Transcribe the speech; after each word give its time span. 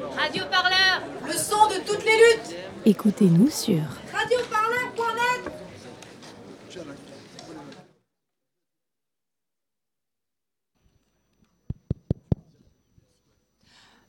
Radio 0.00 0.44
Parleur 0.50 1.02
Le 1.26 1.32
son 1.32 1.68
de 1.68 1.76
toutes 1.86 2.04
les 2.04 2.16
luttes 2.16 2.56
Écoutez-nous 2.84 3.48
sur 3.48 3.80
radioparleur.net 4.12 5.52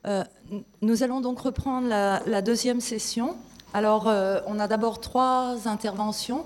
Euh, 0.05 0.23
nous 0.81 1.03
allons 1.03 1.19
donc 1.21 1.39
reprendre 1.39 1.87
la, 1.87 2.21
la 2.25 2.41
deuxième 2.41 2.79
session. 2.79 3.35
Alors, 3.73 4.07
euh, 4.07 4.39
on 4.47 4.59
a 4.59 4.67
d'abord 4.67 5.01
trois 5.01 5.67
interventions. 5.67 6.45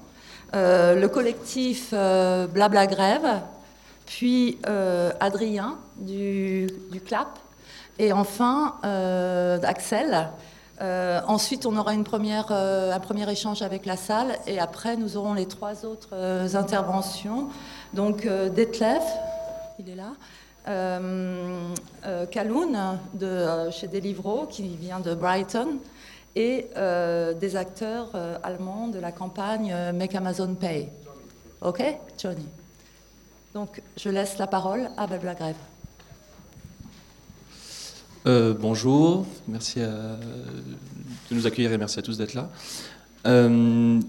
Euh, 0.55 0.95
le 0.95 1.07
collectif 1.07 1.89
euh, 1.93 2.47
Blabla 2.47 2.87
Grève, 2.87 3.41
puis 4.05 4.57
euh, 4.67 5.11
Adrien 5.19 5.77
du, 5.97 6.67
du 6.91 6.99
CLAP, 6.99 7.39
et 7.99 8.13
enfin 8.13 8.75
euh, 8.85 9.59
Axel. 9.63 10.29
Euh, 10.81 11.21
ensuite, 11.27 11.65
on 11.65 11.77
aura 11.77 11.93
une 11.93 12.03
première, 12.03 12.47
euh, 12.49 12.91
un 12.91 12.99
premier 12.99 13.29
échange 13.31 13.61
avec 13.61 13.85
la 13.85 13.97
salle, 13.97 14.35
et 14.47 14.59
après, 14.59 14.97
nous 14.97 15.15
aurons 15.15 15.33
les 15.33 15.45
trois 15.45 15.85
autres 15.85 16.15
interventions. 16.55 17.49
Donc, 17.93 18.25
Detlef, 18.25 19.03
il 19.79 19.89
est 19.89 19.95
là. 19.95 20.13
Kaloun 22.31 22.77
de 23.13 23.69
chez 23.71 23.87
Deliveroo 23.87 24.45
qui 24.47 24.75
vient 24.75 24.99
de 24.99 25.15
Brighton 25.15 25.79
et 26.35 26.67
des 27.39 27.55
acteurs 27.55 28.09
allemands 28.43 28.87
de 28.87 28.99
la 28.99 29.11
campagne 29.11 29.75
Make 29.93 30.13
Amazon 30.13 30.53
Pay. 30.53 30.89
Ok, 31.61 31.83
Johnny. 32.17 32.47
Donc 33.53 33.81
je 33.97 34.09
laisse 34.09 34.37
la 34.37 34.47
parole 34.47 34.89
à 34.97 35.07
Babla 35.07 35.35
Grève. 35.35 35.55
Euh, 38.27 38.53
bonjour, 38.59 39.25
merci 39.47 39.81
à- 39.81 39.87
de 39.87 41.35
nous 41.35 41.47
accueillir 41.47 41.71
et 41.71 41.77
merci 41.77 41.97
à 41.97 42.01
tous 42.01 42.17
d'être 42.17 42.33
là. 42.35 42.49
Euh, 43.25 43.99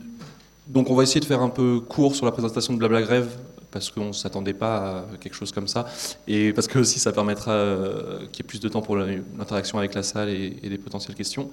donc 0.69 0.91
on 0.91 0.95
va 0.95 1.03
essayer 1.03 1.21
de 1.21 1.25
faire 1.25 1.41
un 1.41 1.49
peu 1.49 1.81
court 1.81 2.15
sur 2.15 2.27
la 2.27 2.33
présentation 2.33 2.73
de 2.75 2.79
Blabla 2.79 3.03
Grève 3.03 3.29
parce 3.71 3.91
qu'on 3.91 4.09
ne 4.09 4.13
s'attendait 4.13 4.53
pas 4.53 4.77
à 4.77 5.17
quelque 5.19 5.35
chose 5.35 5.51
comme 5.51 5.67
ça 5.67 5.87
et 6.29 6.53
parce 6.53 6.67
que 6.67 6.79
aussi 6.79 6.99
ça 6.99 7.13
permettra 7.13 7.53
euh, 7.53 8.19
qu'il 8.33 8.45
y 8.45 8.47
ait 8.47 8.49
plus 8.49 8.61
de 8.61 8.69
temps 8.69 8.83
pour 8.83 8.97
l'interaction 8.97 9.79
avec 9.79 9.95
la 9.95 10.03
salle 10.03 10.29
et, 10.29 10.59
les 10.63 10.79
potentielles 10.79 11.17
questions. 11.17 11.51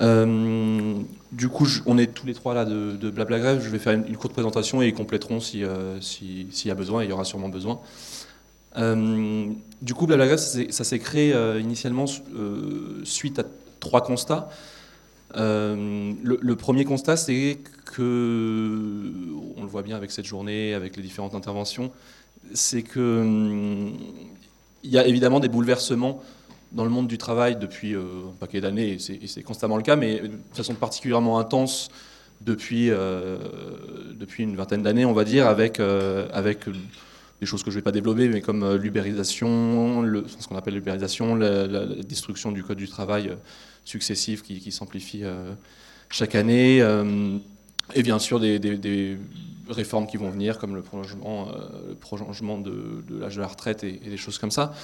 Euh, 0.00 0.94
du 1.32 1.48
coup, 1.48 1.66
on 1.86 1.98
est 1.98 2.06
tous 2.14 2.24
les 2.24 2.34
trois 2.34 2.54
là 2.54 2.64
de, 2.64 2.92
de 2.92 3.10
Blabla 3.10 3.40
Grève. 3.40 3.60
Je 3.64 3.68
vais 3.68 3.80
faire 3.80 3.94
une, 3.94 4.16
courte 4.16 4.32
présentation 4.32 4.80
et 4.80 4.86
ils 4.86 4.94
compléteront 4.94 5.40
si, 5.40 5.64
euh, 5.64 6.00
si- 6.00 6.46
s'il 6.52 6.68
y 6.68 6.70
a 6.70 6.76
besoin, 6.76 7.02
et 7.02 7.06
il 7.06 7.10
y 7.10 7.12
aura 7.12 7.24
sûrement 7.24 7.48
besoin. 7.48 7.80
Euh, 8.76 9.46
du 9.82 9.94
coup, 9.94 10.06
Blabla 10.06 10.26
Grève, 10.26 10.38
ça 10.38 10.84
s'est- 10.84 10.98
créé 10.98 11.32
euh, 11.32 11.60
initialement 11.60 12.04
euh, 12.34 13.00
suite 13.04 13.38
à 13.38 13.44
trois 13.80 14.02
constats. 14.02 14.48
Le, 15.34 16.54
premier 16.54 16.84
constat, 16.84 17.16
c'est 17.16 17.58
que, 17.84 19.12
on 19.56 19.62
le 19.62 19.68
voit 19.68 19.82
bien 19.82 19.96
avec 19.96 20.10
cette 20.10 20.24
journée, 20.26 20.74
avec 20.74 20.96
les 20.96 21.02
différentes 21.02 21.34
interventions, 21.34 21.90
c'est 22.54 22.82
que 22.82 23.20
hum, 23.20 23.92
il 24.84 24.90
y 24.90 24.98
a 24.98 25.06
évidemment 25.06 25.40
des 25.40 25.48
bouleversements 25.48 26.22
dans 26.72 26.84
le 26.84 26.90
monde 26.90 27.08
du 27.08 27.18
travail 27.18 27.56
depuis 27.56 27.94
un 27.94 28.32
paquet 28.38 28.60
d'années, 28.60 28.92
et 28.94 28.98
c'est- 28.98 29.42
constamment 29.42 29.76
le 29.76 29.82
cas, 29.82 29.96
mais 29.96 30.20
de 30.20 30.30
façon 30.52 30.74
particulièrement 30.74 31.38
intense 31.38 31.88
depuis, 32.40 32.88
une 32.88 34.56
vingtaine 34.56 34.82
d'années, 34.82 35.04
on 35.04 35.12
va 35.14 35.24
dire, 35.24 35.46
avec 35.46 35.80
des 37.40 37.46
choses 37.46 37.62
que 37.62 37.70
je 37.70 37.76
ne 37.76 37.80
vais 37.80 37.84
pas 37.84 37.92
développer, 37.92 38.28
mais 38.28 38.40
comme 38.40 38.62
euh, 38.62 38.78
l'ubérisation, 38.78 40.02
ce 40.26 40.48
qu'on 40.48 40.56
appelle 40.56 40.74
l'ubérisation, 40.74 41.36
la, 41.36 41.86
destruction 41.86 42.52
du 42.52 42.64
code 42.64 42.78
du 42.78 42.88
travail 42.88 43.28
euh, 43.28 43.36
successif 43.84 44.42
qui, 44.42 44.72
s'amplifie 44.72 45.24
euh, 45.24 45.52
chaque 46.10 46.34
année, 46.34 46.78
et 47.94 48.02
bien 48.02 48.18
sûr 48.18 48.40
des, 48.40 49.18
réformes 49.68 50.06
qui 50.06 50.16
vont 50.16 50.30
venir, 50.30 50.58
comme 50.58 50.74
le 50.74 50.82
prolongement, 50.82 52.58
de, 52.58 53.04
l'âge 53.10 53.36
de 53.36 53.40
la 53.40 53.46
retraite 53.46 53.84
et, 53.84 53.92
des 53.92 54.16
choses 54.16 54.38
comme 54.38 54.50
ça. 54.50 54.74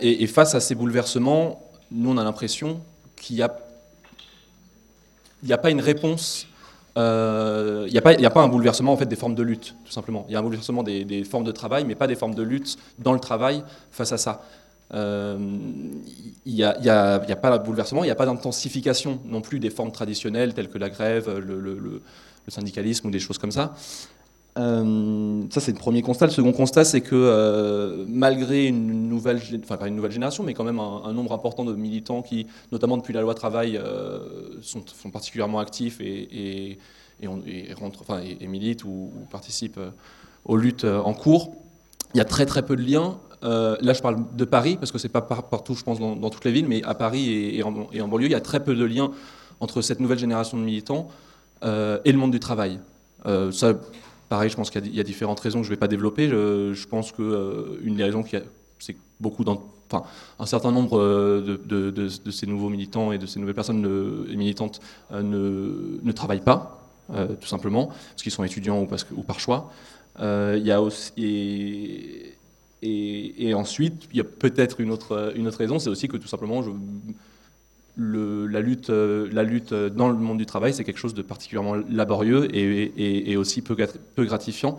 Et, 0.00 0.26
face 0.26 0.54
à 0.54 0.60
ces 0.60 0.74
bouleversements, 0.74 1.70
nous 1.90 2.10
on 2.10 2.18
a 2.18 2.24
l'impression 2.24 2.82
qu'il 3.16 3.36
n'y 3.36 5.52
a 5.52 5.58
pas 5.58 5.70
une 5.70 5.80
réponse 5.80 6.46
euh, 6.98 7.84
il 7.86 7.92
n'y 7.92 7.98
a, 7.98 8.30
pas- 8.30 8.42
un 8.42 8.48
bouleversement 8.48 8.92
en 8.92 8.96
fait, 8.96 9.06
des 9.06 9.16
formes 9.16 9.34
de 9.34 9.42
lutte, 9.42 9.74
tout 9.84 9.92
simplement. 9.92 10.24
Il 10.28 10.32
y 10.32 10.36
a 10.36 10.38
un 10.38 10.42
bouleversement 10.42 10.82
des, 10.82 11.24
formes 11.24 11.44
de 11.44 11.52
travail, 11.52 11.84
mais 11.84 11.94
pas 11.94 12.06
des 12.06 12.16
formes 12.16 12.34
de 12.34 12.42
lutte 12.42 12.76
dans 12.98 13.12
le 13.12 13.20
travail 13.20 13.62
face 13.90 14.12
à 14.12 14.18
ça. 14.18 14.42
Euh, 14.94 15.38
Il 16.44 16.54
n'y 16.54 16.62
a, 16.64 16.70
a- 17.16 17.36
pas 17.36 17.58
de 17.58 17.64
bouleversement, 17.64 18.04
il 18.04 18.08
n'y 18.08 18.12
a 18.12 18.14
pas 18.16 18.26
d'intensification 18.26 19.20
non 19.24 19.40
plus 19.40 19.58
des 19.58 19.70
formes 19.70 19.92
traditionnelles 19.92 20.52
telles 20.54 20.68
que 20.68 20.78
la 20.78 20.90
grève, 20.90 21.30
le 21.38 22.02
syndicalisme 22.48 23.06
ou 23.08 23.10
des 23.10 23.20
choses 23.20 23.38
comme 23.38 23.52
ça. 23.52 23.72
Euh, 24.58 25.44
ça, 25.50 25.60
c'est 25.60 25.72
le 25.72 25.78
premier 25.78 26.02
constat. 26.02 26.26
Le 26.26 26.32
second 26.32 26.52
constat, 26.52 26.84
c'est 26.84 27.00
que 27.00 27.14
euh, 27.14 28.04
malgré 28.08 28.66
une 28.66 29.08
nouvelle, 29.08 29.40
enfin 29.62 29.76
pas 29.76 29.88
une 29.88 29.96
nouvelle 29.96 30.12
génération, 30.12 30.44
mais 30.44 30.52
quand 30.54 30.64
même 30.64 30.78
un, 30.78 31.12
nombre 31.12 31.32
important 31.32 31.64
de 31.64 31.74
militants 31.74 32.22
qui, 32.22 32.46
notamment 32.70 32.98
depuis 32.98 33.14
la 33.14 33.22
loi 33.22 33.34
travail, 33.34 33.76
euh, 33.78 34.18
sont, 34.60 34.82
particulièrement 35.10 35.58
actifs 35.58 36.00
et, 36.00 36.04
et, 36.04 36.78
et, 37.22 37.28
on- 37.28 37.42
et 37.46 38.46
militent 38.46 38.84
ou, 38.84 39.10
participent 39.30 39.80
aux 40.44 40.56
luttes 40.56 40.84
en 40.84 41.14
cours. 41.14 41.54
Il 42.14 42.18
y 42.18 42.20
a 42.20 42.26
très 42.26 42.44
très 42.44 42.62
peu 42.62 42.76
de 42.76 42.82
liens. 42.82 43.18
Là, 43.42 43.92
je 43.92 44.02
parle 44.02 44.18
de 44.36 44.44
Paris 44.44 44.76
parce 44.76 44.92
que 44.92 44.98
c'est 44.98 45.08
pas 45.08 45.22
par- 45.22 45.48
partout, 45.48 45.74
je 45.74 45.82
pense, 45.82 45.98
dans, 45.98 46.30
toutes 46.30 46.44
les 46.44 46.52
villes, 46.52 46.68
mais 46.68 46.82
à 46.84 46.94
Paris 46.94 47.56
et, 47.56 47.62
en, 47.62 47.72
banlieue, 48.08 48.26
il 48.26 48.32
y 48.32 48.34
a 48.34 48.40
très 48.40 48.62
peu 48.62 48.74
de 48.74 48.84
liens 48.84 49.12
entre 49.60 49.80
cette 49.80 50.00
nouvelle 50.00 50.18
génération 50.18 50.58
de 50.58 50.62
militants 50.62 51.08
et 51.62 52.12
le 52.12 52.18
monde 52.18 52.32
du 52.32 52.40
travail. 52.40 52.80
Ça, 53.24 53.74
pareil, 54.32 54.48
je 54.48 54.56
pense 54.56 54.70
qu'il 54.70 54.94
y 54.96 55.00
a- 55.00 55.02
différentes 55.02 55.40
raisons 55.40 55.58
que 55.60 55.66
je 55.66 55.70
ne 55.70 55.74
vais 55.74 55.78
pas 55.86 55.88
développer. 55.88 56.26
Je, 56.26 56.86
pense 56.88 57.12
que 57.12 57.20
euh, 57.22 57.94
des 57.98 58.02
raisons, 58.02 58.24
c'est 58.78 58.94
que 58.94 58.98
beaucoup, 59.20 59.44
enfin, 59.44 60.04
un 60.38 60.46
certain 60.46 60.72
nombre 60.72 60.98
euh, 60.98 61.58
de, 61.66 62.08
ces 62.30 62.46
nouveaux 62.46 62.70
militants 62.70 63.12
et 63.12 63.18
de 63.18 63.26
ces 63.26 63.38
nouvelles 63.40 63.54
personnes 63.62 63.84
euh, 63.84 64.24
militantes 64.34 64.80
ne, 65.12 65.98
ne 66.02 66.12
travaillent 66.12 66.48
pas, 66.54 66.78
tout 67.42 67.46
simplement, 67.46 67.88
parce 67.88 68.22
qu'ils 68.22 68.32
sont 68.32 68.42
étudiants 68.42 68.80
ou, 68.80 68.86
parce 68.86 69.04
ou 69.14 69.22
par 69.22 69.38
choix. 69.38 69.70
Il 70.18 70.64
y 70.64 70.72
a 70.72 70.80
aussi 70.80 71.12
et, 71.18 72.34
et- 72.80 73.48
et 73.48 73.54
ensuite, 73.54 74.08
il 74.12 74.16
y 74.16 74.22
a 74.22 74.24
peut-être 74.24 74.80
une 74.80 74.90
autre, 74.92 75.34
une 75.36 75.46
autre 75.46 75.58
raison, 75.58 75.78
c'est 75.78 75.90
aussi 75.90 76.08
que 76.08 76.16
tout 76.16 76.28
simplement, 76.34 76.62
je, 76.62 76.70
le- 77.96 78.46
la, 78.46 78.60
lutte, 78.60 78.90
euh, 78.90 79.28
la 79.32 79.42
lutte 79.42 79.74
dans 79.74 80.08
le 80.08 80.14
monde 80.16 80.38
du 80.38 80.46
travail, 80.46 80.72
c'est 80.72 80.84
quelque 80.84 80.98
chose 80.98 81.14
de 81.14 81.22
particulièrement 81.22 81.74
laborieux 81.90 82.48
et, 82.54 83.36
aussi 83.36 83.62
peu, 83.62 83.74
grat- 83.74 83.98
peu 84.14 84.24
gratifiant. 84.24 84.78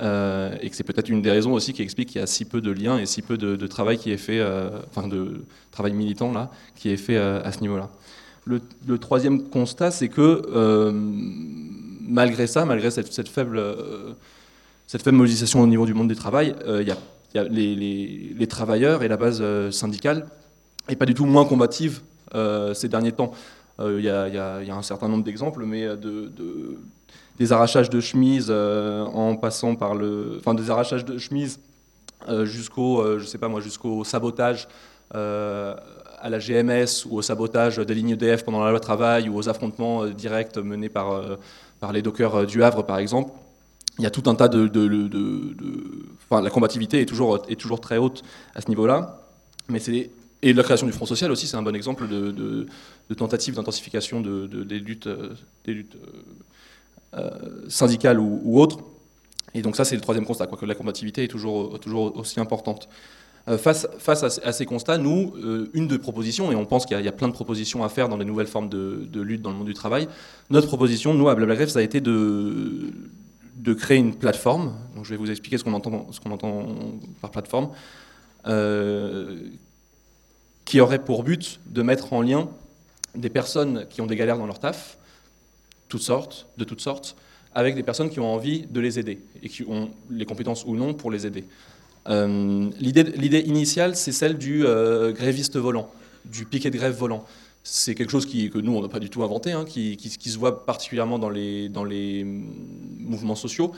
Euh, 0.00 0.54
et 0.62 0.70
que 0.70 0.76
c'est 0.76 0.84
peut-être 0.84 1.08
une 1.08 1.20
des 1.20 1.30
raisons 1.30 1.52
aussi 1.52 1.72
qui 1.72 1.82
explique 1.82 2.08
qu'il 2.10 2.20
y 2.20 2.24
a 2.24 2.26
si 2.26 2.44
peu 2.44 2.60
de 2.60 2.70
liens 2.70 2.98
et 2.98 3.06
si 3.06 3.22
peu 3.22 3.36
de, 3.36 3.66
travail 3.66 3.98
qui 3.98 4.10
est 4.12 4.16
fait, 4.16 4.38
euh, 4.38 4.70
enfin 4.88 5.08
de 5.08 5.44
travail 5.72 5.92
militant 5.92 6.32
là, 6.32 6.50
qui 6.76 6.90
est 6.90 6.96
fait 6.96 7.16
à 7.16 7.50
ce 7.52 7.60
niveau-là. 7.60 7.90
Le, 8.46 8.60
troisième 8.98 9.48
constat, 9.48 9.90
c'est 9.90 10.08
que 10.08 10.42
malgré 12.02 12.46
ça, 12.46 12.64
malgré 12.64 12.90
cette, 12.90 13.28
faible, 13.28 13.62
cette 14.86 15.06
mobilisation 15.08 15.60
au 15.60 15.66
niveau 15.66 15.86
du 15.86 15.92
monde 15.94 16.08
du 16.08 16.16
travail, 16.16 16.54
il 16.66 16.86
y 16.86 17.38
a, 17.38 17.44
les, 17.44 17.74
les- 17.74 18.46
travailleurs 18.46 19.02
et 19.02 19.08
la 19.08 19.16
base 19.16 19.42
syndicale 19.70 20.26
n'est 20.88 20.96
pas 20.96 21.06
du 21.06 21.14
tout 21.14 21.26
moins 21.26 21.44
combative 21.44 22.00
ces 22.74 22.88
derniers 22.88 23.12
temps. 23.12 23.32
Euh, 23.80 23.96
Il 23.98 24.04
y, 24.04 24.08
a- 24.10 24.76
un 24.76 24.82
certain 24.82 25.08
nombre 25.08 25.24
d'exemples, 25.24 25.64
mais 25.64 25.84
euh, 25.84 25.96
de, 25.96 26.26
de- 26.36 26.76
des 27.38 27.52
arrachages 27.52 27.88
de 27.88 28.00
chemises 28.00 28.48
euh, 28.50 29.04
en 29.04 29.34
passant 29.36 29.74
par 29.74 29.94
le, 29.94 30.36
enfin 30.38 30.52
des 30.54 30.70
arrachages 30.70 31.04
de 31.06 31.16
chemises 31.16 31.58
euh, 32.28 32.44
jusqu'au, 32.44 33.00
euh, 33.00 33.18
je 33.18 33.24
sais 33.24 33.38
pas 33.38 33.48
moi, 33.48 33.60
jusqu'au 33.60 34.04
sabotage 34.04 34.68
euh, 35.14 35.74
à 36.20 36.28
la 36.28 36.38
GMS 36.38 37.06
ou 37.08 37.16
au 37.16 37.22
sabotage 37.22 37.78
des 37.78 37.94
lignes 37.94 38.10
EDF 38.10 38.44
pendant 38.44 38.62
la 38.62 38.70
loi 38.70 38.80
travail 38.80 39.30
ou 39.30 39.36
aux 39.38 39.48
affrontements 39.48 40.02
euh, 40.04 40.10
directs 40.10 40.58
menés 40.58 40.90
par, 40.90 41.12
euh, 41.12 41.36
les 41.92 42.02
dockers 42.02 42.34
euh, 42.36 42.44
du 42.44 42.62
Havre 42.62 42.82
par 42.84 42.98
exemple. 42.98 43.32
Il 43.98 44.04
y 44.04 44.06
a 44.06 44.10
tout 44.10 44.28
un 44.28 44.34
tas 44.34 44.48
de- 44.48 46.10
enfin 46.30 46.42
la 46.42 46.50
combativité 46.50 47.00
est 47.00 47.06
toujours, 47.06 47.38
est 47.48 47.58
toujours 47.58 47.80
très 47.80 47.96
haute 47.96 48.22
à 48.54 48.60
ce 48.60 48.68
niveau-là, 48.68 49.22
mais 49.70 49.78
c'est 49.78 50.10
et 50.42 50.52
la 50.52 50.62
création 50.62 50.86
du 50.86 50.92
Front 50.92 51.06
social 51.06 51.30
aussi, 51.30 51.46
c'est 51.46 51.56
un 51.56 51.62
bon 51.62 51.74
exemple 51.74 52.08
de, 52.08 52.66
tentative 53.14 53.54
d'intensification 53.54 54.20
de, 54.20 54.46
de- 54.46 54.64
des 54.64 54.78
luttes, 54.78 55.06
euh, 55.06 55.34
euh, 55.68 55.82
euh, 57.14 57.68
syndicales 57.68 58.18
ou, 58.18 58.58
autres. 58.60 58.78
Et 59.54 59.62
donc 59.62 59.76
ça, 59.76 59.84
c'est 59.84 59.96
le 59.96 60.00
troisième 60.00 60.24
constat, 60.24 60.46
quoi, 60.46 60.56
que 60.56 60.64
la 60.64 60.74
combativité 60.74 61.24
est 61.24 61.28
toujours, 61.28 61.74
aussi 62.16 62.40
importante. 62.40 62.88
Face, 63.58 63.86
à, 64.06 64.52
ces- 64.52 64.64
constats, 64.64 64.96
nous, 64.96 65.34
une 65.74 65.88
de 65.88 65.96
propositions, 65.96 66.52
et 66.52 66.54
on 66.54 66.64
pense 66.64 66.86
qu'il 66.86 66.98
y, 67.00 67.08
a- 67.08 67.12
plein 67.12 67.26
de 67.28 67.32
propositions 67.32 67.82
à 67.82 67.88
faire 67.88 68.08
dans 68.08 68.16
les 68.16 68.24
nouvelles 68.24 68.46
formes 68.46 68.68
de, 68.68 69.20
lutte 69.20 69.42
dans 69.42 69.50
le 69.50 69.56
monde 69.56 69.66
du 69.66 69.74
travail, 69.74 70.08
notre 70.50 70.68
proposition, 70.68 71.14
nous, 71.14 71.28
à 71.28 71.34
Blablagrève, 71.34 71.68
ça 71.68 71.80
a 71.80 71.82
été 71.82 72.00
de, 72.00 72.92
créer 73.76 73.98
une 73.98 74.14
plateforme. 74.14 74.74
Donc 74.94 75.04
je 75.04 75.10
vais 75.10 75.16
vous 75.16 75.30
expliquer 75.30 75.58
ce 75.58 75.64
qu'on 75.64 75.74
entend 75.74 76.66
par 77.20 77.30
plateforme. 77.30 77.70
Qui 80.70 80.80
aurait 80.80 81.02
pour 81.02 81.24
but 81.24 81.58
de 81.66 81.82
mettre 81.82 82.12
en 82.12 82.22
lien 82.22 82.48
des 83.16 83.28
personnes 83.28 83.86
qui 83.90 84.00
ont 84.00 84.06
des 84.06 84.14
galères 84.14 84.38
dans 84.38 84.46
leur 84.46 84.60
taf, 84.60 84.98
toutes 85.88 86.00
sortes, 86.00 86.46
de 86.58 86.62
toutes 86.62 86.80
sortes, 86.80 87.16
avec 87.56 87.74
des 87.74 87.82
personnes 87.82 88.08
qui 88.08 88.20
ont 88.20 88.32
envie 88.32 88.68
de 88.70 88.78
les 88.78 88.96
aider 88.96 89.20
et 89.42 89.48
qui 89.48 89.64
ont 89.64 89.90
les 90.10 90.24
compétences 90.24 90.64
ou 90.64 90.76
non 90.76 90.94
pour 90.94 91.10
les 91.10 91.26
aider. 91.26 91.44
Euh, 92.08 92.70
L'idée 92.78 93.40
initiale, 93.40 93.96
c'est 93.96 94.12
celle 94.12 94.38
du 94.38 94.64
euh, 94.64 95.10
gréviste 95.10 95.56
volant, 95.56 95.90
du 96.24 96.44
piquet 96.44 96.70
de 96.70 96.76
grève 96.76 96.94
volant. 96.94 97.24
C'est 97.64 97.96
quelque 97.96 98.10
chose 98.12 98.26
que 98.26 98.58
nous, 98.58 98.72
on 98.72 98.80
n'a 98.80 98.88
pas 98.88 99.00
du 99.00 99.10
tout 99.10 99.24
inventé, 99.24 99.50
hein, 99.50 99.64
qui, 99.64 99.98
se 99.98 100.38
voit 100.38 100.64
particulièrement 100.64 101.18
dans 101.18 101.30
les, 101.30 101.68
dans 101.68 101.82
les 101.82 102.22
mouvements 102.22 103.34
sociaux, 103.34 103.72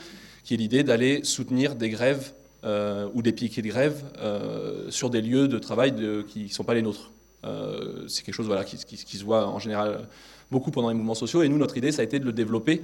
qui 0.44 0.52
est 0.52 0.58
l'idée 0.58 0.82
d'aller 0.82 1.24
soutenir 1.24 1.74
des 1.74 1.88
grèves 1.88 2.34
euh, 2.64 3.08
ou 3.12 3.22
des 3.22 3.32
piquets 3.32 3.60
de 3.60 3.66
grève 3.66 4.04
euh, 4.18 4.88
sur 4.88 5.10
des 5.10 5.20
lieux 5.20 5.48
de 5.48 5.58
travail 5.58 5.94
qui 6.28 6.44
ne 6.44 6.48
sont 6.48 6.62
pas 6.62 6.74
les 6.74 6.82
nôtres. 6.82 7.10
Euh, 7.44 8.06
c'est 8.06 8.22
quelque 8.22 8.36
chose 8.36 8.48
qui, 8.86 9.18
se 9.18 9.24
voit 9.24 9.48
en 9.48 9.58
général 9.58 10.06
beaucoup 10.48 10.70
pendant 10.70 10.88
les 10.88 10.94
mouvements 10.94 11.16
sociaux. 11.16 11.42
Et 11.42 11.48
nous, 11.48 11.58
notre 11.58 11.76
idée, 11.76 11.90
ça 11.90 12.02
a 12.02 12.04
été 12.04 12.20
de 12.20 12.24
le 12.24 12.32
développer 12.32 12.82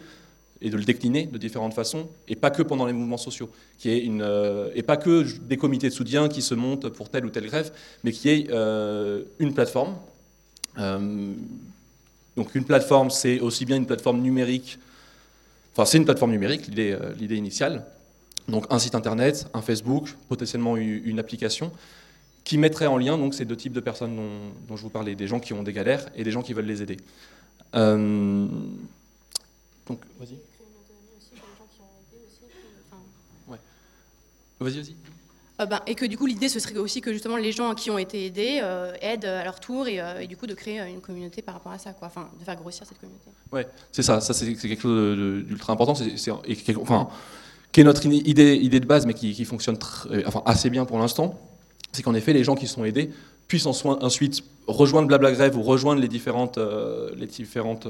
et 0.61 0.71
de 0.71 0.77
le 0.77 0.83
décliner 0.83 1.27
de 1.27 1.39
différentes 1.39 1.75
façons, 1.75 2.09
et 2.27 2.35
pas 2.35 2.51
que 2.51 2.63
pendant 2.65 2.87
les 2.87 2.93
mouvements 2.93 3.19
sociaux, 3.19 3.49
euh, 3.87 4.71
et 4.75 4.83
pas 4.83 4.97
que 4.97 5.25
des 5.43 5.57
comités 5.57 5.89
de 5.89 5.95
soutien 5.95 6.29
qui 6.29 6.43
se 6.43 6.57
montent 6.57 6.89
pour 6.89 7.09
telle 7.09 7.25
ou 7.25 7.31
telle 7.31 7.47
grève, 7.47 7.73
mais 8.03 8.11
qui 8.11 8.31
est 8.31 8.51
une 9.39 9.55
plateforme. 9.55 9.95
Donc 12.37 12.53
une 12.57 12.65
plateforme, 12.65 13.11
c'est 13.11 13.39
aussi 13.39 13.65
bien 13.65 13.77
une 13.77 13.87
plateforme 13.87 14.21
numérique, 14.21 14.81
enfin 15.73 15.85
c'est 15.85 15.99
une 15.99 16.05
plateforme 16.05 16.33
numérique, 16.33 16.67
l'idée 16.67 17.37
initiale, 17.37 17.87
donc 18.49 18.67
un 18.71 18.79
site 18.79 18.95
internet, 18.95 19.49
un 19.55 19.63
Facebook, 19.63 20.15
potentiellement 20.29 20.77
une 20.77 21.19
application, 21.19 21.71
qui 22.45 22.57
mettrait 22.57 22.87
en 22.87 22.97
lien 22.97 23.19
donc, 23.19 23.35
ces 23.35 23.45
deux 23.45 23.57
types 23.57 23.75
de 23.75 23.81
personnes 23.81 24.17
dont, 24.17 24.53
dont, 24.67 24.77
je 24.77 24.83
vous 24.83 24.91
parlais, 24.91 25.15
des 25.15 25.27
gens 25.27 25.39
qui 25.39 25.53
ont 25.53 25.63
des 25.63 25.73
galères 25.73 26.07
et 26.17 26.25
des 26.25 26.31
gens 26.31 26.43
qui 26.43 26.55
veulent 26.55 26.65
les 26.65 26.83
aider. 26.83 26.97
Euh, 27.75 28.47
donc, 29.87 30.01
vas-y. 30.19 30.39
Ouais. 33.49 33.59
Vas-y, 34.61 34.81
vas-y. 34.81 34.97
Euh, 35.61 35.67
ben, 35.67 35.81
et 35.87 35.95
que 35.95 36.07
du 36.07 36.17
coup, 36.17 36.27
l'idée, 36.27 36.49
ce 36.49 36.61
serait 36.61 36.79
aussi 36.79 37.01
que 37.01 37.13
justement 37.13 37.37
les 37.37 37.53
gens 37.53 37.75
qui 37.75 37.91
ont 37.91 37.99
été 37.99 38.27
aidés 38.27 38.61
euh, 38.63 38.95
aident 39.01 39.25
à 39.25 39.45
leur 39.45 39.59
tour 39.59 39.89
et, 39.89 40.01
euh, 40.01 40.21
et, 40.21 40.27
du 40.27 40.37
coup 40.37 40.47
de 40.47 40.55
créer 40.55 40.81
une 40.89 41.01
communauté 41.01 41.43
par 41.43 41.55
rapport 41.55 41.73
à 41.73 41.79
ça, 41.79 41.93
quoi. 41.93 42.07
Enfin, 42.07 42.29
de 42.39 42.45
faire 42.45 42.57
grossir 42.57 42.87
cette 42.87 42.99
communauté. 42.99 43.31
Ouais, 43.51 43.67
c'est 43.91 44.03
ça. 44.03 44.21
Ça, 44.21 44.33
c'est 44.33 44.55
quelque 44.55 44.81
chose 44.81 45.45
d'ultra 45.47 45.73
important. 45.73 45.95
C'est, 45.95 46.31
enfin, 46.77 47.09
qui 47.79 47.83
est 47.83 47.85
notre 47.85 48.05
idée, 48.07 48.57
idée 48.57 48.81
de 48.81 48.87
base, 48.87 49.07
mais 49.07 49.15
qui, 49.15 49.45
fonctionne 49.45 49.79
enfin, 50.27 50.43
assez 50.47 50.69
bien 50.69 50.85
pour 50.85 50.99
l'instant. 50.99 51.39
C'est 51.93 52.03
qu'en 52.03 52.15
effet, 52.15 52.33
les 52.33 52.43
gens 52.43 52.57
qui 52.57 52.67
sont 52.67 52.85
aidés 52.85 53.11
puissent 53.47 53.67
ensuite 53.67 54.43
rejoindre 54.67 55.07
Blabla 55.07 55.31
Grève 55.31 55.57
ou 55.57 55.63
rejoindre 55.63 56.01
les 56.01 56.09
différentes, 56.09 56.59
les 57.17 57.27
différentes 57.27 57.87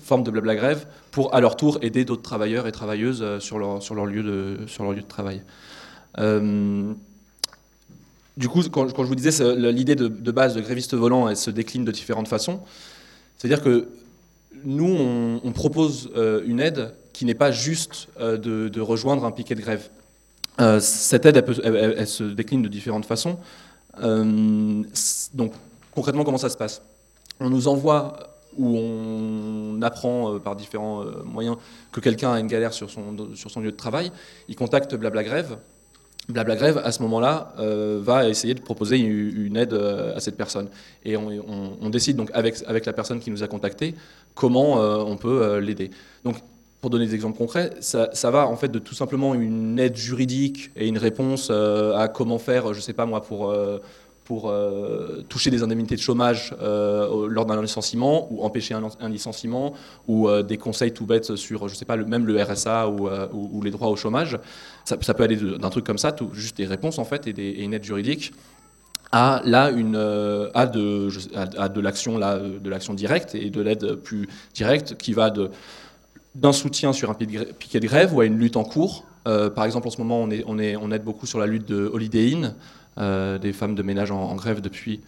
formes 0.00 0.22
de 0.22 0.30
blabla 0.30 0.54
grève 0.54 0.86
pour 1.12 1.34
à 1.34 1.40
leur 1.40 1.56
tour 1.56 1.78
aider 1.80 2.04
d'autres 2.04 2.20
travailleurs 2.22 2.66
et 2.66 2.72
travailleuses 2.72 3.38
sur 3.38 3.58
leur, 3.58 3.82
sur 3.82 3.94
leur, 3.94 4.04
lieu, 4.04 4.22
de, 4.22 4.66
sur 4.66 4.84
leur 4.84 4.92
lieu 4.92 5.00
de 5.00 5.06
travail. 5.06 5.42
Euh, 6.18 6.92
du 8.36 8.50
coup, 8.50 8.62
quand, 8.64 8.92
quand, 8.92 9.02
je 9.02 9.08
vous 9.08 9.14
disais, 9.14 9.56
l'idée 9.72 9.96
de, 9.96 10.30
base 10.30 10.54
de 10.54 10.60
gréviste 10.60 10.92
volant, 10.92 11.26
elle 11.26 11.38
se 11.38 11.50
décline 11.50 11.86
de 11.86 11.90
différentes 11.90 12.28
façons. 12.28 12.60
C'est-à-dire 13.38 13.62
que 13.62 13.88
nous, 14.62 15.40
on, 15.42 15.52
propose 15.52 16.10
euh, 16.16 16.42
une 16.46 16.60
aide 16.60 16.92
qui 17.14 17.24
n'est 17.24 17.34
pas 17.34 17.52
juste 17.52 18.08
euh, 18.20 18.36
de, 18.36 18.80
rejoindre 18.80 19.24
un 19.24 19.30
piquet 19.30 19.54
de 19.54 19.62
grève. 19.62 19.88
Euh, 20.60 20.80
cette 20.80 21.24
aide, 21.24 21.42
elle, 21.64 22.06
se 22.06 22.24
décline 22.24 22.60
de 22.60 22.68
différentes 22.68 23.06
façons. 23.06 23.38
Euh, 24.02 24.82
donc, 25.32 25.52
concrètement, 25.94 26.24
comment 26.24 26.38
ça 26.38 26.50
se 26.50 26.56
passe? 26.56 26.82
On 27.40 27.48
nous 27.48 27.68
envoie 27.68 28.18
où 28.56 28.76
on 28.76 29.82
apprend 29.82 30.38
par 30.38 30.54
différents 30.54 31.04
moyens 31.24 31.56
que 31.90 31.98
quelqu'un 31.98 32.32
a 32.32 32.40
une 32.40 32.46
galère 32.46 32.72
sur 32.72 32.90
son, 32.90 33.34
sur 33.34 33.50
son 33.50 33.60
lieu 33.60 33.72
de 33.72 33.76
travail, 33.76 34.12
il 34.48 34.54
contacte 34.54 34.94
Blabla 34.94 35.24
Grève. 35.24 35.58
Blabla 36.28 36.54
Grève, 36.54 36.80
à 36.84 36.92
ce 36.92 37.02
moment-là, 37.02 37.52
va 38.00 38.28
essayer 38.28 38.54
de 38.54 38.60
proposer 38.60 38.98
une, 38.98 39.56
aide 39.56 39.74
à 39.74 40.20
cette 40.20 40.36
personne. 40.36 40.68
Et 41.04 41.16
on, 41.16 41.90
décide 41.90 42.16
donc 42.16 42.30
avec, 42.32 42.62
avec 42.68 42.86
la 42.86 42.92
personne 42.92 43.18
qui 43.18 43.32
nous 43.32 43.42
a 43.42 43.48
contacté 43.48 43.96
comment 44.36 44.74
on 45.04 45.16
peut 45.16 45.58
l'aider. 45.58 45.90
Donc, 46.22 46.36
pour 46.84 46.90
donner 46.90 47.06
des 47.06 47.14
exemples 47.14 47.38
concrets, 47.38 47.70
ça, 47.80 48.30
va 48.30 48.46
en 48.46 48.56
fait 48.56 48.68
de 48.68 48.78
tout 48.78 48.94
simplement 48.94 49.34
une 49.34 49.78
aide 49.78 49.96
juridique 49.96 50.70
et 50.76 50.86
une 50.86 50.98
réponse 50.98 51.48
euh, 51.50 51.96
à 51.96 52.08
comment 52.08 52.38
faire, 52.38 52.74
je 52.74 52.80
sais 52.80 52.92
pas 52.92 53.06
moi, 53.06 53.22
pour 53.22 53.50
pour 54.24 54.50
euh, 54.50 55.22
toucher 55.28 55.50
des 55.50 55.62
indemnités 55.62 55.94
de 55.94 56.00
chômage 56.00 56.54
euh, 56.60 57.26
lors 57.28 57.46
d'un 57.46 57.60
licenciement 57.60 58.26
ou 58.32 58.42
empêcher 58.42 58.74
un, 58.74 59.08
licenciement 59.08 59.74
ou 60.08 60.28
euh, 60.28 60.42
des 60.42 60.56
conseils 60.56 60.92
tout 60.92 61.06
bêtes 61.06 61.36
sur, 61.36 61.68
je 61.68 61.74
sais 61.74 61.84
pas, 61.84 61.96
même 61.96 62.26
le 62.26 62.42
RSA 62.42 62.88
ou, 62.88 63.62
les 63.62 63.70
droits 63.70 63.88
au 63.88 63.96
chômage. 63.96 64.38
Ça, 64.84 64.96
peut 64.96 65.22
aller 65.22 65.36
d'un 65.36 65.70
truc 65.70 65.84
comme 65.84 65.98
ça, 65.98 66.12
tout, 66.12 66.30
juste 66.32 66.56
des 66.56 66.66
réponses 66.66 66.98
en 66.98 67.04
fait 67.04 67.26
et, 67.26 67.30
et 67.30 67.62
une 67.62 67.74
aide 67.74 67.84
juridique 67.84 68.32
à 69.12 69.42
là 69.44 69.70
une 69.70 69.96
à 70.54 70.66
de 70.66 71.08
à, 71.36 71.68
de 71.68 71.80
l'action 71.80 72.18
là 72.18 72.38
de 72.38 72.68
l'action 72.70 72.94
directe 72.94 73.34
et 73.34 73.48
de 73.50 73.60
l'aide 73.60 73.94
plus 73.96 74.28
directe 74.54 74.96
qui 74.96 75.12
va 75.12 75.30
de 75.30 75.50
d'un 76.34 76.52
soutien 76.52 76.92
sur 76.92 77.10
un 77.10 77.14
piquet 77.14 77.80
de 77.80 77.86
grève 77.86 78.14
ou 78.14 78.20
à 78.20 78.26
une 78.26 78.38
lutte 78.38 78.56
en 78.56 78.64
cours. 78.64 79.04
Euh, 79.26 79.50
par 79.50 79.64
exemple, 79.64 79.86
en 79.86 79.90
ce 79.90 79.98
moment, 79.98 80.28
on, 80.46 80.58
aide 80.90 81.04
beaucoup 81.04 81.26
sur 81.26 81.38
la 81.38 81.46
lutte 81.46 81.66
de 81.66 81.90
Holiday 81.92 82.32
Inn, 82.32 82.54
euh, 82.98 83.38
des 83.38 83.52
femmes 83.52 83.74
de 83.74 83.82
ménage 83.82 84.10
en, 84.10 84.34
grève 84.34 84.60
depuis, 84.60 85.00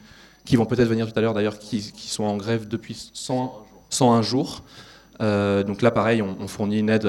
qui 0.45 0.57
vont 0.57 0.67
peut-être 0.67 0.89
venir 0.89 1.13
tout 1.13 1.19
à 1.19 1.23
l'heure 1.23 1.35
d'ailleurs, 1.35 1.59
qui, 1.59 1.81
sont 1.83 2.25
en 2.25 2.37
grève 2.37 2.69
depuis 2.69 3.11
100, 3.13 3.67
101 3.91 4.23
jours. 4.23 4.63
Euh, 5.21 5.63
donc 5.65 5.83
là, 5.83 5.91
pareil, 5.91 6.23
on, 6.23 6.47
fournit 6.47 6.79
une 6.79 6.91
aide 6.91 7.07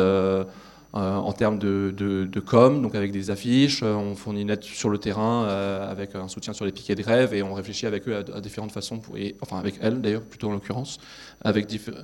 en 0.93 1.33
termes 1.33 1.59
de, 1.59 2.39
com, 2.45 2.81
donc 2.81 2.95
avec 2.95 3.11
des 3.11 3.29
affiches, 3.29 3.83
on 3.83 4.15
fournit 4.15 4.41
une 4.41 4.49
aide 4.49 4.63
sur 4.63 4.89
le 4.89 4.97
terrain 4.97 5.45
avec 5.45 6.15
un 6.15 6.27
soutien 6.27 6.53
sur 6.53 6.65
les 6.65 6.71
piquets 6.71 6.95
de 6.95 7.03
grève 7.03 7.35
et 7.35 7.43
on 7.43 7.53
réfléchit 7.53 7.85
avec 7.85 8.07
eux 8.07 8.15
à, 8.15 8.41
différentes 8.41 8.71
façons, 8.71 8.97
pour, 8.97 9.15
enfin 9.41 9.59
avec 9.59 9.75
elles 9.79 10.01
d'ailleurs, 10.01 10.23
plutôt 10.23 10.49
en 10.49 10.53
l'occurrence, 10.53 10.97
avec 11.43 11.67
différents 11.67 11.99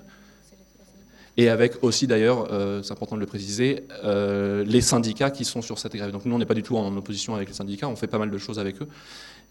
et 1.35 1.49
avec 1.49 1.83
aussi 1.83 2.05
d'ailleurs, 2.05 2.47
euh, 2.51 2.83
c'est 2.83 2.91
important 2.91 3.15
de 3.15 3.21
le 3.21 3.25
préciser, 3.25 3.85
euh, 4.03 4.63
les 4.65 4.81
syndicats 4.81 5.31
qui 5.31 5.45
sont 5.45 5.61
sur 5.61 5.79
cette 5.79 5.95
grève. 5.95 6.11
Donc 6.11 6.25
nous, 6.25 6.35
on 6.35 6.37
n'est 6.37 6.45
pas 6.45 6.53
du 6.53 6.61
tout 6.61 6.77
en 6.77 6.95
opposition 6.95 7.33
avec 7.33 7.47
les 7.47 7.55
syndicats, 7.55 7.87
on 7.87 7.95
fait 7.95 8.07
pas 8.07 8.19
mal 8.19 8.29
de 8.29 8.37
choses 8.37 8.59
avec 8.59 8.81
eux. 8.81 8.87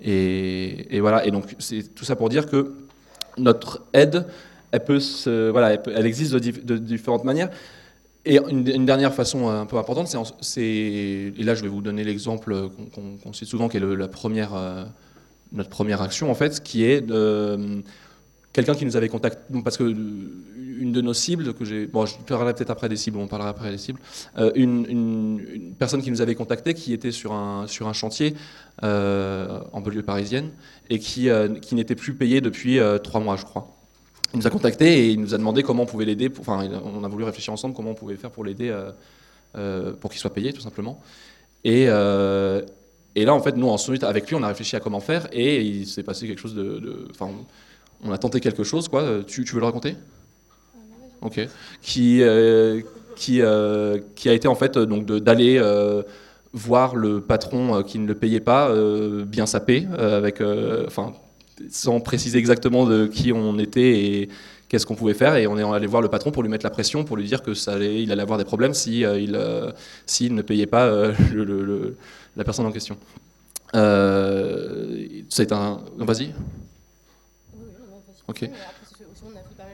Et, 0.00 1.00
voilà, 1.00 1.26
et 1.26 1.30
donc 1.30 1.54
c'est 1.58 1.94
tout 1.94 2.04
ça 2.04 2.16
pour 2.16 2.28
dire 2.28 2.46
que 2.46 2.74
notre 3.36 3.82
aide, 3.92 4.26
elle, 4.72 6.06
existe 6.06 6.32
de, 6.32 6.38
dif 6.38 6.64
de, 6.64 6.78
différentes 6.78 7.24
manières. 7.24 7.50
Et 8.24 8.38
une, 8.48 8.86
dernière 8.86 9.12
façon 9.12 9.48
un 9.48 9.66
peu 9.66 9.76
importante, 9.76 10.14
c'est, 10.40 10.62
et 10.62 11.42
là 11.42 11.56
je 11.56 11.62
vais 11.62 11.68
vous 11.68 11.82
donner 11.82 12.04
l'exemple 12.04 12.68
qu'on 12.94 13.30
qu 13.30 13.34
cite 13.36 13.48
souvent, 13.48 13.68
qui 13.68 13.78
est 13.78 13.80
la 13.80 14.08
première, 14.08 14.54
euh, 14.54 14.84
notre 15.52 15.68
première 15.68 16.00
action 16.00 16.30
en 16.30 16.34
fait, 16.34 16.62
qui 16.62 16.84
est 16.84 17.00
de 17.00 17.82
quelqu'un 18.52 18.74
qui 18.74 18.84
nous 18.84 18.96
avait 18.96 19.08
contacté, 19.08 19.40
parce 19.62 19.76
que 19.76 19.84
une 19.84 20.92
de 20.92 21.00
nos 21.00 21.14
cibles, 21.14 21.54
que 21.54 21.64
j'ai, 21.64 21.86
bon, 21.86 22.06
je 22.06 22.16
parlerai 22.26 22.54
peut-être 22.54 22.70
après 22.70 22.88
des 22.88 22.96
cibles, 22.96 23.18
on 23.18 23.28
parlera 23.28 23.50
après 23.50 23.70
des 23.70 23.78
cibles, 23.78 24.00
euh, 24.38 24.50
une, 24.54 25.74
personne 25.78 26.02
qui 26.02 26.10
nous 26.10 26.20
avait 26.20 26.34
contacté, 26.34 26.74
qui 26.74 26.92
était 26.92 27.12
sur 27.12 27.32
un, 27.32 27.66
sur 27.66 27.88
un 27.88 27.92
chantier 27.92 28.34
euh, 28.82 29.60
en 29.72 29.80
banlieue 29.80 30.02
parisienne, 30.02 30.50
et 30.90 30.98
qui, 30.98 31.28
euh, 31.28 31.48
qui 31.48 31.74
n'était 31.74 31.94
plus 31.94 32.14
payé 32.14 32.40
depuis 32.40 32.78
euh, 32.78 32.98
trois 32.98 33.20
mois, 33.20 33.36
je 33.36 33.44
crois. 33.44 33.76
Il 34.34 34.38
nous 34.38 34.46
a 34.46 34.50
contacté 34.50 34.98
et 34.98 35.10
il 35.10 35.20
nous 35.20 35.34
a 35.34 35.38
demandé 35.38 35.62
comment 35.62 35.84
on 35.84 35.86
pouvait 35.86 36.06
l'aider, 36.06 36.30
enfin, 36.40 36.66
on 36.84 37.04
a 37.04 37.08
voulu 37.08 37.24
réfléchir 37.24 37.52
ensemble 37.52 37.74
comment 37.74 37.90
on 37.90 37.94
pouvait 37.94 38.16
faire 38.16 38.30
pour 38.30 38.44
l'aider, 38.44 38.74
euh, 39.56 39.92
pour 39.92 40.10
qu'il 40.10 40.20
soit 40.20 40.32
payé, 40.32 40.52
tout 40.52 40.62
simplement. 40.62 41.00
Et, 41.64 41.82
et 41.82 43.24
là, 43.26 43.34
en 43.34 43.42
fait, 43.42 43.56
nous, 43.56 43.68
ensuite, 43.68 44.04
avec 44.04 44.28
lui, 44.28 44.36
on 44.36 44.42
a 44.42 44.48
réfléchi 44.48 44.74
à 44.74 44.80
comment 44.80 45.00
faire, 45.00 45.28
et 45.32 45.60
il 45.60 45.86
s'est 45.86 46.02
passé 46.02 46.26
quelque 46.26 46.40
chose 46.40 46.54
de... 46.54 47.08
on 48.02 48.12
a 48.12 48.18
tenté 48.18 48.40
quelque 48.40 48.64
chose, 48.64 48.88
quoi. 48.88 49.22
Tu, 49.26 49.44
tu 49.44 49.54
veux 49.54 49.60
le 49.60 49.66
raconter? 49.66 49.96
Ok. 51.22 51.40
Qui, 51.80 52.22
euh, 52.22 52.80
qui, 53.16 53.40
euh, 53.40 53.98
qui 54.16 54.28
a 54.28 54.32
été 54.32 54.48
en 54.48 54.54
fait 54.54 54.76
donc 54.76 55.06
d'aller 55.06 55.58
euh, 55.58 56.02
voir 56.52 56.96
le 56.96 57.20
patron 57.20 57.82
qui 57.82 57.98
ne 57.98 58.06
le 58.06 58.14
payait 58.14 58.40
pas 58.40 58.70
bien 59.24 59.46
sapé, 59.46 59.86
avec, 59.96 60.42
enfin, 60.86 61.14
sans 61.70 62.00
préciser 62.00 62.38
exactement 62.38 62.84
de 62.86 63.06
qui 63.06 63.32
on 63.32 63.58
était 63.58 64.00
et 64.00 64.28
qu'est-ce 64.68 64.84
qu'on 64.84 64.96
pouvait 64.96 65.14
faire. 65.14 65.36
Et 65.36 65.46
on 65.46 65.56
est 65.56 65.62
allé 65.62 65.86
voir 65.86 66.02
le 66.02 66.08
patron 66.08 66.30
pour 66.30 66.42
lui 66.42 66.50
mettre 66.50 66.66
la 66.66 66.70
pression, 66.70 67.04
pour 67.04 67.16
lui 67.16 67.24
dire 67.24 67.42
que 67.42 67.54
ça 67.54 67.74
allait, 67.74 68.02
il 68.02 68.12
allait 68.12 68.22
avoir 68.22 68.38
des 68.38 68.44
problèmes 68.44 68.74
si 68.74 69.00
il, 69.00 69.38
s'il 70.04 70.34
ne 70.34 70.42
payait 70.42 70.66
pas 70.66 70.90
le, 71.32 71.44
le, 71.44 71.64
le, 71.64 71.96
la 72.36 72.44
personne 72.44 72.66
en 72.66 72.72
question. 72.72 72.98
c'est 73.72 75.52
un. 75.52 75.80
Vas-y. 75.96 76.34
Ok. 78.28 78.40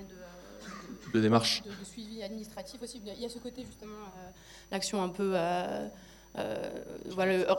De, 0.08 1.18
de 1.18 1.20
démarches. 1.22 1.62
De, 1.62 1.70
de, 1.70 1.84
suivi 1.84 2.22
administratif 2.22 2.80
aussi. 2.82 3.00
Il 3.04 3.20
y 3.20 3.24
a 3.24 3.28
ce 3.28 3.38
côté 3.38 3.64
justement, 3.64 3.92
euh, 3.92 4.30
l'action 4.70 5.02
un 5.02 5.08
peu 5.08 5.32
euh, 5.34 5.88
euh, 6.36 6.84
voilà, 7.06 7.32
euh, 7.32 7.54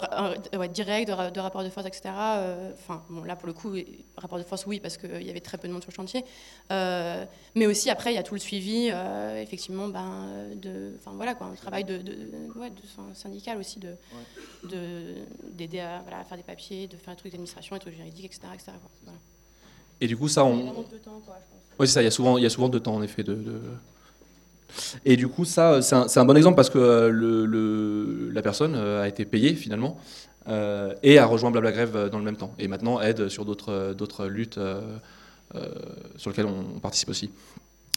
euh, 0.53 0.58
ouais, 0.58 0.69
direct, 0.69 1.08
de, 1.08 1.13
ra- 1.13 1.31
de 1.31 1.39
rapport 1.39 1.63
de 1.63 1.69
force, 1.69 1.86
etc. 1.88 2.01
euh, 2.15 2.72
Enfin, 2.74 3.03
bon, 3.10 3.24
là, 3.24 3.36
pour 3.36 3.48
le 3.48 3.53
coup, 3.53 3.74
rapport 4.15 4.38
de 4.38 4.43
force, 4.43 4.65
oui, 4.67 4.79
parce 4.79 4.98
qu'il 4.98 5.22
y 5.24 5.29
avait 5.29 5.39
très 5.41 5.58
peu 5.58 5.67
de 5.67 5.74
monde 5.74 5.81
sur 5.81 5.91
le 5.91 5.96
chantier. 5.96 6.24
Euh, 6.72 7.25
mais 7.55 7.65
aussi, 7.65 7.89
après, 7.89 8.13
il 8.13 8.15
y 8.15 8.19
a 8.19 8.24
tout 8.24 8.36
le 8.36 8.39
suivi, 8.39 8.89
euh, 8.91 9.41
effectivement, 9.41 9.88
ben, 9.89 10.50
de, 10.55 10.93
enfin, 10.98 11.12
voilà, 11.13 11.34
quoi, 11.36 11.48
un 11.48 11.55
travail 11.55 11.84
de, 11.84 11.98
ouais, 12.55 12.72
syndical 13.13 13.58
aussi, 13.58 13.79
de, 13.79 13.96
de- 14.63 15.15
d'aider 15.51 15.79
à, 15.79 16.01
voilà, 16.03 16.19
à 16.19 16.24
faire 16.24 16.38
des 16.38 16.43
papiers, 16.43 16.88
de 16.88 16.96
faire 16.98 17.13
des 17.15 17.19
trucs 17.19 17.31
d'administration, 17.31 17.75
des 17.75 17.79
trucs 17.81 17.96
juridiques, 17.96 18.25
etc. 18.25 18.41
etc. 18.53 18.72
quoi. 18.81 18.91
Voilà. 19.03 19.19
Et 20.01 20.07
du 20.07 20.15
coup, 20.17 20.27
ça, 20.27 20.43
on. 20.45 20.53
Oui, 21.79 21.87
c'est 21.87 21.93
ça, 21.93 22.01
il 22.01 22.05
y 22.05 22.07
a 22.07 22.11
souvent, 22.11 22.37
il 22.37 22.43
y 22.43 22.47
a 22.47 22.49
souvent 22.49 22.69
deux 22.69 22.79
temps, 22.79 22.95
en 22.95 23.01
effet. 23.01 23.23
De, 23.23 23.33
de- 23.33 23.61
Et 25.05 25.15
du 25.17 25.27
coup, 25.27 25.45
ça, 25.45 25.81
c'est 25.81 25.95
un, 25.95 26.07
c'est 26.07 26.19
un 26.19 26.25
bon 26.25 26.35
exemple 26.37 26.55
parce 26.55 26.69
que 26.69 26.77
euh, 26.77 27.09
le, 27.09 27.45
le- 27.45 28.29
la 28.31 28.41
personne 28.41 28.75
euh, 28.75 29.01
a 29.03 29.07
été 29.07 29.25
payée, 29.25 29.55
finalement, 29.55 29.97
euh, 30.47 30.93
et 31.03 31.17
a 31.19 31.25
rejoint 31.25 31.51
Blabla 31.51 31.71
Grève 31.71 31.95
euh, 31.95 32.09
dans 32.09 32.17
le 32.19 32.23
même 32.23 32.37
temps. 32.37 32.53
Et 32.59 32.67
maintenant 32.67 33.01
aide 33.01 33.29
sur 33.29 33.45
d'autres 33.45 33.71
euh, 33.71 33.93
d'autres 33.93 34.25
luttes 34.27 34.57
euh, 34.57 34.81
euh, 35.55 35.67
sur 36.17 36.29
lesquelles 36.29 36.45
on, 36.45 36.75
on 36.75 36.79
participe 36.79 37.09
aussi. 37.09 37.31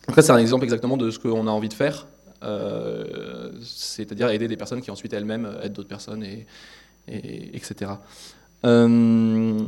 Après, 0.09 0.23
c'est 0.23 0.33
un 0.33 0.39
exemple 0.39 0.65
exactement 0.65 0.97
de 0.97 1.11
ce 1.11 1.19
qu'on 1.19 1.47
a 1.47 1.51
envie 1.51 1.69
de 1.69 1.75
faire, 1.75 2.09
euh, 2.43 3.53
c'est-à-dire 3.63 4.31
aider 4.31 4.49
des 4.49 4.57
personnes 4.57 4.81
qui 4.81 4.91
ensuite 4.91 5.13
elles-mêmes 5.13 5.49
aident 5.63 5.73
d'autres 5.75 5.89
personnes, 5.89 6.25
et, 6.25 6.47
et- 7.07 7.57
etc. 7.57 7.93
Euh, 8.65 9.59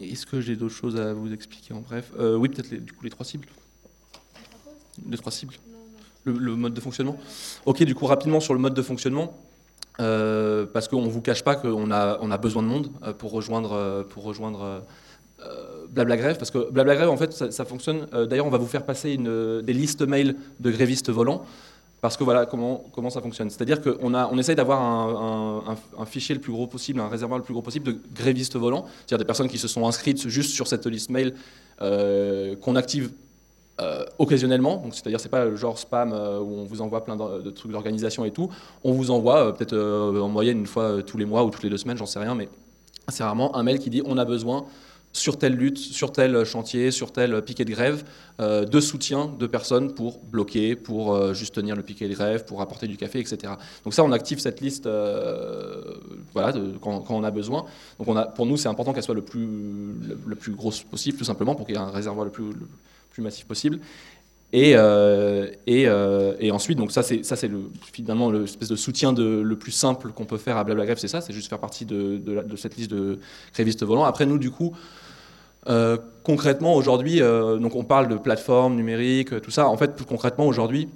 Est-ce 0.00 0.26
que 0.26 0.40
j'ai 0.40 0.56
d'autres 0.56 0.74
choses 0.74 0.96
à 1.00 1.12
vous 1.12 1.32
expliquer 1.32 1.74
en 1.74 1.80
bref? 1.80 2.12
Euh, 2.18 2.36
Oui, 2.36 2.48
peut-être 2.48 2.70
les- 2.70 2.78
du 2.78 2.92
coup 2.92 3.04
les 3.04 3.10
trois 3.10 3.24
cibles. 3.24 3.48
Les 5.08 5.16
trois 5.16 5.32
cibles? 5.32 5.54
Le, 6.24 6.56
mode 6.56 6.72
de 6.72 6.80
fonctionnement? 6.80 7.18
Ok, 7.66 7.82
du 7.82 7.94
coup, 7.94 8.06
rapidement 8.06 8.40
sur 8.40 8.54
le 8.54 8.60
mode 8.60 8.74
de 8.74 8.82
fonctionnement, 8.82 9.36
euh, 10.00 10.66
parce 10.72 10.88
qu'on 10.88 11.02
ne 11.02 11.08
vous 11.08 11.20
cache 11.20 11.42
pas 11.42 11.54
qu'on 11.56 11.90
a, 11.90 12.18
on 12.20 12.30
a 12.30 12.38
besoin 12.38 12.62
de 12.62 12.68
monde 12.68 12.90
pour 13.18 13.32
rejoindre, 13.32 14.06
pour 14.08 14.22
rejoindre 14.24 14.82
Blabla 15.90 16.16
Grève, 16.16 16.38
parce 16.38 16.50
que 16.50 16.70
Blabla 16.70 16.94
Grève, 16.94 17.10
en 17.10 17.16
fait, 17.16 17.32
ça, 17.32 17.64
fonctionne. 17.66 18.06
D'ailleurs, 18.12 18.46
on 18.46 18.50
va 18.50 18.56
vous 18.58 18.66
faire 18.66 18.86
passer 18.86 19.12
une, 19.12 19.60
des 19.60 19.72
listes 19.74 20.02
mail 20.02 20.36
de 20.60 20.70
grévistes 20.70 21.10
volants. 21.10 21.44
Parce 22.04 22.18
que 22.18 22.24
voilà 22.24 22.44
comment, 22.44 22.84
comment 22.92 23.08
ça 23.08 23.22
fonctionne. 23.22 23.48
C'est-à-dire 23.48 23.80
qu'on 23.80 24.12
on 24.12 24.36
essaye 24.38 24.54
d'avoir 24.54 24.82
un, 24.82 25.74
un- 25.98 26.04
fichier 26.04 26.34
le 26.34 26.40
plus 26.42 26.52
gros 26.52 26.66
possible, 26.66 27.00
un 27.00 27.08
réservoir 27.08 27.38
le 27.38 27.44
plus 27.44 27.54
gros 27.54 27.62
possible 27.62 27.86
de 27.86 27.98
grévistes 28.14 28.56
volants, 28.56 28.84
c'est-à-dire 28.98 29.16
des 29.16 29.24
personnes 29.24 29.48
qui 29.48 29.56
se 29.56 29.68
sont 29.68 29.86
inscrites 29.88 30.28
juste 30.28 30.50
sur 30.50 30.66
cette 30.66 30.84
liste 30.84 31.08
mail 31.08 31.32
euh, 31.80 32.56
qu'on 32.56 32.76
active 32.76 33.12
euh, 33.80 34.04
occasionnellement. 34.18 34.84
C'est-à-dire 34.90 35.18
c'est 35.18 35.30
pas 35.30 35.46
le 35.46 35.56
genre 35.56 35.78
spam 35.78 36.12
euh, 36.12 36.40
où 36.40 36.52
on 36.58 36.64
vous 36.64 36.82
envoie 36.82 37.02
plein 37.06 37.16
de, 37.16 37.40
de 37.40 37.48
trucs 37.48 37.72
d'organisation 37.72 38.26
et 38.26 38.32
tout. 38.32 38.50
On 38.84 38.92
vous 38.92 39.10
envoie 39.10 39.54
peut-être 39.54 39.74
en 39.74 40.28
moyenne 40.28 40.58
une 40.58 40.66
fois 40.66 41.02
tous 41.02 41.16
les 41.16 41.24
mois 41.24 41.42
ou 41.42 41.48
toutes 41.48 41.62
les 41.62 41.70
deux 41.70 41.78
semaines, 41.78 41.96
j'en 41.96 42.04
sais 42.04 42.18
rien, 42.18 42.34
mais 42.34 42.50
c'est 43.08 43.24
rarement 43.24 43.56
un 43.56 43.62
mail 43.62 43.78
qui 43.78 43.88
dit 43.88 44.02
on 44.04 44.18
a 44.18 44.26
besoin 44.26 44.66
sur 45.14 45.38
telle 45.38 45.54
lutte, 45.54 45.78
sur 45.78 46.12
tel 46.12 46.44
chantier, 46.44 46.90
sur 46.90 47.12
tel 47.12 47.40
piquet 47.42 47.64
de 47.64 47.70
grève, 47.70 48.04
euh, 48.40 48.64
de 48.64 48.80
soutien 48.80 49.32
de 49.38 49.46
personnes 49.46 49.94
pour 49.94 50.18
bloquer, 50.18 50.74
pour 50.74 51.14
euh, 51.14 51.32
juste 51.34 51.54
tenir 51.54 51.76
le 51.76 51.84
piquet 51.84 52.08
de 52.08 52.14
grève, 52.14 52.44
pour 52.44 52.60
apporter 52.60 52.88
du 52.88 52.96
café, 52.96 53.20
etc. 53.20 53.54
Donc 53.84 53.94
ça, 53.94 54.02
on 54.02 54.10
active 54.10 54.40
cette 54.40 54.60
liste 54.60 54.86
euh, 54.86 55.94
voilà, 56.32 56.52
quand, 56.80 57.04
on 57.10 57.22
a 57.22 57.30
besoin. 57.30 57.64
Donc 57.98 58.34
pour 58.34 58.44
nous, 58.44 58.56
c'est 58.56 58.68
important 58.68 58.92
qu'elle 58.92 59.04
soit 59.04 59.14
le 59.14 59.22
plus, 59.22 60.52
grosse 60.52 60.82
possible, 60.82 61.16
tout 61.16 61.24
simplement, 61.24 61.54
pour 61.54 61.64
qu'il 61.64 61.76
y 61.76 61.78
ait 61.78 61.80
un 61.80 61.90
réservoir 61.90 62.24
le 62.24 62.32
plus, 62.32 62.52
massif 63.18 63.46
possible. 63.46 63.78
Et, 64.52 64.76
ensuite, 66.50 66.76
donc 66.76 66.90
ça 66.90 67.04
c'est 67.04 67.24
ça 67.24 67.36
le 67.46 67.70
finalement 67.92 68.30
l'espèce 68.32 68.68
de 68.68 68.76
soutien 68.76 69.12
le 69.12 69.54
plus 69.54 69.72
simple 69.72 70.10
qu'on 70.10 70.24
peut 70.24 70.38
faire 70.38 70.56
à 70.56 70.64
Blabla 70.64 70.86
Grève, 70.86 70.98
c'est 70.98 71.08
ça, 71.08 71.20
c'est 71.20 71.32
juste 71.32 71.48
faire 71.48 71.60
partie 71.60 71.84
de, 71.84 72.18
de, 72.18 72.56
cette 72.56 72.76
liste 72.76 72.90
de 72.90 73.20
grévistes 73.52 73.84
volants. 73.84 74.04
Après 74.04 74.26
nous, 74.26 74.38
du 74.38 74.50
coup, 74.50 74.74
concrètement 76.24 76.74
aujourd'hui, 76.74 77.22
euh, 77.22 77.58
donc 77.58 77.76
on 77.76 77.84
parle 77.84 78.08
de 78.08 78.16
plateforme 78.16 78.74
numérique, 78.74 79.32
euh, 79.32 79.40
tout 79.40 79.50
ça. 79.50 79.68
En 79.68 79.76
fait, 79.76 79.94
plus 79.94 80.04
concrètement 80.04 80.46
aujourd'hui, 80.46 80.88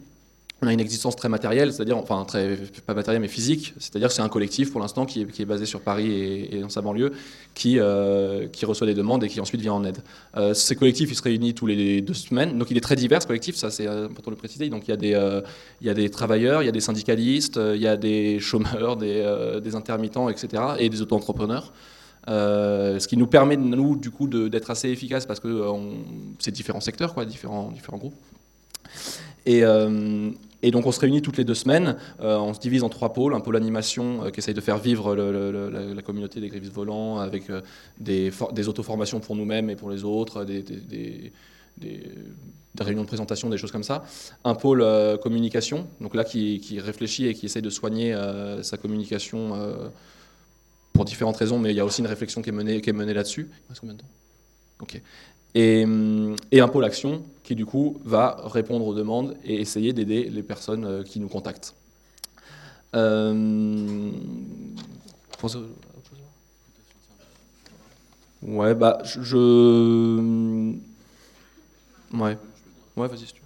on 0.60 0.66
a 0.66 0.72
une 0.72 0.80
existence 0.80 1.14
très 1.14 1.28
matérielle, 1.28 1.72
c'est-à-dire 1.72 1.96
enfin 1.96 2.24
très 2.24 2.56
pas 2.84 2.94
matérielle 2.94 3.22
mais 3.22 3.28
physique. 3.28 3.74
C'est-à-dire 3.78 4.10
c'est 4.10 4.22
un 4.22 4.28
collectif 4.28 4.72
pour 4.72 4.80
l'instant 4.80 5.06
qui 5.06 5.20
est, 5.20 5.44
basé 5.44 5.66
sur 5.66 5.80
Paris 5.80 6.10
et, 6.50 6.60
dans 6.60 6.68
sa 6.68 6.82
banlieue, 6.82 7.12
qui 7.54 7.78
euh, 7.78 8.48
qui 8.48 8.66
reçoit 8.66 8.86
des 8.86 8.94
demandes 8.94 9.22
et 9.22 9.28
qui 9.28 9.40
ensuite 9.40 9.60
vient 9.60 9.74
en 9.74 9.84
aide. 9.84 9.98
Euh, 10.36 10.54
ces 10.54 10.74
collectifs, 10.74 11.10
ils 11.12 11.14
se 11.14 11.22
réunissent 11.22 11.54
tous 11.54 11.66
les 11.66 12.00
deux 12.00 12.14
semaines. 12.14 12.58
Donc 12.58 12.72
il 12.72 12.76
est 12.76 12.80
très 12.80 12.96
divers 12.96 13.22
ce 13.22 13.28
collectif, 13.28 13.54
ça 13.54 13.70
c'est 13.70 13.86
euh, 13.86 14.06
important 14.06 14.32
de 14.32 14.36
le 14.36 14.40
préciser. 14.40 14.68
Donc 14.68 14.88
il 14.88 14.90
y 14.90 14.94
a 14.94 14.96
des 14.96 15.14
euh, 15.14 15.42
il 15.80 15.86
y 15.86 15.90
a 15.90 15.94
des 15.94 16.10
travailleurs, 16.10 16.62
il 16.62 16.66
y 16.66 16.70
a 16.70 16.72
des 16.72 16.80
syndicalistes, 16.80 17.56
euh, 17.56 17.76
il 17.76 17.82
y 17.82 17.86
a 17.86 17.96
des 17.96 18.40
chômeurs, 18.40 18.96
des, 18.96 19.22
euh, 19.24 19.60
des 19.60 19.76
intermittents, 19.76 20.28
etc. 20.28 20.60
et 20.80 20.88
des 20.88 21.02
auto-entrepreneurs. 21.02 21.72
Euh, 22.28 22.98
ce 22.98 23.08
qui 23.08 23.16
nous 23.16 23.26
permet, 23.26 23.56
nous, 23.56 23.96
du 23.96 24.10
coup, 24.10 24.28
d'être 24.28 24.70
assez 24.70 24.90
efficaces 24.90 25.24
parce 25.26 25.40
que 25.40 25.48
euh, 25.48 25.72
c'est 26.38 26.50
différents 26.50 26.80
secteurs, 26.80 27.14
quoi, 27.14 27.24
différents, 27.24 27.70
différents 27.70 27.96
groupes. 27.98 28.14
Et, 29.46 29.64
euh, 29.64 30.30
et 30.62 30.70
donc, 30.70 30.84
on 30.86 30.92
se 30.92 31.00
réunit 31.00 31.22
toutes 31.22 31.38
les 31.38 31.44
deux 31.44 31.54
semaines. 31.54 31.96
On 32.18 32.52
se 32.52 32.60
divise 32.60 32.82
en 32.82 32.88
trois 32.90 33.12
pôles. 33.12 33.34
Un 33.34 33.40
pôle 33.40 33.56
animation 33.56 34.30
qui 34.30 34.40
essaye 34.40 34.54
de 34.54 34.60
faire 34.60 34.76
vivre 34.78 35.14
la, 35.14 36.02
communauté 36.02 36.40
des 36.40 36.48
grévistes 36.48 36.74
volants 36.74 37.18
avec 37.18 37.44
des, 37.98 38.30
des 38.52 38.68
auto-formations 38.68 39.20
pour 39.20 39.36
nous-mêmes 39.36 39.70
et 39.70 39.76
pour 39.76 39.90
les 39.90 40.04
autres, 40.04 40.44
des, 40.44 40.62
des- 40.62 41.32
des- 41.78 42.02
réunions 42.80 43.02
de 43.02 43.06
présentation, 43.08 43.48
des 43.48 43.56
choses 43.56 43.72
comme 43.72 43.84
ça. 43.84 44.04
Un 44.44 44.54
pôle 44.54 44.84
communication, 45.22 45.86
donc 46.00 46.14
là, 46.14 46.24
qui, 46.24 46.60
qui 46.60 46.78
réfléchit 46.80 47.26
et 47.26 47.34
qui 47.34 47.46
essaye 47.46 47.62
de 47.62 47.70
soigner 47.70 48.14
sa 48.62 48.76
communication. 48.76 49.52
Euh, 50.98 51.04
pour 51.04 51.04
différentes 51.04 51.36
raisons, 51.36 51.58
mais 51.58 51.70
il 51.70 51.76
y 51.76 51.80
a 51.80 51.84
aussi 51.84 52.00
une 52.00 52.06
réflexion 52.08 52.42
qui 52.42 52.48
est 52.48 52.52
menée, 52.52 52.80
qui 52.80 52.90
est 52.90 52.92
menée 52.92 53.14
là-dessus. 53.14 53.48
Il 53.50 53.68
reste 53.68 53.80
combien 53.80 53.94
de 53.94 54.00
temps? 54.00 54.08
Ok. 54.80 55.00
Et, 55.54 55.84
hum, 55.84 56.36
et 56.52 56.60
un 56.60 56.68
pôle 56.68 56.84
action 56.84 57.22
qui, 57.42 57.54
du 57.54 57.64
coup, 57.66 57.98
va 58.04 58.36
répondre 58.44 58.86
aux 58.86 58.94
demandes 58.94 59.36
et 59.44 59.60
essayer 59.60 59.92
d'aider 59.92 60.28
les 60.28 60.42
personnes 60.42 60.84
euh, 60.84 61.02
qui 61.02 61.20
nous 61.20 61.28
contactent. 61.28 61.74
Euh, 62.94 64.10
Ouais, 68.42 68.74
bah, 68.74 68.98
je. 69.04 69.20
je- 69.22 70.72
Ouais. 72.14 72.38
Ouais, 72.96 73.08
vas-y, 73.08 73.26
si 73.26 73.32
tu 73.34 73.40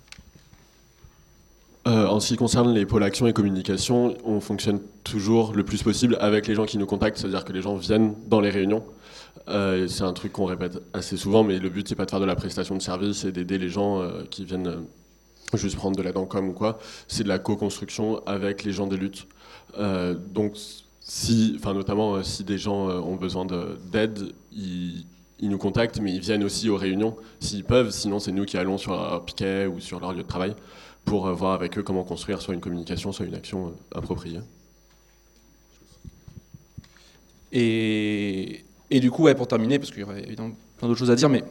veux. 1.86 1.92
Euh, 1.92 2.06
en 2.06 2.20
ce 2.20 2.28
qui 2.28 2.36
concerne 2.36 2.72
les 2.72 2.86
pôles 2.86 3.02
action 3.02 3.26
et 3.26 3.32
communication, 3.32 4.14
on 4.24 4.40
fonctionne 4.40 4.80
toujours 5.04 5.54
le 5.54 5.64
plus 5.64 5.82
possible 5.82 6.16
avec 6.20 6.46
les 6.46 6.54
gens 6.54 6.64
qui 6.64 6.78
nous 6.78 6.86
contactent, 6.86 7.18
c'est-à-dire 7.18 7.44
que 7.44 7.52
les 7.52 7.62
gens 7.62 7.76
viennent 7.76 8.14
dans 8.28 8.40
les 8.40 8.50
réunions. 8.50 8.84
Euh, 9.48 9.88
c'est 9.88 10.04
un 10.04 10.12
truc 10.12 10.32
qu'on 10.32 10.44
répète 10.44 10.80
assez 10.92 11.16
souvent, 11.16 11.42
mais 11.42 11.58
le 11.58 11.68
but 11.68 11.88
c'est 11.88 11.94
pas 11.94 12.04
de 12.04 12.10
faire 12.10 12.20
de 12.20 12.24
la 12.24 12.36
prestation 12.36 12.76
de 12.76 12.82
service 12.82 13.24
et 13.24 13.32
d'aider 13.32 13.58
les 13.58 13.68
gens 13.68 14.00
euh, 14.00 14.22
qui 14.30 14.44
viennent 14.44 14.68
euh, 14.68 15.56
juste 15.56 15.76
prendre 15.76 15.96
de 15.96 16.02
l'aide 16.02 16.16
en 16.16 16.26
com 16.26 16.48
ou 16.48 16.52
quoi. 16.52 16.78
C'est 17.08 17.24
de 17.24 17.28
la 17.28 17.38
co-construction 17.38 18.24
avec 18.26 18.64
les 18.64 18.72
gens 18.72 18.86
des 18.86 18.96
luttes. 18.96 19.26
Donc, 20.34 20.56
si, 21.00 21.54
enfin 21.58 21.74
notamment 21.74 22.22
si 22.22 22.44
des 22.44 22.58
gens 22.58 22.88
ont 22.88 23.16
besoin 23.16 23.44
de- 23.44 23.78
d'aide, 23.90 24.32
ils, 24.52 25.06
nous 25.40 25.58
contactent, 25.58 25.98
mais 26.00 26.12
ils 26.12 26.20
viennent 26.20 26.44
aussi 26.44 26.68
aux 26.68 26.76
réunions 26.76 27.16
s'ils 27.40 27.64
peuvent. 27.64 27.90
Sinon, 27.90 28.18
c'est 28.18 28.32
nous 28.32 28.44
qui 28.44 28.56
allons 28.58 28.78
sur 28.78 28.92
leur 28.92 29.24
piquet 29.24 29.66
ou 29.66 29.80
sur 29.80 29.98
leur 29.98 30.12
lieu 30.12 30.22
de 30.22 30.28
travail 30.28 30.54
pour 31.04 31.26
voir 31.32 31.54
avec 31.54 31.78
eux 31.78 31.82
comment 31.82 32.04
construire 32.04 32.40
soit 32.40 32.54
une 32.54 32.60
communication, 32.60 33.12
soit 33.12 33.26
une 33.26 33.34
action 33.34 33.74
appropriée. 33.94 34.40
Et, 37.52 38.64
du 38.90 39.10
coup, 39.10 39.28
pour 39.34 39.46
terminer, 39.46 39.78
parce 39.78 39.90
qu'il 39.90 40.00
y 40.00 40.04
aurait 40.04 40.24
évidemment 40.24 40.52
plein 40.78 40.88
d'autres 40.88 40.98
choses 40.98 41.10
à 41.10 41.16
dire, 41.16 41.28
mais 41.28 41.44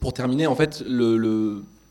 pour 0.00 0.12
terminer, 0.12 0.46
en 0.46 0.54
fait, 0.54 0.84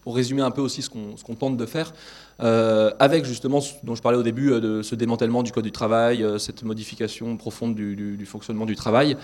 pour 0.03 0.15
résumer 0.15 0.41
un 0.41 0.51
peu 0.51 0.61
aussi 0.61 0.81
ce 0.81 0.89
qu'on 0.89 1.35
tente 1.35 1.57
de 1.57 1.65
faire, 1.65 1.93
euh, 2.41 2.91
avec 2.99 3.25
justement 3.25 3.61
ce 3.61 3.73
dont 3.83 3.95
je 3.95 4.01
parlais 4.01 4.17
au 4.17 4.23
début, 4.23 4.51
euh, 4.51 4.59
de 4.59 4.81
ce 4.81 4.93
démantèlement 4.93 5.41
du 5.41 5.51
code 5.51 5.63
du 5.63 5.71
travail, 5.71 6.21
euh, 6.21 6.37
cette 6.37 6.63
modification 6.63 7.37
profonde 7.37 7.75
du, 7.75 8.25
fonctionnement 8.25 8.65
du 8.65 8.75
travail, 8.75 9.17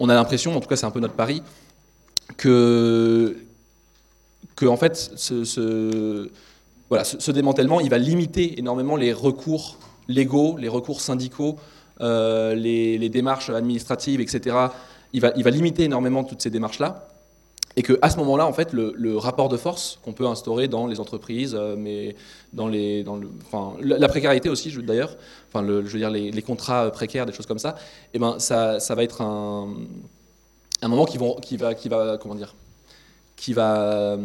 on 0.00 0.08
a 0.08 0.14
l'impression, 0.14 0.56
en 0.56 0.60
tout 0.60 0.68
cas 0.68 0.76
c'est 0.76 0.86
un 0.86 0.90
peu 0.90 1.00
notre 1.00 1.14
pari, 1.14 1.42
que, 2.36 3.36
en 4.62 4.76
fait, 4.76 5.12
ce, 5.16 5.44
ce 5.44 7.30
démantèlement, 7.30 7.80
il 7.80 7.90
va 7.90 7.98
limiter 7.98 8.58
énormément 8.58 8.96
les 8.96 9.12
recours 9.12 9.78
légaux, 10.08 10.56
les 10.58 10.68
recours 10.68 11.00
syndicaux, 11.00 11.56
euh, 12.00 12.54
les, 12.54 13.08
démarches 13.08 13.50
administratives, 13.50 14.20
etc. 14.20 14.56
Il 15.12 15.20
va, 15.20 15.32
il 15.36 15.44
va 15.44 15.50
limiter 15.50 15.84
énormément 15.84 16.24
toutes 16.24 16.42
ces 16.42 16.50
démarches-là. 16.50 17.08
Et 17.76 17.82
qu'à 17.82 18.10
ce 18.10 18.16
moment-là, 18.18 18.46
en 18.46 18.52
fait, 18.52 18.72
le, 18.72 19.16
rapport 19.16 19.48
de 19.48 19.56
force 19.56 20.00
qu'on 20.04 20.12
peut 20.12 20.26
instaurer 20.26 20.66
dans 20.66 20.86
les 20.86 21.00
entreprises, 21.00 21.54
euh, 21.54 21.76
mais 21.78 22.16
dans 22.52 22.66
les, 22.66 23.04
dans 23.04 23.16
le, 23.16 23.28
enfin, 23.46 23.74
la 23.80 24.08
précarité 24.08 24.48
aussi, 24.48 24.76
d'ailleurs, 24.82 25.16
enfin, 25.52 25.64
je 25.66 25.88
veux 25.88 25.98
dire 25.98 26.10
les, 26.10 26.42
contrats 26.42 26.90
précaires, 26.90 27.26
des 27.26 27.32
choses 27.32 27.46
comme 27.46 27.58
ça, 27.58 27.76
et 28.14 28.18
ben, 28.18 28.38
ça, 28.38 28.80
ça 28.80 28.94
va 28.94 29.04
être 29.04 29.22
un, 29.22 29.68
un 30.82 30.88
moment 30.88 31.04
qui, 31.04 31.18
vont, 31.18 31.36
qui 31.36 31.56
va, 31.56 31.74
qui 31.74 31.88
va, 31.88 32.18
comment 32.20 32.34
dire, 32.34 32.54
qui 33.36 33.52
va, 33.52 34.18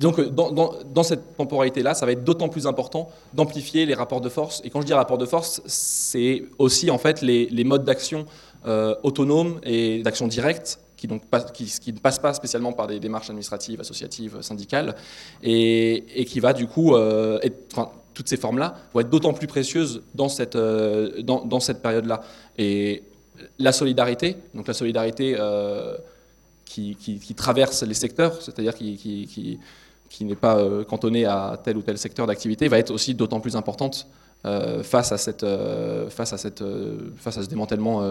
Donc 0.00 0.20
dans, 0.20 0.50
dans, 0.50 1.02
cette 1.02 1.36
temporalité-là, 1.36 1.94
ça 1.94 2.06
va 2.06 2.12
être 2.12 2.24
d'autant 2.24 2.48
plus 2.48 2.66
important 2.66 3.08
d'amplifier 3.34 3.86
les 3.86 3.94
rapports 3.94 4.20
de 4.20 4.28
force. 4.28 4.60
Et 4.64 4.70
quand 4.70 4.80
je 4.80 4.86
dis 4.86 4.94
rapports 4.94 5.18
de 5.18 5.26
force, 5.26 5.62
c'est 5.66 6.42
aussi 6.58 6.90
en 6.90 6.98
fait 6.98 7.20
les, 7.22 7.64
modes 7.64 7.84
d'action 7.84 8.24
euh, 8.66 8.94
autonomes 9.02 9.60
et 9.62 10.02
d'action 10.02 10.26
directe 10.26 10.80
qui, 11.00 11.06
donc, 11.06 11.22
qui, 11.54 11.64
qui, 11.64 11.92
ne 11.94 11.98
passent 11.98 12.18
pas 12.18 12.34
spécialement 12.34 12.72
par 12.72 12.86
des 12.86 13.00
démarches 13.00 13.30
administratives, 13.30 13.80
associatives, 13.80 14.42
syndicales, 14.42 14.94
et, 15.42 16.26
qui 16.28 16.40
va 16.40 16.52
du 16.52 16.66
coup, 16.66 16.94
euh, 16.94 17.38
être, 17.42 17.56
enfin, 17.72 17.90
toutes 18.12 18.28
ces 18.28 18.36
formes-là 18.36 18.74
vont 18.92 19.00
être 19.00 19.08
d'autant 19.08 19.32
plus 19.32 19.46
précieuses 19.46 20.02
dans 20.14 20.28
cette, 20.28 20.56
euh, 20.56 21.22
dans, 21.22 21.60
cette 21.60 21.80
période-là. 21.80 22.20
Et 22.58 23.02
la 23.58 23.72
solidarité, 23.72 24.36
donc 24.54 24.68
la 24.68 24.74
solidarité 24.74 25.36
euh, 25.38 25.96
qui, 26.66 26.96
qui, 26.96 27.34
traverse 27.34 27.82
les 27.82 27.94
secteurs, 27.94 28.42
c'est-à-dire 28.42 28.74
qui, 28.74 29.58
qui 30.10 30.24
n'est 30.24 30.34
pas 30.34 30.58
euh, 30.58 30.84
cantonnée 30.84 31.24
à 31.24 31.58
tel 31.62 31.78
ou 31.78 31.82
tel 31.82 31.96
secteur 31.96 32.26
d'activité, 32.26 32.68
va 32.68 32.78
être 32.78 32.90
aussi 32.90 33.14
d'autant 33.14 33.40
plus 33.40 33.56
importante 33.56 34.08
euh, 34.44 34.82
face, 34.82 35.12
à 35.12 35.18
cette, 35.18 35.44
euh, 35.44 36.10
face, 36.10 36.32
à 36.34 36.36
cette, 36.36 36.64
face 37.16 37.38
à 37.38 37.42
ce 37.42 37.48
démantèlement 37.48 38.02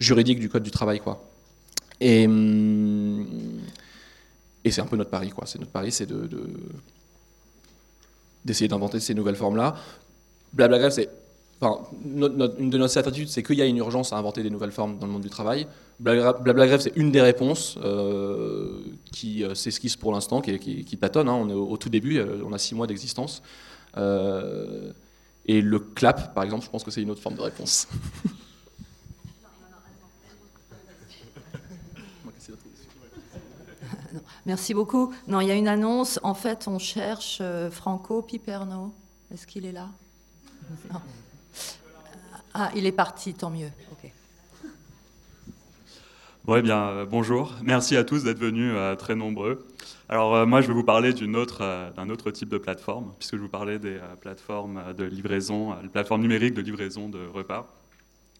juridique 0.00 0.40
du 0.40 0.48
Code 0.48 0.64
du 0.64 0.72
travail. 0.72 0.98
Quoi. 0.98 1.22
Et, 2.00 2.26
hum, 2.26 3.60
et 4.64 4.70
c'est 4.70 4.80
un 4.80 4.86
peu 4.86 4.96
notre 4.96 5.10
pari. 5.10 5.30
Quoi. 5.30 5.46
C'est 5.46 5.58
notre 5.58 5.70
pari, 5.70 5.92
c'est 5.92 6.06
de, 6.06 6.26
de, 6.26 6.48
d'essayer 8.44 8.66
d'inventer 8.66 8.98
ces 8.98 9.14
nouvelles 9.14 9.36
formes-là. 9.36 9.76
Blabla 10.54 10.90
c'est 10.90 11.10
Enfin, 11.60 11.82
notre, 12.04 12.34
notre, 12.36 12.60
une 12.60 12.70
de 12.70 12.78
nos 12.78 12.88
certitudes, 12.88 13.28
c'est 13.28 13.42
qu'il 13.42 13.56
y 13.56 13.62
a 13.62 13.66
une 13.66 13.76
urgence 13.76 14.12
à 14.12 14.16
inventer 14.16 14.42
des 14.42 14.50
nouvelles 14.50 14.72
formes 14.72 14.98
dans 14.98 15.06
le 15.06 15.12
monde 15.12 15.22
du 15.22 15.30
travail. 15.30 15.66
Blabla 16.00 16.66
Grève, 16.66 16.80
c'est 16.80 16.96
une 16.96 17.12
des 17.12 17.20
réponses 17.20 17.78
euh, 17.82 18.80
qui 19.12 19.44
euh, 19.44 19.54
s'esquisse 19.54 19.96
pour 19.96 20.12
l'instant, 20.12 20.40
qui, 20.40 20.58
qui, 20.58 20.84
qui, 20.84 20.98
tâtonne. 20.98 21.28
Hein. 21.28 21.34
On 21.34 21.48
est 21.48 21.54
au, 21.54 21.68
au, 21.68 21.76
tout 21.76 21.88
début, 21.88 22.18
euh, 22.18 22.42
on 22.44 22.52
a 22.52 22.58
six 22.58 22.74
mois 22.74 22.88
d'existence. 22.88 23.42
Euh, 23.96 24.92
et 25.46 25.60
le 25.60 25.78
clap, 25.78 26.34
par 26.34 26.42
exemple, 26.42 26.64
je 26.64 26.70
pense 26.70 26.82
que 26.82 26.90
c'est 26.90 27.02
une 27.02 27.10
autre 27.10 27.22
forme 27.22 27.36
de 27.36 27.42
réponse. 27.42 27.86
Merci 34.46 34.74
beaucoup. 34.74 35.14
Non, 35.28 35.40
il 35.40 35.48
y 35.48 35.50
a 35.50 35.54
une 35.54 35.68
annonce. 35.68 36.20
En 36.22 36.34
fait, 36.34 36.68
on 36.68 36.78
cherche 36.78 37.40
Franco 37.70 38.20
Piperno. 38.20 38.92
Est-ce 39.32 39.46
qu'il 39.46 39.64
est 39.64 39.72
là? 39.72 39.88
Non. 40.92 41.00
Ah, 42.56 42.70
il 42.76 42.86
est 42.86 42.92
parti, 42.92 43.34
tant 43.34 43.50
mieux. 43.50 43.70
Bon, 46.44 46.54
eh 46.54 46.62
bien, 46.62 46.88
euh, 46.88 47.04
bonjour. 47.04 47.52
Merci 47.64 47.96
à 47.96 48.04
tous 48.04 48.22
d'être 48.22 48.38
venus 48.38 48.70
euh, 48.76 48.94
très 48.94 49.16
nombreux. 49.16 49.66
Alors, 50.08 50.36
euh, 50.36 50.46
moi, 50.46 50.60
je 50.60 50.68
vais 50.68 50.72
vous 50.72 50.84
parler 50.84 51.12
d'un 51.12 51.34
autre, 51.34 52.30
type 52.30 52.48
de 52.48 52.58
plateforme, 52.58 53.12
puisque 53.18 53.34
je 53.36 53.40
vous 53.40 53.48
parlais 53.48 53.80
des 53.80 53.98
plateformes 54.20 54.94
de 54.96 55.02
livraison, 55.02 55.74
plateformes 55.92 56.20
numériques 56.20 56.54
de 56.54 56.60
livraison 56.60 57.08
de 57.08 57.26
repas. 57.26 57.74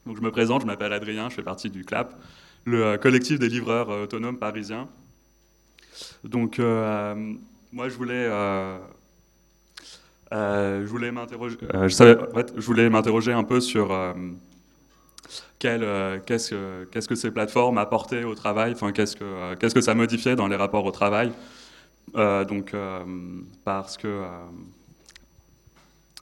Donc, 0.07 0.17
je 0.17 0.23
me 0.23 0.31
présente, 0.31 0.61
je 0.61 0.67
m'appelle 0.67 0.93
Adrien, 0.93 1.29
je 1.29 1.35
fais 1.35 1.43
partie 1.43 1.69
du 1.69 1.85
CLAP, 1.85 2.15
le 2.67 2.97
collectif 2.99 3.41
des 3.41 3.49
livreurs 3.49 3.89
autonomes 3.89 4.39
parisiens. 4.39 4.87
Donc, 6.23 6.59
moi, 6.59 7.89
je 7.89 7.97
voulais 7.97 8.29
je 10.35 10.87
voulais 10.87 11.11
m'interroger. 11.11 11.57
Euh, 11.75 11.89
je, 11.89 11.95
savais, 11.95 12.17
en 12.21 12.35
fait, 12.35 12.53
je 12.57 12.67
voulais 12.67 12.91
m'interroger 12.91 13.33
un 13.33 13.45
peu 13.45 13.61
sur 13.61 13.93
euh, 13.93 14.13
qu'est-ce 15.59 16.51
que 16.51 16.85
qu'est-ce 16.85 17.09
que 17.09 17.15
ces 17.15 17.31
plateformes 17.31 17.79
apportaient 17.79 18.25
au 18.25 18.35
travail. 18.35 18.73
Enfin, 18.73 18.93
qu'est-ce 18.93 19.17
que 19.17 19.55
qu'est-ce 19.55 19.75
que 19.75 19.81
ça 19.81 19.95
modifiait 19.95 20.37
dans 20.37 20.49
les 20.49 20.57
rapports 20.57 20.85
au 20.85 20.93
travail. 20.93 21.33
donc, 22.15 22.75
parce 23.65 23.97
que 23.97 24.25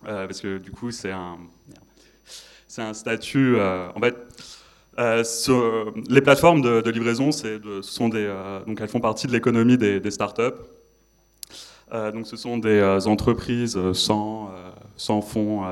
parce 0.05 0.41
que 0.41 0.59
du 0.59 0.71
coup, 0.71 0.91
c'est 0.91 1.13
un 1.13 1.39
c'est 2.69 2.83
un 2.83 2.95
statut. 2.95 3.59
en 3.61 4.01
fait. 4.01 4.17
Euh, 4.99 5.25
les 6.11 6.21
plateformes 6.21 6.61
de, 6.61 6.81
de 6.83 6.91
livraison, 6.91 7.31
de, 7.31 7.81
sont 7.83 8.09
des, 8.09 8.27
euh, 8.27 8.61
donc 8.67 8.81
elles 8.81 8.89
font 8.89 9.01
partie 9.01 9.27
de 9.27 9.33
l'économie 9.33 9.79
des, 9.79 10.01
des 10.01 10.11
startups. 10.11 10.59
Euh, 11.93 12.11
donc 12.11 12.27
ce 12.27 12.37
sont 12.37 12.57
des 12.57 12.71
euh, 12.71 13.01
entreprises 13.01 13.79
sans, 13.93 14.47
euh, 14.47 14.71
sans, 14.97 15.21
fonds, 15.21 15.63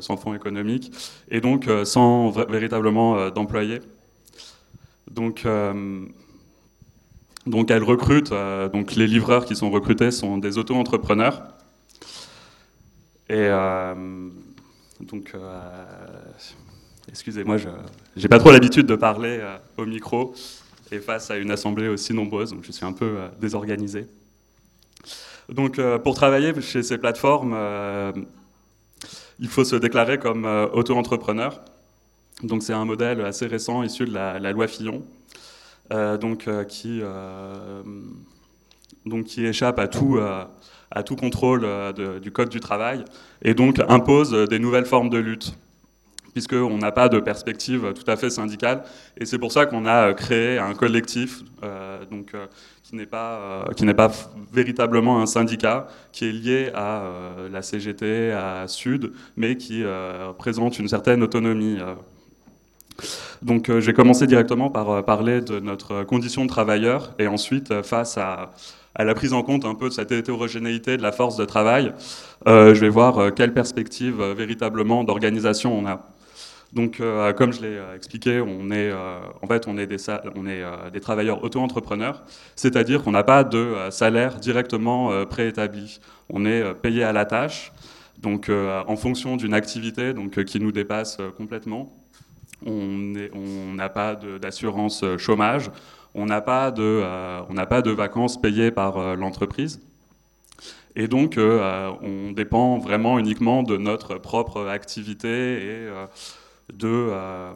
sans 0.00 0.16
fonds 0.16 0.34
économiques 0.34 0.92
et 1.30 1.40
donc 1.40 1.68
sans 1.84 2.30
véritablement 2.30 3.30
d'employés. 3.30 3.80
Donc, 5.10 5.46
donc 7.46 7.70
elles 7.70 7.82
recrutent, 7.82 8.32
donc 8.72 8.94
les 8.94 9.06
livreurs 9.06 9.44
qui 9.44 9.56
sont 9.56 9.70
recrutés 9.70 10.10
sont 10.10 10.38
des 10.38 10.58
auto-entrepreneurs. 10.58 11.42
Et 13.30 13.48
donc, 15.00 15.34
excusez-moi, 17.08 17.56
je 17.58 17.68
n'ai 18.16 18.28
pas 18.28 18.38
trop 18.38 18.52
l'habitude 18.52 18.86
de 18.86 18.96
parler 18.96 19.40
au 19.76 19.86
micro 19.86 20.34
et 20.90 20.98
face 20.98 21.30
à 21.30 21.36
une 21.36 21.50
assemblée 21.50 21.88
aussi 21.88 22.14
nombreuse, 22.14 22.52
donc 22.52 22.64
je 22.64 22.72
suis 22.72 22.84
un 22.84 22.92
peu 22.92 23.16
désorganisé. 23.40 24.06
Donc, 25.48 25.78
euh, 25.78 25.98
pour 25.98 26.14
travailler 26.14 26.52
chez 26.60 26.82
ces 26.82 26.98
plateformes, 26.98 27.54
euh, 27.56 28.12
il 29.38 29.48
faut 29.48 29.64
se 29.64 29.76
déclarer 29.76 30.18
comme 30.18 30.44
euh, 30.44 30.66
auto-entrepreneur. 30.72 31.60
Donc, 32.42 32.62
c'est 32.62 32.74
un 32.74 32.84
modèle 32.84 33.22
assez 33.22 33.46
récent 33.46 33.82
issu 33.82 34.04
de 34.04 34.12
la, 34.12 34.38
loi 34.52 34.68
Fillon, 34.68 35.02
donc, 35.90 36.48
qui, 36.68 37.02
donc, 39.04 39.24
qui 39.24 39.44
échappe 39.44 39.80
à 39.80 39.88
tout, 39.88 40.20
à 40.20 41.02
tout 41.02 41.16
contrôle 41.16 41.66
du 42.22 42.30
Code 42.30 42.48
du 42.48 42.60
travail 42.60 43.04
et 43.42 43.54
donc 43.54 43.80
impose 43.88 44.30
des 44.48 44.60
nouvelles 44.60 44.84
formes 44.84 45.10
de 45.10 45.18
lutte 45.18 45.52
puisqu'on 46.32 46.78
n'a 46.78 46.92
pas 46.92 47.08
de 47.08 47.18
perspective 47.18 47.92
tout 47.92 48.08
à 48.08 48.16
fait 48.16 48.30
syndicale. 48.30 48.84
Et 49.16 49.26
c'est 49.26 49.38
pour 49.38 49.50
ça 49.50 49.66
qu'on 49.66 49.84
a 49.86 50.14
créé 50.14 50.58
un 50.58 50.74
collectif 50.74 51.42
donc, 52.08 52.36
qui 52.88 52.96
n'est 52.96 53.06
pas, 53.06 53.38
euh, 53.38 53.72
qui 53.76 53.84
n'est 53.84 53.94
pas 53.94 54.10
véritablement 54.50 55.20
un 55.20 55.26
syndicat, 55.26 55.88
qui 56.10 56.26
est 56.26 56.32
lié 56.32 56.70
à 56.74 57.02
euh, 57.02 57.48
la 57.50 57.60
CGT, 57.60 58.32
à 58.32 58.66
Sud, 58.66 59.12
mais 59.36 59.56
qui 59.56 59.82
euh, 59.84 60.32
présente 60.32 60.78
une 60.78 60.88
certaine 60.88 61.22
autonomie. 61.22 61.78
Donc 63.42 63.70
j'ai 63.78 63.92
commencé 63.92 64.26
directement 64.26 64.70
par 64.70 65.04
parler 65.04 65.40
de 65.42 65.60
notre 65.60 66.02
condition 66.04 66.44
de 66.44 66.48
travailleur, 66.48 67.14
et 67.18 67.26
ensuite, 67.26 67.82
face 67.82 68.16
à 68.16 68.52
à 68.94 69.04
la 69.04 69.14
prise 69.14 69.32
en 69.32 69.44
compte 69.44 69.64
un 69.64 69.76
peu 69.76 69.90
de 69.90 69.94
cette 69.94 70.10
hétérogénéité 70.10 70.96
de 70.96 71.02
la 71.02 71.12
force 71.12 71.36
de 71.36 71.44
travail, 71.44 71.92
je 72.46 72.74
vais 72.74 72.88
voir 72.88 73.32
quelle 73.32 73.52
perspective 73.52 74.20
véritablement 74.20 75.04
d'organisation 75.04 75.78
on 75.78 75.86
a. 75.86 76.07
Donc, 76.72 77.00
euh, 77.00 77.32
comme 77.32 77.52
je 77.52 77.62
l'ai 77.62 77.76
euh, 77.78 77.96
expliqué, 77.96 78.40
on 78.40 78.70
est, 78.70 78.90
euh, 78.90 79.20
en 79.40 79.46
fait, 79.46 79.66
on 79.66 79.78
est 79.78 79.86
des, 79.86 79.96
on 80.36 80.46
est, 80.46 80.62
des 80.92 81.00
travailleurs 81.00 81.42
auto-entrepreneurs, 81.42 82.22
c'est-à-dire 82.56 83.02
qu'on 83.02 83.12
n'a 83.12 83.24
pas 83.24 83.42
de 83.44 83.74
salaire 83.90 84.36
directement 84.36 85.24
préétabli. 85.26 86.00
On 86.28 86.44
est 86.44 86.74
payé 86.74 87.04
à 87.04 87.12
la 87.12 87.24
tâche, 87.24 87.72
donc 88.18 88.50
en 88.50 88.96
fonction 88.96 89.36
d'une 89.36 89.54
activité 89.54 90.12
donc, 90.12 90.44
qui 90.44 90.60
nous 90.60 90.72
dépasse 90.72 91.18
complètement. 91.36 91.92
On 92.66 93.72
n'a 93.74 93.88
pas 93.88 94.14
d'assurance 94.14 95.04
chômage, 95.16 95.70
on 96.14 96.26
n'a 96.26 96.40
pas, 96.40 96.70
pas, 96.70 97.82
de 97.82 97.90
vacances 97.90 98.40
payées 98.40 98.70
par 98.70 99.16
l'entreprise. 99.16 99.80
Et 100.96 101.06
donc, 101.06 101.38
on 101.38 102.32
dépend 102.32 102.78
vraiment 102.78 103.18
uniquement 103.18 103.62
de 103.62 103.76
notre 103.76 104.18
propre 104.18 104.66
activité 104.66 105.62
et 105.62 105.88
de, 106.72 106.88
euh, 106.88 107.52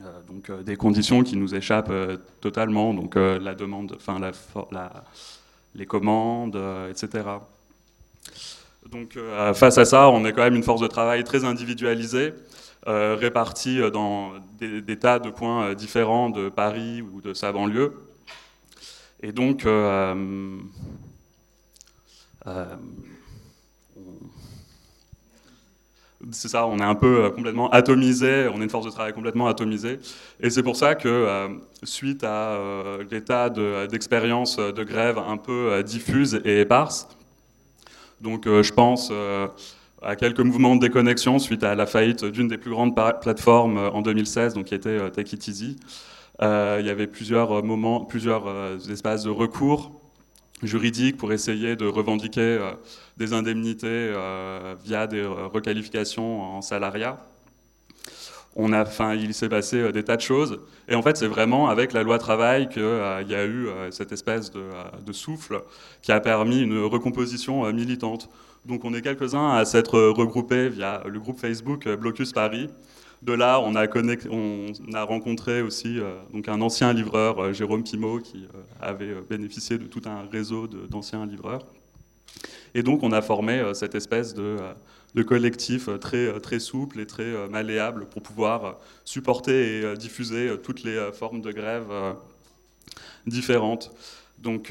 euh, 0.00 0.22
donc, 0.28 0.50
euh, 0.50 0.62
des 0.62 0.76
conditions 0.76 1.22
qui 1.22 1.36
nous 1.36 1.54
échappent 1.54 1.92
totalement, 2.40 2.94
donc 2.94 3.16
la 3.16 3.54
demande, 3.54 3.94
enfin 3.96 4.20
la, 4.20 4.90
les 5.74 5.86
commandes, 5.86 6.58
etc. 6.90 7.24
Donc 8.90 9.18
face 9.54 9.78
à 9.78 9.84
ça, 9.84 10.08
on 10.08 10.24
est 10.24 10.32
quand 10.32 10.42
même 10.42 10.54
une 10.54 10.62
force 10.62 10.80
de 10.80 10.86
travail 10.86 11.24
très 11.24 11.44
individualisée, 11.44 12.34
répartie 12.86 13.80
dans 13.90 14.32
des, 14.60 14.98
tas 14.98 15.18
de 15.18 15.30
points 15.30 15.74
différents 15.74 16.30
de 16.30 16.48
Paris 16.48 17.02
ou 17.02 17.20
de 17.20 17.34
sa 17.34 17.50
banlieue. 17.50 17.94
Et 19.22 19.32
donc, 19.32 19.66
euh, 22.46 22.70
c'est 26.32 26.48
ça, 26.48 26.66
on 26.66 26.78
est 26.78 26.84
un 26.84 26.94
peu 26.94 27.24
euh, 27.24 27.30
complètement 27.30 27.70
atomisé, 27.70 28.48
on 28.52 28.60
est 28.60 28.64
une 28.64 28.70
force 28.70 28.86
de 28.86 28.90
travail 28.90 29.12
complètement 29.12 29.46
atomisée. 29.46 29.98
Et 30.40 30.50
c'est 30.50 30.62
pour 30.62 30.76
ça 30.76 30.94
que, 30.94 31.08
euh, 31.08 31.48
suite 31.82 32.24
à 32.24 32.52
euh, 32.52 33.04
l'état 33.10 33.50
d'expériences 33.50 34.56
de, 34.56 34.84
grève 34.84 35.18
un 35.18 35.36
peu 35.36 35.82
diffuses 35.82 36.40
et 36.44 36.60
éparses, 36.60 37.08
donc 38.20 38.44
je 38.46 38.72
pense 38.72 39.12
à 40.02 40.16
quelques 40.16 40.40
mouvements 40.40 40.76
de 40.76 40.80
déconnexion 40.80 41.38
suite 41.38 41.64
à 41.64 41.74
la 41.74 41.86
faillite 41.86 42.24
d'une 42.24 42.48
des 42.48 42.56
plus 42.56 42.70
grandes 42.70 42.94
plateformes 42.94 43.78
en 43.78 44.00
2016, 44.00 44.54
donc 44.54 44.66
qui 44.66 44.74
était 44.74 45.10
Take 45.10 45.34
It 45.34 45.48
Easy. 45.48 45.76
il 46.40 46.86
y 46.86 46.90
avait 46.90 47.06
plusieurs 47.06 47.64
moments, 47.64 48.04
plusieurs 48.04 48.48
espaces 48.90 49.24
de 49.24 49.30
recours 49.30 49.92
juridiques 50.62 51.16
pour 51.16 51.32
essayer 51.32 51.76
de 51.76 51.86
revendiquer 51.86 52.58
des 53.16 53.32
indemnités 53.32 54.12
via 54.84 55.06
des 55.06 55.22
requalifications 55.24 56.40
en 56.40 56.62
salariat 56.62 57.18
on 58.56 58.72
a, 58.72 58.82
enfin, 58.82 59.14
il 59.14 59.34
s'est 59.34 59.50
passé 59.50 59.76
euh, 59.76 59.92
des 59.92 60.02
tas 60.02 60.16
de 60.16 60.22
choses. 60.22 60.58
Et 60.88 60.94
en 60.94 61.02
fait, 61.02 61.16
c'est 61.16 61.26
vraiment 61.26 61.68
avec 61.68 61.92
la 61.92 62.02
loi 62.02 62.18
travail 62.18 62.68
qu'il 62.68 62.82
euh, 62.82 63.22
y 63.22 63.34
a 63.34 63.44
eu 63.44 63.68
euh, 63.68 63.90
cette 63.90 64.12
espèce 64.12 64.50
de, 64.50 65.12
souffle 65.12 65.62
qui 66.02 66.10
a 66.10 66.20
permis 66.20 66.62
une 66.62 66.82
recomposition 66.84 67.70
militante. 67.72 68.28
Donc 68.64 68.84
on 68.84 68.92
est 68.94 69.02
quelques-uns 69.02 69.50
à 69.50 69.64
s'être 69.64 69.98
regroupés 69.98 70.68
via 70.68 71.02
le 71.06 71.20
groupe 71.20 71.38
Facebook 71.38 71.88
Blocus 71.88 72.32
Paris. 72.32 72.68
De 73.22 73.32
là, 73.32 73.60
on 73.60 73.74
a, 73.74 73.86
on 74.30 74.92
a 74.92 75.02
rencontré 75.02 75.62
aussi 75.62 75.98
donc 76.32 76.48
un 76.48 76.60
ancien 76.60 76.92
livreur, 76.92 77.52
Jérôme 77.52 77.82
Pimot, 77.82 78.20
qui 78.20 78.46
avait 78.80 79.14
bénéficié 79.28 79.78
de 79.78 79.84
tout 79.84 80.02
un 80.04 80.26
réseau 80.30 80.66
d'anciens 80.66 81.24
livreurs. 81.26 81.66
Et 82.74 82.82
donc 82.82 83.02
on 83.02 83.12
a 83.12 83.22
formé 83.22 83.62
cette 83.72 83.94
espèce 83.94 84.34
de 84.34 84.58
euh, 85.16 85.98
très, 85.98 86.26
euh, 86.26 86.58
souples 86.58 87.00
et 87.00 87.06
très 87.06 87.22
euh, 87.22 87.48
malléables 87.48 88.06
pour 88.06 88.22
pouvoir 88.22 88.78
supporter 89.04 89.80
et 89.80 89.96
diffuser 89.96 90.54
toutes 90.62 90.82
les 90.84 91.10
formes 91.12 91.40
de 91.40 91.52
grève 91.52 91.90
différentes. 93.26 93.92
Donc, 94.38 94.70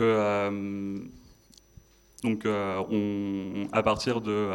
donc 2.22 2.44
on, 2.46 3.68
à 3.72 3.82
partir 3.82 4.22
de 4.22 4.50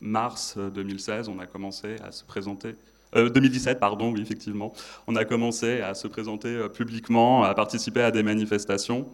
mars 0.00 0.56
2016, 0.56 1.28
on 1.28 1.40
a 1.40 1.46
commencé 1.46 1.96
à 2.04 2.12
se 2.12 2.22
présenter 2.22 2.76
2017, 3.14 3.80
pardon, 3.80 4.12
oui, 4.12 4.20
effectivement. 4.20 4.72
On 5.06 5.16
a 5.16 5.24
commencé 5.24 5.80
à 5.80 5.94
se 5.94 6.08
présenter 6.08 6.68
publiquement, 6.74 7.44
à 7.44 7.54
participer 7.54 8.02
à 8.02 8.10
des 8.10 8.22
manifestations. 8.22 9.10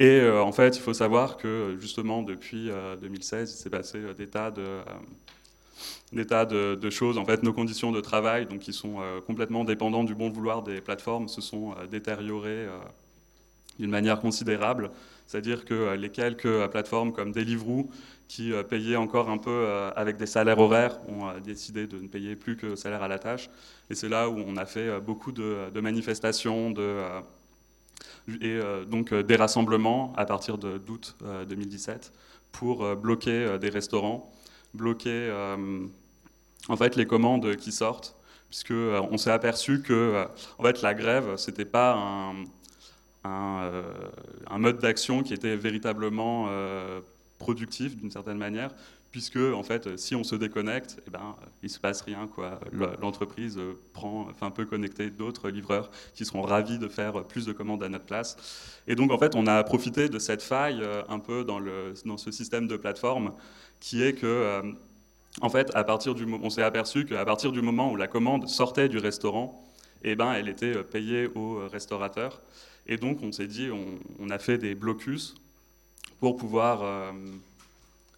Et 0.00 0.20
euh, 0.20 0.42
en 0.42 0.52
fait, 0.52 0.76
il 0.76 0.80
faut 0.80 0.92
savoir 0.94 1.36
que 1.36 1.76
justement, 1.78 2.22
depuis 2.22 2.70
2016, 3.00 3.48
euh, 3.48 3.52
il 3.52 3.56
s'est 3.56 3.70
passé 3.70 3.98
euh, 3.98 4.14
des 4.14 4.26
tas 4.28 4.50
de 4.50 4.82
de, 6.76 6.90
choses. 6.90 7.18
En 7.18 7.24
fait, 7.24 7.42
nos 7.42 7.52
conditions 7.52 7.92
de 7.92 8.00
travail, 8.00 8.46
donc 8.46 8.60
qui 8.60 8.72
sont 8.72 8.96
complètement 9.26 9.64
dépendantes 9.64 10.06
du 10.06 10.14
bon 10.14 10.30
vouloir 10.30 10.62
des 10.62 10.80
plateformes, 10.80 11.28
se 11.28 11.40
sont 11.40 11.74
détériorées 11.90 12.68
d'une 13.78 13.90
manière 13.90 14.20
considérable. 14.20 14.90
C'est-à-dire 15.26 15.64
que 15.64 15.94
les 15.94 16.10
quelques 16.10 16.66
plateformes 16.68 17.12
comme 17.12 17.32
Deliveroo, 17.32 17.88
qui 18.28 18.52
payaient 18.68 18.96
encore 18.96 19.30
un 19.30 19.38
peu 19.38 19.66
avec 19.96 20.16
des 20.16 20.26
salaires 20.26 20.58
horaires, 20.58 20.98
ont 21.08 21.38
décidé 21.40 21.86
de 21.86 21.98
ne 21.98 22.08
payer 22.08 22.36
plus 22.36 22.56
que 22.56 22.76
salaire 22.76 23.02
à 23.02 23.08
la 23.08 23.18
tâche. 23.18 23.48
Et 23.90 23.94
c'est 23.94 24.08
là 24.08 24.28
où 24.28 24.38
on 24.38 24.56
a 24.56 24.66
fait 24.66 25.00
beaucoup 25.00 25.32
de, 25.32 25.80
manifestations, 25.80 26.70
de 26.70 27.00
et 28.28 28.46
euh, 28.46 28.84
donc 28.84 29.12
euh, 29.12 29.22
des 29.22 29.36
rassemblements 29.36 30.12
à 30.16 30.24
partir 30.24 30.58
d'août 30.58 31.16
2017 31.48 32.12
euh, 32.14 32.18
pour 32.52 32.96
bloquer 32.96 33.58
des 33.58 33.68
restaurants, 33.68 34.32
bloquer 34.74 35.32
en 36.68 36.76
fait 36.76 36.94
les 36.94 37.04
commandes 37.04 37.56
qui 37.56 37.72
sortent, 37.72 38.16
puisque 38.48 38.70
on 38.70 39.18
s'est 39.18 39.32
aperçu 39.32 39.82
que 39.82 40.24
en 40.58 40.62
fait 40.62 40.80
la 40.80 40.94
grève 40.94 41.34
c'était 41.36 41.64
pas 41.64 41.96
un, 41.96 42.44
un, 43.24 44.58
mode 44.58 44.78
d'action 44.78 45.22
qui 45.22 45.34
était 45.34 45.56
véritablement 45.56 46.48
productif 47.38 47.96
d'une 47.96 48.10
certaine 48.10 48.38
manière, 48.38 48.70
puisque 49.10 49.36
en 49.36 49.62
fait, 49.62 49.96
si 49.96 50.16
on 50.16 50.24
se 50.24 50.34
déconnecte, 50.34 51.00
eh 51.06 51.10
ben, 51.10 51.36
il 51.62 51.70
se 51.70 51.78
passe 51.78 52.00
rien. 52.02 52.28
L'entreprise 53.00 53.60
enfin, 53.94 54.50
peut 54.50 54.64
connecter 54.64 55.08
d'autres 55.10 55.50
livreurs 55.50 55.90
qui 56.14 56.24
seront 56.24 56.42
ravis 56.42 56.78
de 56.78 56.88
faire 56.88 57.24
plus 57.24 57.46
de 57.46 57.52
commandes 57.52 57.82
à 57.82 57.88
notre 57.88 58.06
place. 58.06 58.36
Et 58.88 58.96
donc, 58.96 59.12
en 59.12 59.18
fait, 59.18 59.36
on 59.36 59.46
a 59.46 59.62
profité 59.62 60.08
de 60.08 60.18
cette 60.18 60.42
faille 60.42 60.80
euh, 60.82 61.02
un 61.08 61.18
peu 61.18 61.44
dans, 61.44 61.58
le, 61.58 61.94
dans 62.04 62.16
ce 62.16 62.30
système 62.30 62.66
de 62.66 62.76
plateforme, 62.76 63.32
qui 63.78 64.02
est 64.02 64.14
que, 64.14 64.26
euh, 64.26 64.62
en 65.40 65.48
fait, 65.48 65.70
à 65.74 65.84
partir 65.84 66.14
du, 66.14 66.26
on 66.42 66.50
s'est 66.50 66.62
aperçu 66.62 67.04
qu'à 67.04 67.24
partir 67.24 67.52
du 67.52 67.62
moment 67.62 67.92
où 67.92 67.96
la 67.96 68.08
commande 68.08 68.48
sortait 68.48 68.88
du 68.88 68.98
restaurant, 68.98 69.64
eh 70.02 70.16
ben, 70.16 70.32
elle 70.32 70.48
était 70.48 70.76
euh, 70.76 70.82
payée 70.82 71.28
au 71.34 71.66
restaurateur. 71.68 72.42
Et 72.86 72.96
donc, 72.96 73.22
on 73.22 73.32
s'est 73.32 73.46
dit, 73.46 73.68
on, 74.20 74.30
a 74.30 74.38
fait 74.38 74.58
des 74.58 74.74
blocus 74.74 75.34
pour 76.20 76.36
pouvoir 76.36 77.12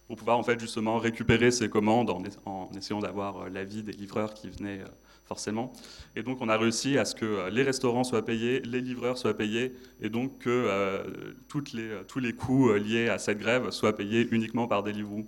pour 0.06 0.16
pouvoir 0.16 0.38
en 0.38 0.42
fait 0.42 0.58
justement 0.60 0.98
récupérer 0.98 1.50
ces 1.50 1.68
commandes 1.68 2.10
en, 2.44 2.70
essayant 2.76 3.00
d'avoir 3.00 3.38
euh, 3.42 3.48
l'avis 3.48 3.82
des 3.82 3.92
livreurs 3.92 4.34
qui 4.34 4.48
venaient 4.48 4.80
euh, 4.80 4.88
forcément. 5.24 5.72
Et 6.14 6.22
donc 6.22 6.40
on 6.40 6.48
a 6.48 6.56
réussi 6.56 6.98
à 6.98 7.04
ce 7.04 7.14
que 7.14 7.24
euh, 7.24 7.50
les 7.50 7.62
restaurants 7.62 8.04
soient 8.04 8.24
payés, 8.24 8.60
les 8.60 8.80
livreurs 8.80 9.18
soient 9.18 9.36
payés, 9.36 9.74
et 10.00 10.08
donc 10.08 10.38
que 10.38 11.02
toutes 11.48 11.72
les, 11.72 11.90
tous 12.06 12.20
les 12.20 12.32
coûts 12.32 12.72
liés 12.74 13.08
à 13.08 13.18
cette 13.18 13.38
grève 13.38 13.70
soient 13.70 13.96
payés 13.96 14.28
uniquement 14.30 14.68
par 14.68 14.82
Deliveroo. 14.82 15.26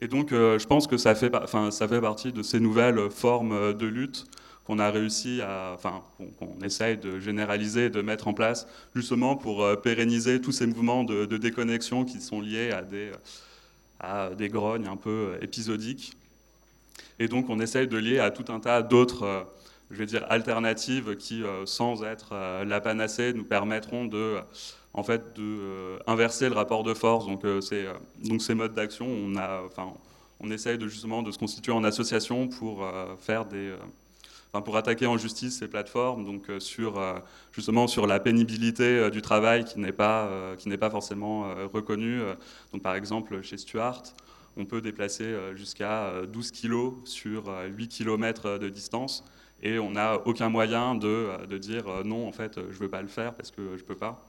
Et 0.00 0.08
donc 0.08 0.30
je 0.30 0.66
pense 0.66 0.86
que 0.86 0.96
ça 0.96 1.14
fait, 1.14 1.32
ça 1.70 1.88
fait 1.88 2.00
partie 2.00 2.32
de 2.32 2.42
ces 2.42 2.60
nouvelles 2.60 3.10
formes 3.10 3.72
de 3.72 3.86
lutte 3.86 4.26
qu'on 4.66 4.78
a 4.80 4.90
réussi 4.90 5.40
à, 5.42 5.72
enfin, 5.74 6.02
qu'on 6.38 6.60
essaye 6.64 6.96
de 6.96 7.20
généraliser, 7.20 7.88
de 7.88 8.02
mettre 8.02 8.26
en 8.26 8.34
place, 8.34 8.66
justement 8.94 9.36
pour 9.36 9.62
euh, 9.62 9.76
pérenniser 9.76 10.40
tous 10.40 10.52
ces 10.52 10.66
mouvements 10.66 11.04
de, 11.04 11.24
déconnexion 11.36 12.04
qui 12.04 12.20
sont 12.20 12.40
liés 12.40 12.72
à 12.72 12.82
des, 12.82 13.12
à 14.00 14.30
des 14.30 14.48
grognes 14.48 14.88
un 14.88 14.96
peu 14.96 15.34
euh, 15.34 15.38
épisodiques. 15.40 16.16
Et 17.18 17.28
donc 17.28 17.48
on 17.48 17.60
essaye 17.60 17.86
de 17.86 17.96
lier 17.96 18.18
à 18.18 18.30
tout 18.30 18.52
un 18.52 18.58
tas 18.58 18.82
d'autres, 18.82 19.22
euh, 19.22 19.42
je 19.92 19.98
vais 19.98 20.06
dire, 20.06 20.26
alternatives 20.28 21.14
qui, 21.16 21.44
sans 21.64 22.02
être 22.02 22.34
la 22.64 22.80
panacée, 22.80 23.32
nous 23.32 23.44
permettront 23.44 24.04
de, 24.04 24.38
en 24.92 25.04
fait, 25.04 25.36
de 25.36 25.96
inverser 26.08 26.48
le 26.48 26.56
rapport 26.56 26.82
de 26.82 26.92
force. 26.92 27.26
Donc, 27.26 27.42
c'est, 27.60 27.86
donc 28.24 28.42
ces 28.42 28.54
modes 28.54 28.74
d'action, 28.74 29.06
on 29.06 29.36
a, 29.36 29.62
enfin, 29.64 29.92
on 30.40 30.50
essaye 30.50 30.76
de 30.76 30.88
justement 30.88 31.22
de 31.22 31.30
se 31.30 31.38
constituer 31.38 31.70
en 31.70 31.84
association 31.84 32.48
pour 32.48 32.84
faire 33.20 33.44
des 33.44 33.74
pour 34.62 34.76
attaquer 34.76 35.06
en 35.06 35.16
justice 35.16 35.58
ces 35.58 35.68
plateformes, 35.68 36.24
donc 36.24 36.48
euh, 36.48 36.60
sur, 36.60 36.98
euh, 36.98 37.18
justement 37.52 37.86
sur 37.86 38.06
la 38.06 38.20
pénibilité 38.20 38.84
euh, 38.84 39.10
du 39.10 39.22
travail 39.22 39.64
qui 39.64 39.78
n'est 39.78 39.92
pas, 39.92 40.30
qui 40.58 40.68
n'est 40.68 40.78
pas 40.78 40.90
forcément 40.90 41.54
reconnue. 41.72 42.20
Donc, 42.72 42.82
par 42.82 42.94
exemple, 42.94 43.42
chez 43.42 43.56
Stuart, 43.56 44.02
on 44.56 44.64
peut 44.64 44.80
déplacer 44.80 45.34
jusqu'à 45.54 46.12
12 46.32 46.50
kg 46.52 46.92
sur 47.04 47.44
8 47.68 47.88
km 47.88 48.58
de 48.58 48.68
distance 48.68 49.24
et 49.62 49.78
on 49.78 49.90
n'a 49.90 50.26
aucun 50.26 50.48
moyen 50.48 50.94
de, 50.94 51.46
de, 51.46 51.58
dire 51.58 51.84
non, 52.04 52.26
en 52.26 52.32
fait, 52.32 52.58
je 52.70 52.78
veux 52.78 52.88
pas 52.88 53.02
le 53.02 53.08
faire 53.08 53.34
parce 53.34 53.50
que 53.50 53.76
je 53.76 53.84
peux 53.84 53.94
pas. 53.94 54.24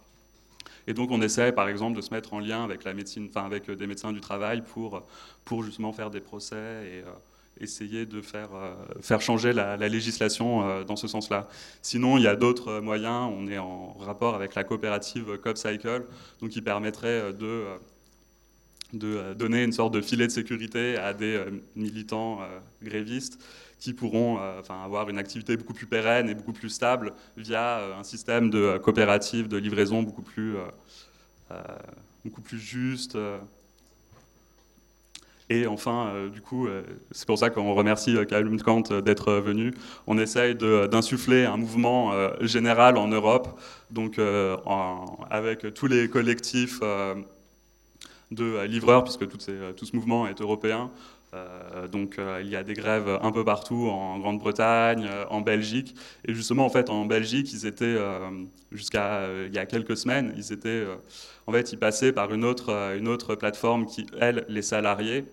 Et 0.85 0.93
donc 0.93 1.11
on 1.11 1.21
essaie 1.21 1.51
par 1.51 1.67
exemple 1.67 1.97
de 1.97 2.01
se 2.01 2.13
mettre 2.13 2.33
en 2.33 2.39
lien 2.39 2.63
avec 2.63 2.83
la 2.83 2.93
médecine, 2.93 3.27
enfin 3.29 3.45
avec 3.45 3.69
des 3.69 3.87
médecins 3.87 4.13
du 4.13 4.21
travail 4.21 4.61
pour, 4.61 5.03
pour 5.45 5.63
justement 5.63 5.91
faire 5.93 6.09
des 6.09 6.21
procès 6.21 6.85
et, 6.85 7.03
essayer 7.61 8.05
de 8.05 8.21
faire, 8.21 8.49
euh, 8.53 9.19
changer 9.19 9.53
la, 9.53 9.77
législation 9.77 10.67
euh, 10.67 10.83
dans 10.83 10.95
ce 10.95 11.07
sens-là. 11.07 11.47
Sinon, 11.81 12.17
il 12.17 12.23
y 12.23 12.27
a 12.27 12.35
d'autres 12.35 12.79
moyens. 12.79 13.31
On 13.35 13.47
est 13.47 13.57
en 13.57 13.93
rapport 13.93 14.35
avec 14.35 14.55
la 14.55 14.63
coopérative 14.63 15.37
CopCycle, 15.37 16.05
donc 16.41 16.49
qui 16.49 16.61
permettrait 16.61 17.33
de, 17.33 17.65
donner 19.33 19.63
une 19.63 19.71
sorte 19.71 19.93
de 19.93 20.01
filet 20.01 20.27
de 20.27 20.31
sécurité 20.31 20.97
à 20.97 21.13
des 21.13 21.35
euh, 21.35 21.51
militants 21.75 22.39
grévistes 22.81 23.39
qui 23.79 23.93
pourront 23.93 24.39
avoir 24.69 25.07
une 25.07 25.19
activité 25.19 25.55
beaucoup 25.55 25.75
plus 25.75 25.85
pérenne 25.85 26.29
et 26.29 26.33
beaucoup 26.33 26.53
plus 26.53 26.69
stable 26.69 27.13
via 27.35 27.95
un 27.95 28.01
système 28.01 28.49
de 28.49 28.79
coopérative 28.79 29.47
de 29.47 29.57
livraison 29.57 30.01
beaucoup 30.01 30.23
plus 30.23 30.57
juste. 32.57 33.15
Et 35.49 35.65
enfin, 35.65 36.07
euh, 36.07 36.29
du 36.29 36.41
coup, 36.41 36.67
euh, 36.67 36.83
c'est 37.11 37.25
pour 37.25 37.37
ça 37.37 37.49
qu'on 37.49 37.73
remercie 37.73 38.17
euh, 38.17 38.25
Kant 38.25 38.81
d'être 39.01 39.33
venu. 39.33 39.73
On 40.05 40.17
essaye 40.17 40.55
d'insuffler 40.55 41.45
un 41.45 41.57
mouvement 41.57 42.11
général 42.41 42.97
en 42.97 43.07
Europe, 43.07 43.59
donc 43.91 44.19
avec 45.29 45.73
tous 45.73 45.87
les 45.87 46.09
collectifs 46.09 46.81
de 48.31 48.63
livreurs, 48.65 49.03
puisque 49.03 49.27
tout, 49.27 49.39
ce 49.39 49.95
mouvement 49.95 50.27
est 50.27 50.41
européen. 50.41 50.91
Donc 51.91 52.19
il 52.41 52.47
y 52.47 52.55
a 52.55 52.63
des 52.63 52.73
grèves 52.73 53.19
un 53.21 53.31
peu 53.31 53.43
partout 53.43 53.87
en 53.87 54.17
Grande-Bretagne, 54.19 55.07
en 55.29 55.41
Belgique. 55.41 55.95
Et 56.25 56.33
justement, 56.33 56.65
en 56.65 56.69
fait, 56.69 56.89
en 56.89 57.05
Belgique, 57.05 57.51
ils 57.53 57.65
étaient, 57.65 57.97
jusqu'à 58.71 59.27
il 59.45 59.53
y 59.53 59.59
a 59.59 59.65
quelques 59.65 59.97
semaines, 59.97 60.33
ils 60.37 60.53
étaient 60.53 60.85
en 61.47 61.53
fait, 61.53 61.71
ils 61.71 61.79
passaient 61.79 62.11
par 62.11 62.33
une 62.33 62.43
autre, 62.43 62.69
euh, 62.69 62.97
une 62.97 63.07
autre 63.07 63.35
plateforme 63.35 63.85
qui, 63.85 64.05
elle, 64.19 64.45
les 64.49 64.61
salariés. 64.61 65.25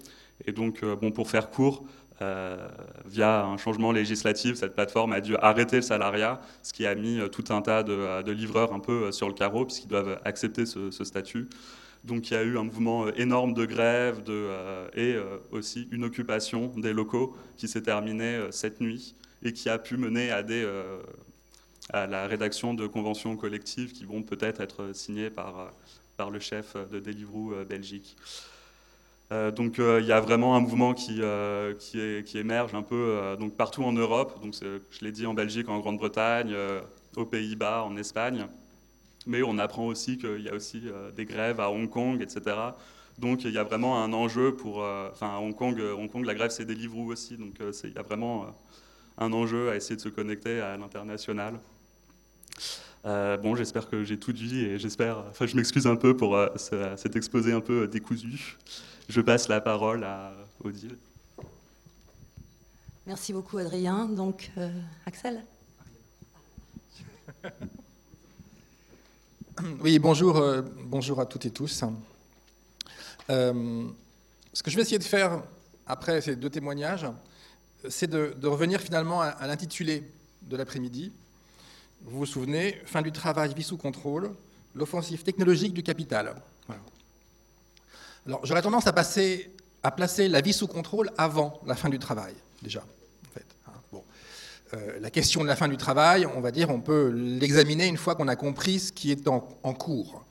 Et 0.46 0.52
donc, 0.52 0.82
euh, 0.82 0.94
bon, 0.96 1.10
pour 1.10 1.28
faire 1.28 1.50
court, 1.50 1.84
euh, 2.22 2.68
via 3.06 3.44
un 3.44 3.56
changement 3.56 3.90
législatif, 3.90 4.54
cette 4.54 4.74
plateforme 4.74 5.12
a 5.12 5.20
dû 5.20 5.36
arrêter 5.36 5.76
le 5.76 5.82
salariat, 5.82 6.40
ce 6.62 6.72
qui 6.72 6.86
a 6.86 6.94
mis 6.94 7.18
tout 7.30 7.44
un 7.52 7.60
tas 7.60 7.82
de, 7.82 8.30
livreurs 8.30 8.72
un 8.72 8.78
peu 8.78 9.10
sur 9.10 9.26
le 9.26 9.34
carreau, 9.34 9.64
puisqu'ils 9.64 9.88
doivent 9.88 10.20
accepter 10.24 10.64
ce, 10.64 10.90
statut. 11.02 11.48
Donc 12.04 12.30
il 12.30 12.34
y 12.34 12.36
a 12.36 12.42
eu 12.42 12.58
un 12.58 12.64
mouvement 12.64 13.08
énorme 13.14 13.54
de 13.54 13.64
grève 13.64 14.22
de, 14.22 14.50
et 14.94 15.16
aussi 15.50 15.88
une 15.90 16.04
occupation 16.04 16.68
des 16.76 16.92
locaux 16.92 17.34
qui 17.56 17.66
s'est 17.66 17.82
terminée 17.82 18.40
cette 18.50 18.80
nuit 18.80 19.14
et 19.42 19.52
qui 19.52 19.70
a 19.70 19.78
pu 19.78 19.96
mener 19.96 20.30
à 20.30 22.06
la 22.06 22.26
rédaction 22.26 22.74
de 22.74 22.86
conventions 22.86 23.36
collectives 23.36 23.92
qui 23.92 24.04
vont 24.04 24.22
peut-être 24.22 24.60
être 24.60 24.94
signées 24.94 25.30
par, 25.30 25.72
le 26.30 26.40
chef 26.40 26.76
de 26.92 27.00
Deliveroo 27.00 27.54
Belgique. 27.66 28.16
donc 29.30 29.76
il 29.78 30.04
y 30.04 30.12
a 30.12 30.20
vraiment 30.20 30.56
un 30.56 30.60
mouvement 30.60 30.92
qui, 30.92 31.22
émerge 32.34 32.74
un 32.74 32.82
peu 32.82 33.34
partout 33.56 33.82
en 33.82 33.92
Europe. 33.92 34.42
Donc 34.42 34.54
je 34.60 35.04
l'ai 35.04 35.12
dit 35.12 35.24
en 35.24 35.32
Belgique, 35.32 35.70
en 35.70 35.78
Grande-Bretagne, 35.78 36.54
aux 37.16 37.24
Pays-Bas, 37.24 37.84
en 37.84 37.96
Espagne. 37.96 38.46
Mais 39.26 39.42
on 39.42 39.58
apprend 39.58 39.86
aussi 39.86 40.18
qu'il 40.18 40.42
y 40.42 40.48
a 40.48 40.54
aussi 40.54 40.82
des 41.16 41.24
grèves 41.24 41.60
à 41.60 41.70
Hong 41.70 41.88
Kong, 41.88 42.20
etc. 42.20 42.74
Donc 43.18 43.44
il 43.44 43.52
y 43.52 43.58
a 43.58 43.64
vraiment 43.64 44.02
un 44.02 44.12
enjeu 44.12 44.54
pour. 44.54 44.82
Euh, 44.82 45.08
enfin, 45.12 45.34
à 45.36 45.38
Hong 45.38 45.54
Kong, 45.54 45.80
Hong 45.80 46.10
Kong, 46.10 46.24
la 46.24 46.34
grève, 46.34 46.50
c'est 46.50 46.64
Deliveroo 46.64 47.12
aussi. 47.12 47.36
Donc 47.36 47.60
euh, 47.60 47.72
il 47.84 47.92
y 47.92 47.98
a 47.98 48.02
vraiment 48.02 48.42
euh, 48.42 48.46
un 49.18 49.32
enjeu 49.32 49.70
à 49.70 49.76
essayer 49.76 49.96
de 49.96 50.00
se 50.00 50.08
connecter 50.08 50.60
à 50.60 50.76
l'international. 50.76 51.60
bon, 53.04 53.54
j'espère 53.54 53.88
que 53.88 54.02
j'ai 54.02 54.18
tout 54.18 54.32
dit 54.32 54.64
et 54.64 54.78
j'espère. 54.78 55.18
Enfin, 55.30 55.46
je 55.46 55.54
m'excuse 55.56 55.86
un 55.86 55.96
peu 55.96 56.16
pour 56.16 56.36
cet 56.56 57.14
exposé 57.16 57.52
un 57.52 57.60
peu 57.60 57.86
décousu. 57.86 58.58
Je 59.08 59.20
passe 59.20 59.48
la 59.48 59.60
parole 59.60 60.02
à 60.04 60.32
Odile. 60.62 60.96
Merci 63.06 63.32
beaucoup, 63.34 63.58
Adrien. 63.58 64.06
Donc, 64.06 64.50
Axel? 65.06 65.44
Oui, 69.80 70.00
bonjour, 70.00 70.42
bonjour 70.84 71.20
à 71.20 71.26
toutes 71.26 71.46
et 71.46 71.50
tous. 71.50 71.84
Euh, 73.30 73.84
ce 74.52 74.62
que 74.62 74.70
je 74.70 74.76
vais 74.76 74.82
essayer 74.82 74.98
de 74.98 75.04
faire 75.04 75.42
après 75.86 76.20
ces 76.20 76.34
deux 76.34 76.50
témoignages, 76.50 77.06
c'est 77.88 78.08
de, 78.08 78.46
revenir 78.46 78.80
finalement 78.80 79.20
à, 79.20 79.46
l'intitulé 79.46 80.10
de 80.42 80.56
l'après-midi. 80.56 81.12
Vous 82.02 82.18
vous 82.18 82.26
souvenez, 82.26 82.80
fin 82.84 83.00
du 83.00 83.12
travail, 83.12 83.54
vie 83.54 83.62
sous 83.62 83.76
contrôle, 83.76 84.34
l'offensive 84.74 85.22
technologique 85.22 85.72
du 85.72 85.82
capital. 85.82 86.34
Alors 88.26 88.44
j'aurais 88.44 88.62
tendance 88.62 88.86
à, 88.88 88.92
passer, 88.92 89.52
à 89.82 89.92
placer 89.92 90.28
la 90.28 90.40
vie 90.40 90.52
sous 90.52 90.66
contrôle 90.66 91.10
avant 91.16 91.60
la 91.64 91.76
fin 91.76 91.90
du 91.90 92.00
travail, 92.00 92.34
déjà. 92.62 92.80
En 92.80 93.34
fait. 93.34 93.46
Hein. 93.68 93.72
Bon. 93.92 94.02
Euh, 94.74 94.98
la 95.00 95.10
question 95.10 95.42
de 95.42 95.46
la 95.46 95.56
fin 95.56 95.68
du 95.68 95.76
travail, 95.76 96.26
on 96.34 96.40
va 96.40 96.50
dire, 96.50 96.70
on 96.70 96.80
peut 96.80 97.10
l'examiner 97.14 97.86
une 97.86 97.96
fois 97.96 98.14
qu'on 98.14 98.28
a 98.28 98.36
compris 98.36 98.80
ce 98.80 98.92
qui 98.92 99.12
est 99.12 99.28
en 99.28 99.40
cours. 99.40 100.24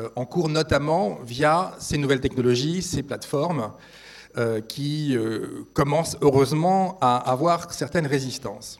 Euh, 0.00 0.08
en 0.16 0.26
cours 0.26 0.48
notamment 0.48 1.18
via 1.24 1.74
ces 1.78 1.96
nouvelles 1.96 2.20
technologies, 2.20 2.82
ces 2.82 3.02
plateformes 3.02 3.72
euh, 4.36 4.60
qui 4.60 5.16
commencent 5.72 6.16
heureusement 6.20 6.98
à 7.00 7.16
avoir 7.16 7.72
certaines 7.72 8.06
résistances. 8.06 8.78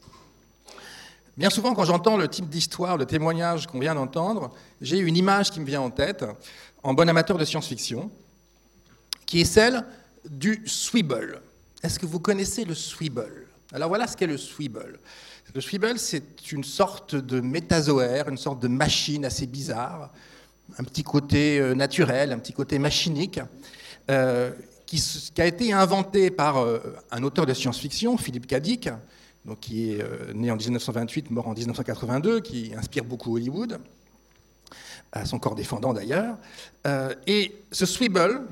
Bien 1.36 1.50
souvent, 1.50 1.74
quand 1.74 1.84
j'entends 1.84 2.16
le 2.16 2.28
type 2.28 2.48
d'histoire, 2.48 2.96
le 2.96 3.06
témoignage 3.06 3.66
qu'on 3.66 3.78
vient 3.78 3.94
d'entendre, 3.94 4.52
j'ai 4.80 4.98
une 4.98 5.16
image 5.16 5.50
qui 5.50 5.60
me 5.60 5.66
vient 5.66 5.82
en 5.82 5.90
tête, 5.90 6.24
en 6.82 6.94
bon 6.94 7.08
amateur 7.08 7.38
de 7.38 7.44
science-fiction, 7.44 8.10
qui 9.24 9.42
est 9.42 9.44
celle 9.44 9.84
du 10.28 10.62
Sweeble. 10.66 11.40
Est-ce 11.82 11.98
que 11.98 12.06
vous 12.06 12.20
connaissez 12.20 12.64
le 12.64 12.74
Sweeble 12.74 13.45
Alors 13.72 13.88
voilà 13.88 14.06
ce 14.06 14.16
qu'est 14.16 14.28
le 14.28 14.38
Sweeble. 14.38 15.00
Le 15.52 15.60
Sweeble, 15.60 15.98
c'est 15.98 16.52
une 16.52 16.62
sorte 16.62 17.16
de 17.16 17.40
métazoaire, 17.40 18.28
une 18.28 18.36
sorte 18.36 18.60
de 18.62 18.68
machine 18.68 19.24
assez 19.24 19.46
bizarre, 19.46 20.12
un 20.78 20.84
petit 20.84 21.02
côté 21.02 21.58
euh, 21.58 21.74
naturel, 21.74 22.32
un 22.32 22.38
petit 22.38 22.52
côté 22.52 22.78
machinique, 22.78 23.40
euh, 24.08 24.52
qui, 24.86 25.02
a 25.38 25.46
été 25.46 25.72
inventé 25.72 26.30
par 26.30 26.58
euh, 26.58 26.78
un 27.10 27.24
auteur 27.24 27.44
de 27.44 27.54
science-fiction, 27.54 28.16
Philippe 28.16 28.46
Cadic, 28.46 28.88
donc 29.44 29.60
qui 29.60 29.92
est 29.92 30.34
né 30.34 30.50
en 30.50 30.56
1928, 30.56 31.30
mort 31.30 31.48
en 31.48 31.54
1982, 31.54 32.40
qui 32.40 32.72
inspire 32.76 33.04
beaucoup 33.04 33.36
Hollywood, 33.36 33.78
à 35.12 35.24
son 35.24 35.38
corps 35.38 35.54
défendant 35.54 35.92
d'ailleurs. 35.92 36.36
et 37.28 37.54
ce 37.70 37.86
Sweeble, 37.86 38.42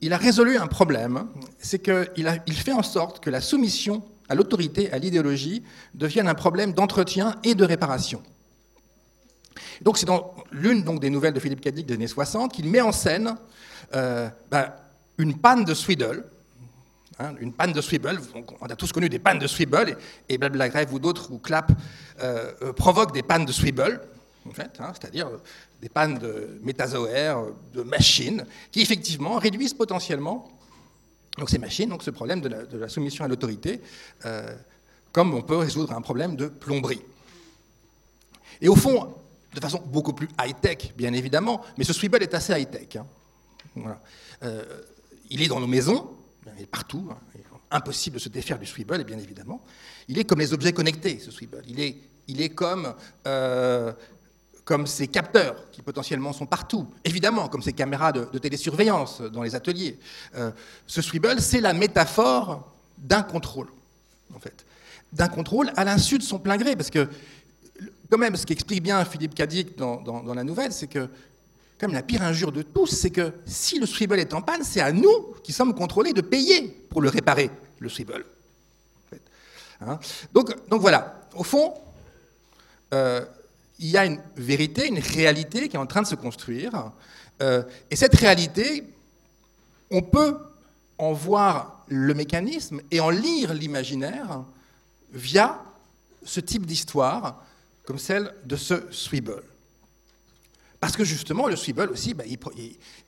il 0.00 0.12
a 0.12 0.16
résolu 0.16 0.56
un 0.56 0.66
problème, 0.66 1.28
c'est 1.60 1.78
qu'il 1.80 2.42
il 2.48 2.54
fait 2.54 2.72
en 2.72 2.82
sorte 2.82 3.20
que 3.20 3.30
la 3.30 3.40
soumission 3.40 4.02
à 4.28 4.34
l'autorité, 4.34 4.90
à 4.92 4.98
l'idéologie, 4.98 5.62
devienne 5.94 6.28
un 6.28 6.34
problème 6.34 6.72
d'entretien 6.72 7.36
et 7.44 7.54
de 7.54 7.64
réparation. 7.64 8.22
Donc 9.82 9.98
c'est 9.98 10.06
dans 10.06 10.34
l'une 10.52 10.82
donc, 10.82 11.00
des 11.00 11.10
nouvelles 11.10 11.34
de 11.34 11.40
Philippe 11.40 11.60
Cadic 11.60 11.86
des 11.86 11.94
années 11.94 12.06
60 12.06 12.52
qu'il 12.52 12.68
met 12.68 12.80
en 12.80 12.92
scène 12.92 13.36
euh, 13.94 14.28
bah, 14.50 14.76
une 15.18 15.36
panne 15.38 15.64
de 15.64 15.74
Sweeble. 15.74 16.24
Hein, 17.20 17.34
une 17.40 17.52
panne 17.52 17.72
de 17.72 17.80
Sweeble, 17.80 18.20
on 18.60 18.66
a 18.66 18.76
tous 18.76 18.92
connu 18.92 19.08
des 19.08 19.18
pannes 19.18 19.40
de 19.40 19.48
Sweeble, 19.48 19.96
et, 20.28 20.34
et 20.34 20.38
Grève 20.38 20.92
ou 20.94 21.00
d'autres, 21.00 21.32
ou 21.32 21.38
Clap, 21.38 21.72
euh, 22.20 22.52
euh, 22.62 22.72
provoquent 22.72 23.12
des 23.12 23.24
pannes 23.24 23.44
de 23.44 23.50
fait, 24.52 24.78
hein, 24.78 24.92
c'est-à-dire 24.92 25.28
des 25.82 25.88
pannes 25.88 26.18
de 26.18 26.60
métazoaires, 26.62 27.42
de 27.74 27.82
machines, 27.82 28.46
qui 28.70 28.82
effectivement 28.82 29.36
réduisent 29.38 29.74
potentiellement 29.74 30.48
donc 31.38 31.50
ces 31.50 31.58
machines, 31.58 31.88
donc 31.88 32.02
ce 32.02 32.10
problème 32.10 32.40
de 32.40 32.76
la, 32.76 32.88
soumission 32.88 33.24
à 33.24 33.28
l'autorité, 33.28 33.80
comme 35.12 35.34
on 35.34 35.42
peut 35.42 35.56
résoudre 35.56 35.92
un 35.92 36.00
problème 36.00 36.36
de 36.36 36.48
plomberie. 36.48 37.02
Et 38.60 38.68
au 38.68 38.76
fond, 38.76 39.14
de 39.54 39.60
façon 39.60 39.82
beaucoup 39.86 40.12
plus 40.12 40.28
high-tech, 40.40 40.94
bien 40.96 41.12
évidemment, 41.12 41.62
mais 41.76 41.84
ce 41.84 41.92
Sweeble 41.92 42.22
est 42.22 42.34
assez 42.34 42.52
high-tech. 42.52 42.96
Hein. 42.96 43.96
Euh, 44.42 44.64
il 45.30 45.42
est 45.42 45.48
dans 45.48 45.60
nos 45.60 45.66
maisons, 45.66 46.10
il 46.56 46.62
est 46.62 46.66
partout, 46.66 47.08
hein. 47.10 47.18
impossible 47.70 48.14
de 48.14 48.20
se 48.20 48.28
défaire 48.28 48.58
du 48.58 48.66
Sweeble, 48.66 49.04
bien 49.04 49.18
évidemment. 49.18 49.62
Il 50.08 50.18
est 50.18 50.24
comme 50.24 50.40
les 50.40 50.52
objets 50.52 50.72
connectés, 50.72 51.18
ce 51.18 51.30
Sweeble. 51.30 51.62
Il 51.68 51.80
est, 51.80 51.96
il 52.28 52.40
est 52.40 52.50
comme, 52.50 52.94
euh, 53.26 53.92
comme 54.68 54.86
ces 54.86 55.08
capteurs 55.08 55.70
qui 55.70 55.80
potentiellement 55.80 56.34
sont 56.34 56.44
partout, 56.44 56.86
évidemment, 57.02 57.48
comme 57.48 57.62
ces 57.62 57.72
caméras 57.72 58.12
de, 58.12 58.38
télésurveillance 58.38 59.22
dans 59.22 59.42
les 59.42 59.54
ateliers. 59.54 59.98
Euh, 60.36 60.50
ce 60.86 61.00
Sweeble, 61.00 61.40
c'est 61.40 61.62
la 61.62 61.72
métaphore 61.72 62.70
d'un 62.98 63.22
contrôle, 63.22 63.68
en 64.34 64.38
fait. 64.38 64.66
D'un 65.10 65.28
contrôle 65.28 65.72
à 65.74 65.84
l'insu 65.84 66.18
de 66.18 66.22
son 66.22 66.38
plein 66.38 66.58
gré, 66.58 66.76
parce 66.76 66.90
que 66.90 67.08
quand 68.10 68.18
même, 68.18 68.36
ce 68.36 68.44
qui 68.44 68.52
explique 68.52 68.82
bien 68.82 69.02
Philippe 69.06 69.34
Cadic 69.34 69.78
dans, 69.78 70.34
la 70.34 70.44
nouvelle, 70.44 70.74
c'est 70.74 70.86
que, 70.86 71.08
comme 71.80 71.94
la 71.94 72.02
pire 72.02 72.20
injure 72.20 72.52
de 72.52 72.60
tous, 72.60 72.88
c'est 72.88 73.08
que 73.08 73.32
si 73.46 73.78
le 73.78 73.86
Swivel 73.86 74.20
est 74.20 74.34
en 74.34 74.42
panne, 74.42 74.64
c'est 74.64 74.82
à 74.82 74.92
nous 74.92 75.32
qui 75.42 75.54
sommes 75.54 75.74
contrôlés 75.74 76.12
de 76.12 76.20
payer 76.20 76.68
pour 76.90 77.00
le 77.00 77.08
réparer, 77.08 77.50
le 77.78 77.88
Swivel. 77.88 78.22
Hein 79.80 79.98
donc, 80.34 80.54
donc, 80.68 80.82
voilà, 80.82 81.22
au 81.34 81.42
fond, 81.42 81.72
euh, 82.92 83.24
il 83.78 83.88
y 83.88 83.96
a 83.96 84.06
une 84.06 84.20
vérité, 84.36 84.88
une 84.88 84.98
réalité 84.98 85.68
qui 85.68 85.76
est 85.76 85.80
en 85.80 85.86
train 85.86 86.02
de 86.02 86.06
se 86.06 86.14
construire. 86.14 86.92
Euh, 87.42 87.62
et 87.90 87.96
cette 87.96 88.14
réalité, 88.16 88.84
on 89.90 90.02
peut 90.02 90.36
en 90.98 91.12
voir 91.12 91.84
le 91.88 92.12
mécanisme 92.12 92.80
et 92.90 93.00
en 93.00 93.10
lire 93.10 93.54
l'imaginaire 93.54 94.44
via 95.12 95.62
ce 96.24 96.40
type 96.40 96.66
d'histoire 96.66 97.44
comme 97.84 97.98
celle 97.98 98.34
de 98.44 98.56
ce 98.56 98.90
Sweeble. 98.90 99.42
Parce 100.80 100.96
que 100.96 101.04
justement, 101.04 101.48
le 101.48 101.56
Sweeble 101.56 101.90
aussi, 101.90 102.14
bah, 102.14 102.24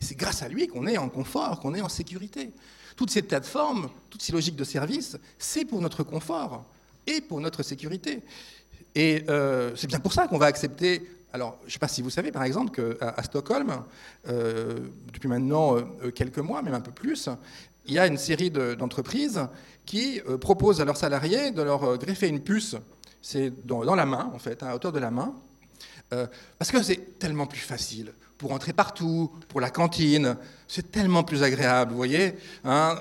c'est 0.01 0.17
grâce 0.17 0.43
à 0.43 0.49
lui 0.49 0.67
qu'on 0.69 0.87
est 0.87 0.99
en 0.99 1.09
confort, 1.09 1.61
qu'on 1.61 1.75
est 1.75 1.83
en 1.83 1.89
sécurité. 1.89 2.51
Toutes 2.97 3.11
ces 3.11 3.23
plateformes, 3.23 3.91
toutes 4.09 4.23
ces 4.23 4.33
logiques 4.33 4.57
de 4.57 4.65
service, 4.65 5.17
c'est 5.39 5.65
pour 5.65 5.81
notre 5.81 6.03
confort 6.03 6.65
et 7.07 7.21
pour 7.21 7.41
notre 7.41 7.63
sécurité. 7.63 8.23
Et 8.95 9.25
euh, 9.29 9.73
c'est 9.77 9.87
bien 9.87 10.01
pour 10.01 10.13
ça 10.13 10.27
qu'on 10.27 10.39
va 10.39 10.47
accepter. 10.47 11.09
Alors, 11.33 11.59
je 11.63 11.67
ne 11.67 11.71
sais 11.71 11.79
pas 11.79 11.89
si 11.89 12.03
vous 12.03 12.11
savez, 12.11 12.33
par 12.33 12.43
exemple, 12.43 12.71
qu'à 12.71 13.23
Stockholm, 13.23 13.85
euh, 14.29 14.79
depuis 15.13 15.29
maintenant 15.29 15.77
euh, 15.77 16.11
quelques 16.11 16.39
mois, 16.39 16.61
même 16.63 16.75
un 16.75 16.81
peu 16.81 16.91
plus, 16.91 17.29
il 17.87 17.95
y 17.95 17.99
a 17.99 18.07
une 18.07 18.17
série 18.17 18.51
d'entreprises 18.51 19.41
qui 19.87 20.21
proposent 20.41 20.81
à 20.81 20.85
leurs 20.85 20.97
salariés 20.97 21.51
de 21.51 21.63
leur 21.63 21.99
greffer 21.99 22.29
une 22.29 22.41
puce 22.41 22.77
c'est 23.23 23.53
dans, 23.67 23.95
la 23.95 24.07
main, 24.07 24.31
en 24.35 24.39
fait, 24.39 24.63
à 24.63 24.75
hauteur 24.75 24.93
de 24.93 24.99
la 24.99 25.11
main, 25.11 25.35
parce 26.59 26.71
que 26.71 26.83
c'est 26.83 27.19
tellement 27.19 27.47
plus 27.47 27.61
facile 27.61 28.13
pour 28.39 28.53
entrer 28.53 28.73
partout, 28.73 29.31
pour 29.49 29.61
la 29.61 29.71
cantine, 29.71 30.37
c'est 30.69 30.91
tellement 30.91 31.23
plus 31.25 31.43
agréable, 31.43 31.91
vous 31.91 31.97
voyez. 31.97 32.35
Hein, 32.65 32.97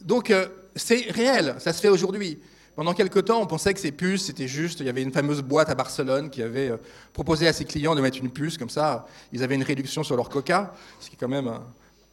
donc 0.00 0.32
c'est 0.74 1.10
réel, 1.10 1.56
ça 1.58 1.72
se 1.72 1.80
fait 1.80 1.88
aujourd'hui. 1.88 2.38
Pendant 2.76 2.92
quelques 2.92 3.24
temps, 3.24 3.40
on 3.40 3.46
pensait 3.46 3.72
que 3.72 3.80
ces 3.80 3.90
puces, 3.90 4.26
c'était 4.26 4.46
juste, 4.46 4.80
il 4.80 4.86
y 4.86 4.90
avait 4.90 5.02
une 5.02 5.10
fameuse 5.10 5.40
boîte 5.40 5.70
à 5.70 5.74
Barcelone 5.74 6.28
qui 6.28 6.42
avait 6.42 6.70
proposé 7.14 7.48
à 7.48 7.54
ses 7.54 7.64
clients 7.64 7.94
de 7.94 8.02
mettre 8.02 8.18
une 8.18 8.30
puce, 8.30 8.58
comme 8.58 8.68
ça, 8.68 9.06
ils 9.32 9.42
avaient 9.42 9.54
une 9.54 9.62
réduction 9.62 10.04
sur 10.04 10.14
leur 10.14 10.28
coca, 10.28 10.74
ce 11.00 11.08
qui 11.08 11.14
est 11.14 11.18
quand 11.18 11.26
même 11.26 11.50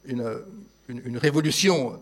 une, 0.06 1.18
révolution 1.18 2.00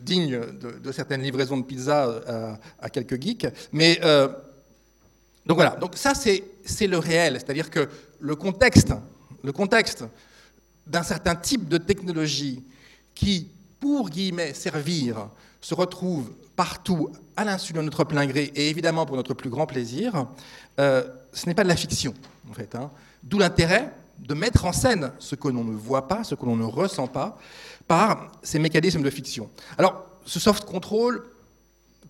digne 0.00 0.40
de, 0.82 0.90
certaines 0.90 1.22
livraisons 1.22 1.56
de 1.56 1.62
pizza 1.62 2.58
à, 2.80 2.90
quelques 2.90 3.22
geeks. 3.22 3.46
Mais 3.72 4.00
donc 5.46 5.54
voilà, 5.54 5.76
donc 5.76 5.92
ça 5.94 6.12
c'est 6.14 6.86
le 6.88 6.98
réel, 6.98 7.34
c'est-à-dire 7.34 7.70
que 7.70 7.88
le 8.18 8.34
contexte, 8.34 8.92
le 9.44 9.52
contexte 9.52 10.04
d'un 10.84 11.04
certain 11.04 11.36
type 11.36 11.68
de 11.68 11.78
technologie 11.78 12.64
qui, 13.14 13.48
pour 13.78 14.10
guillemets, 14.10 14.52
servir 14.52 15.28
se 15.60 15.74
retrouvent 15.74 16.30
partout 16.56 17.10
à 17.36 17.44
l'insu 17.44 17.72
de 17.72 17.80
notre 17.80 18.04
plein 18.04 18.26
gré 18.26 18.52
et 18.54 18.68
évidemment 18.68 19.06
pour 19.06 19.16
notre 19.16 19.34
plus 19.34 19.50
grand 19.50 19.66
plaisir, 19.66 20.26
euh, 20.78 21.04
ce 21.32 21.46
n'est 21.46 21.54
pas 21.54 21.64
de 21.64 21.68
la 21.68 21.76
fiction, 21.76 22.14
en 22.50 22.54
fait. 22.54 22.74
Hein. 22.74 22.90
D'où 23.22 23.38
l'intérêt 23.38 23.92
de 24.18 24.34
mettre 24.34 24.64
en 24.64 24.72
scène 24.72 25.12
ce 25.18 25.34
que 25.34 25.48
l'on 25.48 25.64
ne 25.64 25.74
voit 25.74 26.06
pas, 26.08 26.24
ce 26.24 26.34
que 26.34 26.44
l'on 26.44 26.56
ne 26.56 26.64
ressent 26.64 27.06
pas, 27.06 27.38
par 27.88 28.32
ces 28.42 28.58
mécanismes 28.58 29.02
de 29.02 29.10
fiction. 29.10 29.50
Alors, 29.78 30.06
ce 30.24 30.38
soft 30.38 30.64
control, 30.64 31.24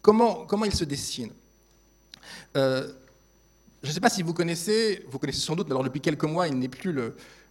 comment, 0.02 0.44
comment 0.46 0.64
il 0.64 0.74
se 0.74 0.84
dessine? 0.84 1.30
Euh, 2.56 2.88
Je 3.82 3.88
ne 3.88 3.94
sais 3.94 4.00
pas 4.00 4.10
si 4.10 4.22
vous 4.22 4.34
connaissez, 4.34 5.06
vous 5.08 5.18
connaissez 5.18 5.40
sans 5.40 5.56
doute, 5.56 5.70
alors 5.70 5.84
depuis 5.84 6.00
quelques 6.00 6.24
mois, 6.24 6.48
il 6.48 6.58
n'est 6.58 6.68
plus 6.68 6.94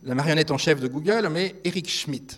la 0.03 0.15
marionnette 0.15 0.51
en 0.51 0.57
chef 0.57 0.79
de 0.79 0.87
Google, 0.87 1.29
mais 1.31 1.55
Eric 1.63 1.89
Schmidt. 1.89 2.37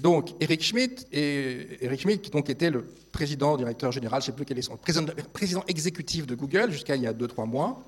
Donc, 0.00 0.30
Eric 0.40 0.62
Schmidt, 0.62 1.04
qui 1.10 2.52
était 2.52 2.70
le 2.70 2.86
président, 3.12 3.56
directeur 3.58 3.92
général, 3.92 4.22
je 4.22 4.26
ne 4.28 4.32
sais 4.32 4.36
plus 4.36 4.46
quel 4.46 4.58
est 4.58 4.62
son 4.62 4.76
président, 4.76 5.12
président 5.32 5.62
exécutif 5.68 6.26
de 6.26 6.34
Google 6.34 6.70
jusqu'à 6.70 6.96
il 6.96 7.02
y 7.02 7.06
a 7.06 7.12
2-3 7.12 7.46
mois, 7.46 7.82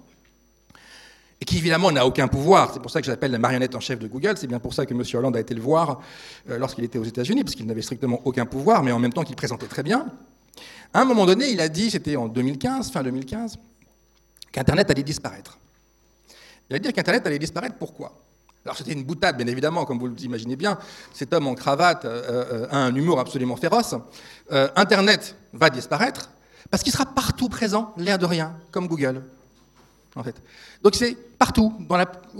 et 1.41 1.45
qui 1.47 1.57
évidemment 1.57 1.91
n'a 1.91 2.07
aucun 2.07 2.29
pouvoir. 2.29 2.73
C'est 2.75 2.81
pour 2.81 2.91
ça 2.91 3.01
que 3.01 3.07
j'appelle 3.07 3.31
la 3.31 3.39
marionnette 3.39 3.75
en 3.75 3.81
chef 3.81 3.99
de 3.99 4.07
Google. 4.09 4.35
C'est 4.37 4.47
bien 4.47 4.61
pour 4.61 4.75
ça 4.75 4.85
que 4.85 4.93
M. 4.93 5.03
Hollande 5.15 5.37
a 5.37 5.41
été 5.41 5.55
le 5.55 5.63
voir 5.63 6.03
euh, 6.51 6.59
lorsqu'il 6.59 6.85
était 6.85 6.99
aux 6.99 7.05
États-Unis, 7.05 7.45
parce 7.45 7.55
qu'il 7.55 7.67
n'avait 7.67 7.83
strictement 7.83 8.21
aucun 8.27 8.45
pouvoir, 8.45 8.83
mais 8.83 8.93
en 8.93 8.99
même 8.99 9.13
temps 9.13 9.25
qu'il 9.25 9.35
présentait 9.35 9.67
très 9.67 9.83
bien. 9.83 10.07
À 10.93 11.01
un 11.01 11.05
moment 11.07 11.25
donné, 11.25 11.51
il 11.51 11.61
a 11.61 11.71
dit, 11.71 11.91
c'était 11.91 12.17
en 12.17 12.29
2015, 12.29 12.93
fin 12.93 13.03
2015, 13.03 13.59
qu'Internet 14.53 14.91
allait 14.91 15.03
disparaître. 15.03 15.59
Il 16.69 16.77
a 16.77 16.79
dit 16.79 16.93
qu'Internet 16.93 17.27
allait 17.27 17.39
disparaître. 17.39 17.77
Pourquoi? 17.77 18.23
Alors 18.65 18.77
c'était 18.77 18.93
une 18.93 19.05
boutade, 19.05 19.37
bien 19.37 19.47
évidemment, 19.47 19.85
comme 19.85 19.99
vous 19.99 20.09
l'imaginez 20.09 20.57
bien. 20.57 20.79
Cet 21.13 21.33
homme 21.33 21.49
en 21.49 21.55
cravate 21.55 22.05
euh, 22.05 22.45
euh, 22.53 22.67
a 22.71 22.79
un 22.79 22.95
humour 22.95 23.19
absolument 23.19 23.57
féroce. 23.57 23.95
Internet 24.77 25.37
va 25.53 25.71
disparaître 25.71 26.31
parce 26.71 26.83
qu'il 26.83 26.93
sera 26.93 27.07
partout 27.07 27.49
présent, 27.49 27.93
l'air 27.97 28.19
de 28.19 28.27
rien, 28.27 28.55
comme 28.71 28.87
Google 28.87 29.23
en 30.17 30.23
fait. 30.23 30.37
Donc 30.83 30.95
c'est 30.95 31.17
partout, 31.39 31.73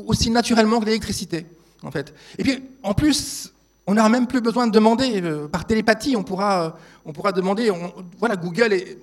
aussi 0.07 0.31
naturellement 0.31 0.81
que 0.81 0.87
l'électricité, 0.87 1.47
en 1.83 1.91
fait. 1.91 2.15
Et 2.39 2.43
puis, 2.43 2.63
en 2.83 2.95
plus, 2.95 3.53
on 3.87 3.95
n'aura 3.95 4.09
même 4.09 4.27
plus 4.27 4.41
besoin 4.41 4.67
de 4.67 4.73
demander, 4.73 5.21
euh, 5.23 5.49
par 5.49 5.67
télépathie, 5.67 6.17
on 6.17 6.23
pourra, 6.23 6.65
euh, 6.65 6.71
on 7.05 7.13
pourra 7.13 7.33
demander, 7.33 7.71
voilà, 8.19 8.37
Google, 8.37 8.73
est, 8.73 8.99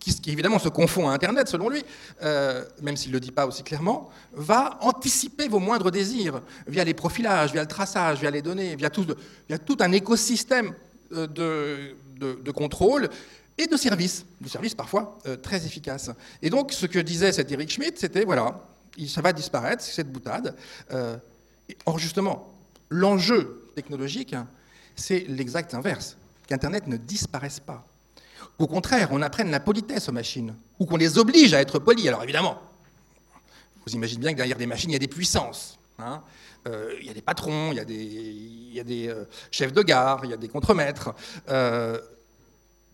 qui, 0.00 0.30
évidemment 0.30 0.58
se 0.58 0.68
confond 0.68 1.08
à 1.08 1.12
Internet, 1.12 1.48
selon 1.48 1.68
lui, 1.68 1.84
euh, 2.22 2.64
même 2.82 2.96
s'il 2.96 3.10
ne 3.10 3.16
le 3.16 3.20
dit 3.20 3.30
pas 3.30 3.46
aussi 3.46 3.62
clairement, 3.62 4.10
va 4.32 4.78
anticiper 4.80 5.46
vos 5.46 5.58
moindres 5.58 5.90
désirs, 5.90 6.40
via 6.66 6.82
les 6.84 6.94
profilages, 6.94 7.52
via 7.52 7.60
le 7.60 7.68
traçage, 7.68 8.18
via 8.20 8.30
les 8.30 8.42
données, 8.42 8.74
via 8.76 8.90
tout, 8.90 9.06
un 9.80 9.92
écosystème 9.92 10.74
de, 11.10 11.94
de, 12.18 12.50
contrôle 12.50 13.08
et 13.58 13.66
de 13.66 13.76
services, 13.76 14.24
de 14.40 14.48
services 14.48 14.74
parfois 14.74 15.18
euh, 15.26 15.36
très 15.36 15.64
efficaces. 15.66 16.10
Et 16.40 16.50
donc, 16.50 16.72
ce 16.72 16.86
que 16.86 16.98
disait 16.98 17.32
cet 17.32 17.52
Eric 17.52 17.70
Schmidt, 17.70 17.98
c'était 17.98 18.24
voilà, 18.24 18.64
ça 19.06 19.20
va 19.20 19.32
disparaître, 19.32 19.82
cette 19.82 20.10
boutade. 20.10 20.56
Euh, 20.92 21.16
or, 21.86 21.98
justement, 21.98 22.52
l'enjeu 22.88 23.70
technologique, 23.74 24.34
c'est 24.96 25.26
l'exact 25.28 25.74
inverse 25.74 26.16
qu'Internet 26.46 26.86
ne 26.86 26.96
disparaisse 26.96 27.60
pas. 27.60 27.86
Au 28.60 28.68
contraire, 28.68 29.08
on 29.10 29.20
apprenne 29.22 29.50
la 29.50 29.58
politesse 29.58 30.08
aux 30.08 30.12
machines, 30.12 30.54
ou 30.78 30.86
qu'on 30.86 30.96
les 30.96 31.18
oblige 31.18 31.52
à 31.52 31.60
être 31.60 31.80
polis. 31.80 32.06
Alors, 32.06 32.22
évidemment, 32.22 32.62
vous 33.84 33.92
imaginez 33.92 34.20
bien 34.20 34.30
que 34.30 34.36
derrière 34.36 34.58
des 34.58 34.66
machines, 34.66 34.90
il 34.90 34.92
y 34.92 34.96
a 34.96 35.00
des 35.00 35.08
puissances. 35.08 35.78
Hein. 35.98 36.22
Euh, 36.68 36.94
il 37.00 37.06
y 37.06 37.10
a 37.10 37.14
des 37.14 37.22
patrons, 37.22 37.72
il 37.72 37.76
y 37.76 37.80
a 37.80 37.84
des, 37.84 38.84
des 38.84 39.14
chefs 39.50 39.72
de 39.72 39.82
gare, 39.82 40.20
il 40.24 40.30
y 40.30 40.34
a 40.34 40.36
des 40.36 40.48
contremaîtres 40.48 41.14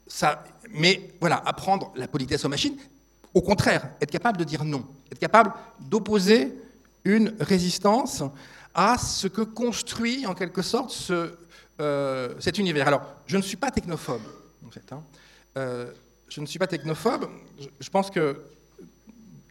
ça, 0.07 0.45
mais 0.71 1.11
voilà, 1.21 1.43
apprendre 1.45 1.93
la 1.97 2.09
politesse 2.09 2.45
aux 2.45 2.49
machines, 2.49 2.77
au 3.35 3.43
contraire, 3.43 3.91
être 4.01 4.11
capable 4.11 4.39
de 4.39 4.45
dire 4.45 4.65
non, 4.65 4.87
être 5.11 5.19
capable 5.19 5.53
d'opposer 5.81 6.55
une 7.05 7.35
résistance 7.41 8.23
à 8.75 8.99
ce 8.99 9.27
que 9.27 9.43
construit 9.43 10.27
en 10.27 10.35
quelque 10.35 10.63
sorte 10.63 10.91
ce, 10.91 11.35
euh, 11.81 12.35
cet 12.41 12.59
univers. 12.59 12.89
Alors, 12.89 13.03
je 13.27 13.37
ne 13.37 13.43
suis 13.43 13.57
pas 13.57 13.71
technophobe, 13.71 14.23
en 14.67 14.71
fait. 14.71 14.93
Hein. 14.93 15.03
Euh, 15.57 15.91
je 16.29 16.41
ne 16.41 16.47
suis 16.47 16.59
pas 16.59 16.67
technophobe. 16.67 17.29
Je, 17.81 17.89
pense 17.89 18.11
que, 18.11 18.43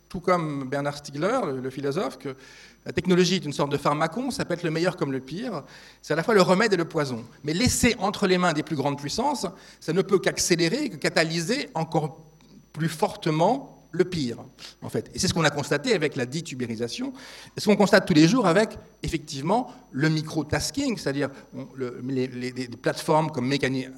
tout 0.10 0.20
comme 0.20 0.68
Bernard 0.70 0.98
Stiegler, 0.98 1.39
le 1.62 1.70
philosophe, 1.70 2.18
que 2.18 2.36
la 2.86 2.91
technologie 2.91 3.36
est 3.36 3.46
une 3.46 3.54
sorte 3.54 3.72
de 3.72 3.78
pharmacon, 3.78 4.30
ça 4.30 4.46
peut 4.46 4.54
être 4.54 4.63
le 4.63 4.70
meilleur 4.70 4.96
comme 4.96 5.12
le 5.12 5.20
pire. 5.20 5.63
C'est 6.02 6.13
à 6.13 6.15
la 6.15 6.24
fois 6.24 6.36
le 6.36 6.41
remède 6.41 6.72
et 6.74 6.78
le 6.78 6.86
poison. 6.86 7.26
Mais 7.44 7.54
laisser 7.54 7.96
entre 8.00 8.28
les 8.28 8.38
mains 8.38 8.54
des 8.54 8.62
plus 8.62 8.76
grandes 8.76 9.00
puissances, 9.00 9.48
ça 9.80 9.94
ne 9.94 10.02
peut 10.04 10.20
qu'accélérer, 10.20 10.89
que 10.89 10.98
catalyser 10.98 11.70
encore 11.74 12.22
plus 12.74 12.89
fortement 12.89 13.75
le 13.95 14.03
pire, 14.03 14.38
en 14.81 14.89
fait. 14.89 15.10
Et 15.13 15.19
c'est 15.19 15.27
ce 15.27 15.34
qu'on 15.34 15.43
a 15.43 15.49
constaté 15.49 15.93
avec 15.93 16.15
la 16.15 16.25
dite 16.25 16.51
ubérisation, 16.51 17.13
et 17.55 17.60
ce 17.60 17.65
qu'on 17.65 17.75
constate 17.75 18.05
tous 18.05 18.13
les 18.13 18.27
jours 18.27 18.45
avec, 18.45 18.77
effectivement, 19.03 19.71
le 19.91 20.10
micro-tasking, 20.10 20.97
c'est-à-dire 20.97 21.29
les, 22.03 22.67
plateformes 22.81 23.31
comme 23.31 23.51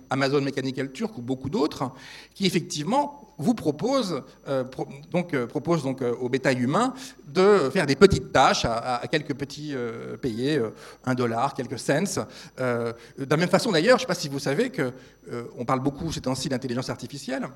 Amazon 0.09 0.41
Mechanical 0.41 0.91
Turk 0.91 1.17
ou 1.17 1.21
beaucoup 1.21 1.49
d'autres, 1.49 1.91
qui, 2.33 2.45
effectivement, 2.45 3.27
vous 3.37 3.53
proposent, 3.53 4.23
euh, 4.47 4.63
donc, 5.11 5.33
euh, 5.33 5.47
donc 5.83 6.01
euh, 6.01 6.13
au 6.19 6.29
bétail 6.29 6.59
humain 6.59 6.93
de 7.27 7.69
faire 7.71 7.85
des 7.85 7.95
petites 7.95 8.31
tâches 8.31 8.65
à, 8.65 9.01
quelques 9.11 9.35
petits 9.35 9.75
payés, 10.21 10.61
un 11.05 11.13
dollar, 11.13 11.53
quelques 11.53 11.79
cents. 11.79 12.25
de 12.57 12.95
la 13.29 13.37
même 13.37 13.49
façon, 13.49 13.71
d'ailleurs, 13.71 13.97
je 13.97 14.03
ne 14.03 14.07
sais 14.07 14.13
pas 14.13 14.15
si 14.15 14.29
vous 14.29 14.39
savez 14.39 14.71
qu'on 14.71 15.65
parle 15.65 15.81
beaucoup 15.81 16.11
ces 16.11 16.21
temps-ci 16.21 16.49
d'intelligence 16.49 16.89
artificielle 16.89 17.47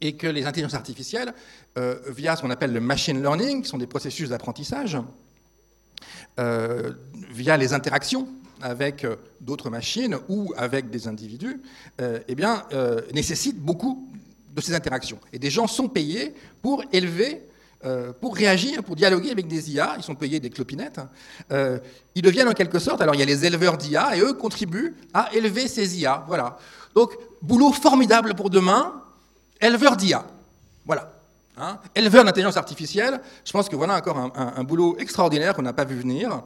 et 0.00 0.16
que 0.16 0.26
les 0.26 0.46
intelligences 0.46 0.74
artificielles, 0.74 1.32
euh, 1.78 1.96
via 2.08 2.36
ce 2.36 2.42
qu'on 2.42 2.50
appelle 2.50 2.72
le 2.72 2.80
machine 2.80 3.20
learning, 3.20 3.62
qui 3.62 3.68
sont 3.68 3.78
des 3.78 3.86
processus 3.86 4.28
d'apprentissage, 4.28 4.98
euh, 6.38 6.92
via 7.30 7.56
les 7.56 7.72
interactions 7.72 8.28
avec 8.60 9.04
euh, 9.04 9.16
d'autres 9.40 9.70
machines 9.70 10.16
ou 10.28 10.52
avec 10.56 10.90
des 10.90 11.08
individus, 11.08 11.60
eh 11.98 12.34
bien, 12.34 12.64
nécessitent 13.12 13.58
beaucoup 13.58 14.08
de 14.54 14.60
ces 14.60 14.74
interactions. 14.74 15.18
Et 15.32 15.38
des 15.38 15.50
gens 15.50 15.66
sont 15.66 15.88
payés 15.88 16.34
pour 16.62 16.82
élever 16.92 17.42
pour 18.20 18.34
réagir, 18.34 18.82
pour 18.82 18.96
dialoguer 18.96 19.30
avec 19.30 19.46
des 19.46 19.70
IA, 19.70 19.94
ils 19.96 20.02
sont 20.02 20.16
payés 20.16 20.40
des 20.40 20.50
clopinettes, 20.50 20.98
ils 22.16 22.22
deviennent 22.22 22.48
en 22.48 22.52
quelque 22.52 22.80
sorte, 22.80 23.00
alors 23.00 23.14
il 23.14 23.18
y 23.18 23.22
a 23.22 23.26
les 23.26 23.44
éleveurs 23.44 23.76
d'IA, 23.76 24.16
et 24.16 24.20
eux 24.22 24.32
contribuent 24.32 24.96
à 25.14 25.32
élever 25.34 25.68
ces 25.68 26.00
IA. 26.00 26.24
Voilà. 26.26 26.58
Donc, 26.96 27.16
boulot 27.42 27.70
formidable 27.70 28.34
pour 28.34 28.50
demain, 28.50 29.05
éleveur 29.60 29.96
d'IA. 29.96 30.24
Voilà. 30.84 31.12
Hein. 31.58 31.78
éleveur 31.94 32.22
d'intelligence 32.22 32.58
artificielle, 32.58 33.18
je 33.42 33.50
pense 33.50 33.70
que 33.70 33.76
voilà 33.76 33.96
encore 33.96 34.18
un, 34.18 34.62
boulot 34.62 34.94
extraordinaire 34.98 35.54
qu'on 35.54 35.62
n'a 35.62 35.72
pas 35.72 35.86
vu 35.86 35.96
venir 35.96 36.42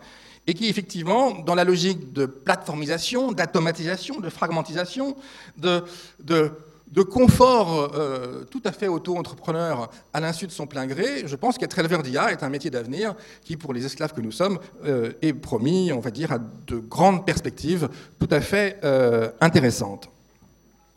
et 0.46 0.54
qui, 0.54 0.68
effectivement, 0.68 1.32
dans 1.32 1.56
la 1.56 1.64
logique 1.64 2.12
de 2.12 2.26
plateformisation, 2.26 3.32
d'automatisation, 3.32 4.20
de 4.20 4.30
fragmentisation, 4.30 5.16
de, 5.58 5.82
de, 6.20 7.02
confort 7.02 7.92
euh, 7.94 8.44
tout 8.50 8.62
à 8.64 8.70
fait 8.70 8.86
auto-entrepreneur 8.86 9.90
à 10.12 10.20
l'insu 10.20 10.46
de 10.46 10.52
son 10.52 10.68
plein 10.68 10.86
gré, 10.86 11.26
je 11.26 11.34
pense 11.34 11.58
qu'être 11.58 11.78
éleveur 11.80 12.04
d'IA 12.04 12.30
est 12.30 12.44
un 12.44 12.48
métier 12.48 12.70
d'avenir 12.70 13.16
qui, 13.44 13.56
pour 13.56 13.72
les 13.72 13.84
esclaves 13.84 14.12
que 14.12 14.20
nous 14.20 14.32
sommes, 14.32 14.60
euh, 14.84 15.12
est 15.22 15.32
promis, 15.32 15.92
on 15.92 16.00
va 16.00 16.12
dire, 16.12 16.30
à 16.30 16.38
de 16.38 16.76
grandes 16.76 17.26
perspectives 17.26 17.88
tout 18.20 18.28
à 18.30 18.40
fait 18.40 18.78
euh, 18.84 19.30
intéressantes. 19.40 20.08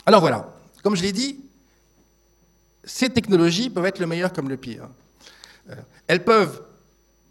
Alors 0.05 0.21
voilà, 0.21 0.53
comme 0.83 0.95
je 0.95 1.01
l'ai 1.01 1.13
dit, 1.13 1.42
ces 2.83 3.09
technologies 3.09 3.69
peuvent 3.69 3.85
être 3.85 3.99
le 3.99 4.07
meilleur 4.07 4.33
comme 4.33 4.49
le 4.49 4.57
pire. 4.57 4.89
Euh, 5.69 5.75
elles 6.07 6.23
peuvent, 6.23 6.63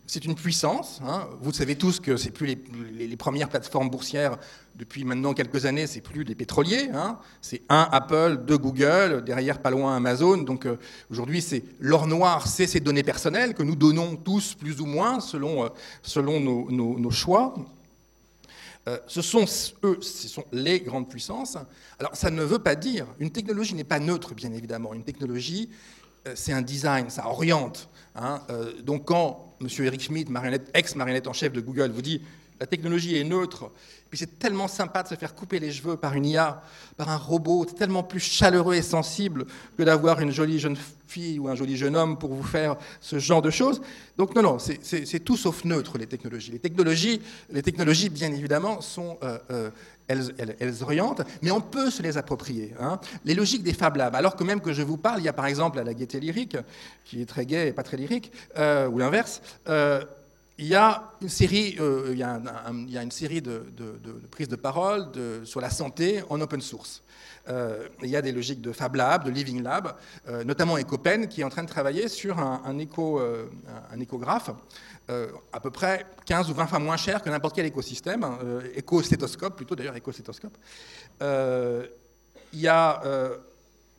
c'est 0.06 0.24
une 0.24 0.34
puissance. 0.34 1.00
Hein. 1.06 1.28
Vous 1.40 1.52
savez 1.52 1.76
tous 1.76 2.00
que 2.00 2.16
c'est 2.16 2.30
plus 2.30 2.58
les, 2.92 3.16
premières 3.16 3.48
plateformes 3.48 3.90
boursières 3.90 4.38
depuis 4.74 5.04
maintenant 5.04 5.34
quelques 5.34 5.66
années, 5.66 5.86
c'est 5.86 6.00
plus 6.00 6.24
des 6.24 6.34
pétroliers. 6.34 6.88
Hein. 6.94 7.18
C'est 7.42 7.62
un 7.68 7.88
Apple, 7.92 8.40
deux 8.46 8.56
Google, 8.56 9.22
derrière 9.24 9.60
pas 9.60 9.70
loin 9.70 9.96
Amazon. 9.96 10.38
Donc 10.38 10.66
euh, 10.66 10.78
aujourd'hui, 11.10 11.42
c'est 11.42 11.62
l'or 11.78 12.06
noir, 12.06 12.46
c'est 12.48 12.66
ces 12.66 12.80
données 12.80 13.02
personnelles 13.02 13.54
que 13.54 13.62
nous 13.62 13.76
donnons 13.76 14.16
tous 14.16 14.54
plus 14.54 14.80
ou 14.80 14.86
moins 14.86 15.20
selon, 15.20 15.64
euh, 15.64 15.68
selon 16.02 16.40
nos 16.40 17.10
choix. 17.10 17.54
Euh, 18.88 18.98
ce 19.06 19.22
sont 19.22 19.44
eux, 19.84 19.98
ce 20.00 20.28
sont 20.28 20.44
les 20.52 20.80
grandes 20.80 21.08
puissances. 21.08 21.56
Alors 22.00 22.16
ça 22.16 22.30
ne 22.30 22.42
veut 22.42 22.58
pas 22.58 22.74
dire, 22.74 23.06
une 23.20 23.30
technologie 23.30 23.74
n'est 23.74 23.84
pas 23.84 24.00
neutre, 24.00 24.34
bien 24.34 24.52
évidemment. 24.52 24.92
Une 24.92 25.04
technologie, 25.04 25.70
euh, 26.26 26.32
c'est 26.34 26.52
un 26.52 26.62
design, 26.62 27.08
ça 27.08 27.28
oriente. 27.28 27.88
Hein. 28.16 28.42
Euh, 28.50 28.82
donc 28.82 29.04
quand 29.04 29.56
M. 29.60 29.68
Eric 29.86 30.02
Schmidt, 30.02 30.32
ex-marionnette 30.74 31.28
en 31.28 31.32
chef 31.32 31.52
de 31.52 31.60
Google, 31.60 31.92
vous 31.92 32.02
dit 32.02 32.22
la 32.62 32.66
technologie 32.66 33.18
est 33.18 33.24
neutre, 33.24 33.72
puis 34.08 34.16
c'est 34.16 34.38
tellement 34.38 34.68
sympa 34.68 35.02
de 35.02 35.08
se 35.08 35.16
faire 35.16 35.34
couper 35.34 35.58
les 35.58 35.72
cheveux 35.72 35.96
par 35.96 36.14
une 36.14 36.26
IA, 36.26 36.62
par 36.96 37.08
un 37.08 37.16
robot, 37.16 37.66
c'est 37.68 37.74
tellement 37.74 38.04
plus 38.04 38.20
chaleureux 38.20 38.76
et 38.76 38.82
sensible 38.82 39.46
que 39.76 39.82
d'avoir 39.82 40.20
une 40.20 40.30
jolie 40.30 40.60
jeune 40.60 40.76
fille 41.08 41.40
ou 41.40 41.48
un 41.48 41.56
joli 41.56 41.76
jeune 41.76 41.96
homme 41.96 42.16
pour 42.16 42.32
vous 42.32 42.44
faire 42.44 42.76
ce 43.00 43.18
genre 43.18 43.42
de 43.42 43.50
choses. 43.50 43.82
Donc 44.16 44.36
non, 44.36 44.42
non, 44.42 44.58
c'est 44.60 45.24
tout 45.24 45.36
sauf 45.36 45.64
neutre 45.64 45.98
les 45.98 46.06
technologies. 46.06 46.52
Les 46.52 46.60
technologies, 46.60 47.20
les 47.50 47.62
technologies 47.62 48.10
bien 48.10 48.30
évidemment, 48.32 48.80
sont... 48.80 49.18
Euh, 49.24 49.38
euh, 49.50 49.70
elles, 50.08 50.56
elles, 50.58 50.82
orientent, 50.82 51.22
mais 51.42 51.52
on 51.52 51.60
peut 51.60 51.88
se 51.88 52.02
les 52.02 52.18
approprier. 52.18 52.74
Hein. 52.80 53.00
Les 53.24 53.34
logiques 53.34 53.62
des 53.62 53.72
Fab 53.72 53.96
Labs, 53.96 54.14
alors 54.14 54.36
que 54.36 54.44
même 54.44 54.60
que 54.60 54.72
je 54.72 54.82
vous 54.82 54.98
parle, 54.98 55.20
il 55.20 55.24
y 55.24 55.28
a 55.28 55.32
par 55.32 55.46
exemple 55.46 55.80
la 55.80 55.94
gaieté 55.94 56.20
lyrique, 56.20 56.56
qui 57.04 57.22
est 57.22 57.26
très 57.26 57.46
gaie 57.46 57.68
et 57.68 57.72
pas 57.72 57.84
très 57.84 57.96
lyrique, 57.96 58.30
euh, 58.58 58.88
ou 58.88 58.98
l'inverse, 58.98 59.40
il 60.62 60.68
y 60.68 60.76
a 60.76 61.10
une 61.20 61.28
série, 61.28 61.76
euh, 61.80 62.10
il, 62.12 62.18
y 62.18 62.22
a 62.98 63.02
une 63.02 63.10
série 63.10 63.42
de, 63.42 63.64
prises 64.30 64.46
de 64.46 64.54
parole 64.54 65.08
sur 65.42 65.60
la 65.60 65.70
santé 65.70 66.22
en 66.30 66.40
open 66.40 66.60
source. 66.60 67.02
Euh, 67.48 67.88
il 68.00 68.08
y 68.08 68.14
a 68.14 68.22
des 68.22 68.30
logiques 68.30 68.60
de 68.60 68.70
Fab 68.70 68.94
Lab, 68.94 69.24
de 69.24 69.30
Living 69.30 69.60
Lab, 69.60 69.96
euh, 70.28 70.44
notamment 70.44 70.78
Ecopen, 70.78 71.26
qui 71.26 71.40
est 71.40 71.44
en 71.44 71.48
train 71.48 71.64
de 71.64 71.68
travailler 71.68 72.06
sur 72.06 72.38
un, 72.38 72.62
un 72.64 74.00
échographe 74.00 74.50
à 75.52 75.60
peu 75.60 75.70
près 75.72 76.06
15 76.26 76.48
ou 76.48 76.54
20 76.54 76.66
fois 76.68 76.78
moins 76.78 76.96
cher 76.96 77.22
que 77.22 77.28
n'importe 77.28 77.56
quel 77.56 77.66
écosystème, 77.66 78.24
éco-stéthoscope 78.76 79.56
plutôt 79.56 79.74
d'ailleurs, 79.74 79.96
éco-stéthoscope. 79.96 80.56
il 81.20 82.60
y 82.60 82.68
a 82.68 83.02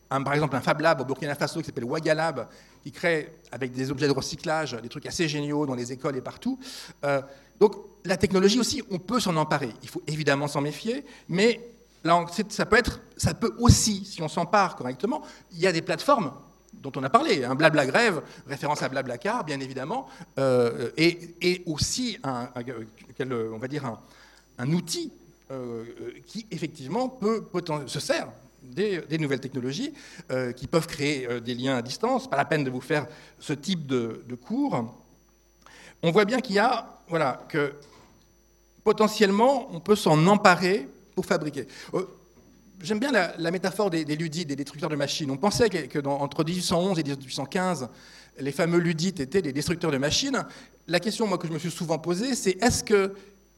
par 0.09 0.33
exemple 0.33 0.55
un 0.55 0.61
Fab 0.61 0.79
Lab 0.79 1.01
au 1.01 1.05
Burkina 1.05 1.35
Faso 1.35 1.59
qui 1.59 1.65
s'appelle 1.65 1.83
Wagalab, 1.83 2.47
qui 2.83 2.91
crée 2.91 3.33
avec 3.51 3.71
des 3.71 3.91
objets 3.91 4.07
de 4.07 4.11
recyclage 4.11 4.73
des 4.81 4.89
trucs 4.89 5.05
assez 5.05 5.27
géniaux 5.27 5.65
dans 5.65 5.75
les 5.75 5.91
écoles 5.91 6.17
et 6.17 6.21
partout. 6.21 6.59
Euh, 7.05 7.21
donc 7.59 7.75
la 8.03 8.17
technologie 8.17 8.59
aussi, 8.59 8.83
on 8.91 8.99
peut 8.99 9.19
s'en 9.19 9.35
emparer. 9.37 9.69
Il 9.81 9.89
faut 9.89 10.03
évidemment 10.07 10.47
s'en 10.47 10.61
méfier, 10.61 11.05
mais 11.29 11.61
là, 12.03 12.25
ça 12.49 12.65
peut, 12.65 12.77
être, 12.77 12.99
ça 13.15 13.33
peut 13.33 13.55
aussi, 13.59 14.03
si 14.05 14.21
on 14.21 14.27
s'empare 14.27 14.75
correctement, 14.75 15.21
il 15.53 15.59
y 15.59 15.67
a 15.67 15.71
des 15.71 15.81
plateformes 15.81 16.33
dont 16.73 16.91
on 16.95 17.03
a 17.03 17.09
parlé, 17.09 17.45
un 17.45 17.51
hein, 17.51 17.55
Blabla 17.55 17.85
Grève, 17.85 18.21
référence 18.47 18.81
à 18.81 18.89
Blablacar, 18.89 19.45
bien 19.45 19.59
évidemment, 19.59 20.07
euh, 20.39 20.89
et, 20.97 21.61
aussi 21.65 22.17
un, 22.23 22.49
on 23.29 23.57
va 23.57 23.67
dire 23.67 23.97
un, 24.57 24.71
outil 24.71 25.11
euh, 25.51 25.85
qui 26.25 26.45
effectivement 26.51 27.07
peut, 27.07 27.45
se 27.87 27.99
sert 27.99 28.27
des, 28.63 29.17
nouvelles 29.17 29.39
technologies 29.39 29.93
euh, 30.31 30.51
qui 30.51 30.67
peuvent 30.67 30.87
créer 30.87 31.27
euh, 31.27 31.39
des 31.39 31.53
liens 31.55 31.77
à 31.77 31.81
distance. 31.81 32.29
Pas 32.29 32.37
la 32.37 32.45
peine 32.45 32.63
de 32.63 32.69
vous 32.69 32.81
faire 32.81 33.07
ce 33.39 33.53
type 33.53 33.85
de, 33.85 34.23
cours. 34.45 34.93
On 36.01 36.11
voit 36.11 36.25
bien 36.25 36.39
qu'il 36.39 36.55
y 36.55 36.59
a, 36.59 36.99
voilà, 37.07 37.45
que 37.49 37.73
potentiellement, 38.83 39.69
on 39.71 39.79
peut 39.79 39.95
s'en 39.95 40.27
emparer 40.27 40.87
pour 41.15 41.25
fabriquer. 41.25 41.67
Euh, 41.93 42.03
j'aime 42.81 42.99
bien 42.99 43.11
la, 43.11 43.51
métaphore 43.51 43.89
des, 43.89 44.03
ludites, 44.03 44.47
des 44.47 44.55
destructeurs 44.55 44.89
de 44.89 44.95
machines. 44.95 45.29
On 45.31 45.37
pensait 45.37 45.69
que, 45.69 46.07
entre 46.07 46.43
1811 46.43 46.99
et 46.99 47.03
1815, 47.03 47.89
les 48.39 48.51
fameux 48.51 48.79
ludites 48.79 49.19
étaient 49.19 49.41
des 49.41 49.53
destructeurs 49.53 49.91
de 49.91 49.97
machines. 49.97 50.43
La 50.87 50.99
question 50.99 51.27
moi, 51.27 51.37
que 51.37 51.47
je 51.47 51.53
me 51.53 51.59
suis 51.59 51.71
souvent 51.71 51.99
posée, 51.99 52.35
c'est 52.35 52.61
est-ce 52.61 52.83
que 52.83 53.13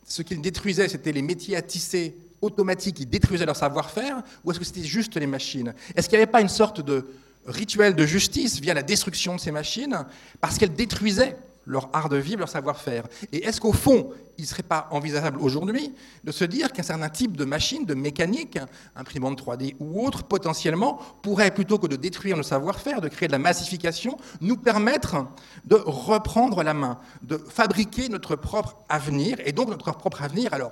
ce 0.08 0.22
qu'ils 0.22 0.42
détruisaient, 0.42 0.88
c'était 0.88 1.12
les 1.12 1.22
métiers 1.22 1.56
à 1.56 1.62
tisser 1.62 2.16
automatiques 2.42 2.98
qui 2.98 3.06
détruisaient 3.06 3.46
leur 3.46 3.56
savoir-faire, 3.56 4.22
ou 4.44 4.52
est-ce 4.52 4.60
que 4.60 4.66
c'était 4.66 4.84
juste 4.84 5.16
les 5.16 5.28
machines? 5.28 5.74
Est-ce 5.96 6.10
qu'il 6.10 6.18
n'y 6.18 6.24
avait 6.24 6.32
pas 6.32 6.42
une 6.42 6.50
sorte 6.50 6.82
de 6.82 7.08
rituel 7.46 7.96
de 7.96 8.06
justice 8.06 8.60
via 8.60 8.74
la 8.74 8.84
destruction 8.84 9.36
de 9.36 9.40
ces 9.40 9.52
machines, 9.52 10.06
parce 10.42 10.58
qu'elles 10.58 10.74
détruisaient 10.74 11.38
leur 11.68 11.90
art 11.94 12.10
de 12.10 12.18
vivre, 12.18 12.40
leur 12.40 12.50
savoir-faire? 12.50 13.06
Et 13.32 13.46
est-ce 13.46 13.60
qu'au 13.60 13.74
fond, 13.74 14.12
il 14.38 14.42
ne 14.42 14.48
serait 14.48 14.64
pas 14.64 14.88
envisageable 14.92 15.40
aujourd'hui 15.40 15.94
de 16.24 16.32
se 16.32 16.44
dire 16.46 16.72
qu'un 16.72 16.84
certain 16.84 17.10
type 17.10 17.38
de 17.38 17.46
machine, 17.46 17.86
de 17.86 17.94
mécanique, 17.94 18.60
imprimante 18.96 19.42
3D 19.42 19.76
ou 19.80 20.06
autre, 20.06 20.24
potentiellement, 20.24 21.00
pourrait, 21.22 21.52
plutôt 21.52 21.80
que 21.80 21.88
de 21.88 21.96
détruire 21.96 22.38
nos 22.38 22.44
savoir-faire, 22.44 23.02
de 23.02 23.08
créer 23.08 23.28
de 23.28 23.32
la 23.32 23.40
massification, 23.40 24.18
nous 24.42 24.58
permettre 24.58 25.26
de 25.66 25.76
reprendre 25.76 26.64
la 26.64 26.74
main, 26.74 27.00
de 27.24 27.38
fabriquer 27.38 28.10
notre 28.10 28.36
propre 28.36 28.78
avenir, 28.90 29.38
et 29.46 29.52
donc 29.52 29.70
notre 29.70 29.92
propre 29.96 30.22
avenir, 30.22 30.54
alors 30.54 30.72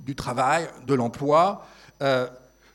du 0.00 0.14
travail, 0.14 0.68
de 0.86 0.94
l'emploi. 0.94 1.66
Euh, 2.02 2.28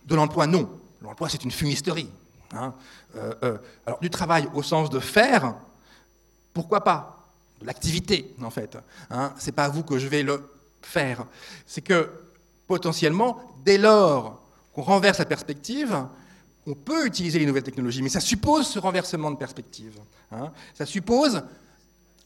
de 0.05 0.15
l'emploi, 0.15 0.47
non. 0.47 0.69
L'emploi, 1.01 1.29
c'est 1.29 1.43
une 1.43 1.51
fumisterie. 1.51 2.09
Hein. 2.53 2.73
Euh, 3.15 3.33
euh, 3.43 3.57
alors, 3.85 3.99
du 3.99 4.09
travail 4.09 4.47
au 4.53 4.63
sens 4.63 4.89
de 4.89 4.99
faire, 4.99 5.55
pourquoi 6.53 6.83
pas? 6.83 7.27
De 7.59 7.65
l'activité, 7.65 8.35
en 8.41 8.49
fait. 8.49 8.77
Hein. 9.09 9.33
C'est 9.37 9.51
pas 9.51 9.65
à 9.65 9.69
vous 9.69 9.83
que 9.83 9.97
je 9.97 10.07
vais 10.07 10.23
le 10.23 10.49
faire. 10.81 11.25
C'est 11.65 11.81
que, 11.81 12.09
potentiellement, 12.67 13.39
dès 13.63 13.77
lors 13.77 14.41
qu'on 14.73 14.83
renverse 14.83 15.19
la 15.19 15.25
perspective, 15.25 16.05
on 16.67 16.73
peut 16.73 17.05
utiliser 17.05 17.39
les 17.39 17.45
nouvelles 17.45 17.63
technologies, 17.63 18.01
mais 18.01 18.09
ça 18.09 18.19
suppose 18.19 18.67
ce 18.67 18.79
renversement 18.79 19.31
de 19.31 19.37
perspective. 19.37 19.99
Hein. 20.31 20.51
Ça 20.73 20.85
suppose 20.85 21.43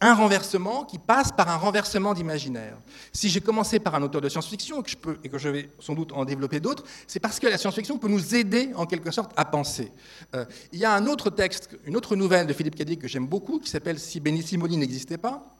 un 0.02 0.14
renversement 0.14 0.86
qui 0.86 0.98
passe 0.98 1.32
par 1.32 1.50
un 1.50 1.58
renversement 1.58 2.14
d'imaginaire. 2.14 2.78
Si 3.12 3.30
j'ai 3.30 3.42
commencé 3.42 3.80
par 3.80 3.96
un 3.96 4.04
auteur 4.04 4.22
de 4.22 4.30
science-fiction 4.30 4.80
et 4.80 4.84
que, 4.84 4.90
je 4.90 4.98
peux, 4.98 5.18
et 5.24 5.30
que 5.30 5.38
je 5.38 5.50
vais 5.50 5.70
sans 5.80 5.94
doute 5.94 6.14
en 6.14 6.24
développer 6.24 6.60
d'autres, 6.60 6.84
c'est 7.06 7.20
parce 7.20 7.40
que 7.40 7.48
la 7.48 7.58
science-fiction 7.58 7.98
peut 7.98 8.08
nous 8.08 8.36
aider 8.36 8.72
en 8.76 8.86
quelque 8.86 9.12
sorte 9.12 9.32
à 9.36 9.44
penser. 9.44 9.92
Euh, 10.36 10.46
il 10.72 10.80
y 10.80 10.86
a 10.86 10.94
un 10.94 11.06
autre 11.06 11.30
texte, 11.30 11.78
une 11.86 11.98
autre 11.98 12.16
nouvelle 12.16 12.48
de 12.48 12.54
Philippe 12.54 12.76
Cadic 12.76 13.02
que 13.02 13.08
j'aime 13.08 13.28
beaucoup, 13.28 13.60
qui 13.60 13.70
s'appelle 13.70 14.00
Si 14.00 14.20
Benissimo 14.20 14.68
n'existait 14.68 15.18
pas, 15.18 15.56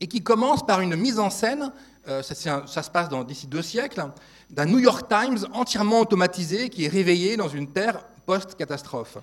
et 0.00 0.06
qui 0.06 0.22
commence 0.22 0.64
par 0.64 0.80
une 0.80 0.94
mise 0.96 1.18
en 1.18 1.30
scène, 1.30 1.72
euh, 2.06 2.22
ça, 2.22 2.66
ça, 2.66 2.82
se 2.82 2.90
passe 2.90 3.08
d'ici 3.26 3.46
deux 3.46 3.62
siècles, 3.62 4.04
d'un 4.50 4.66
New 4.66 4.78
York 4.78 5.08
Times 5.08 5.38
entièrement 5.52 6.00
automatisé 6.00 6.68
qui 6.68 6.84
est 6.84 6.88
réveillé 6.88 7.36
dans 7.36 7.48
une 7.48 7.72
terre 7.72 8.04
post-catastrophe. 8.26 9.18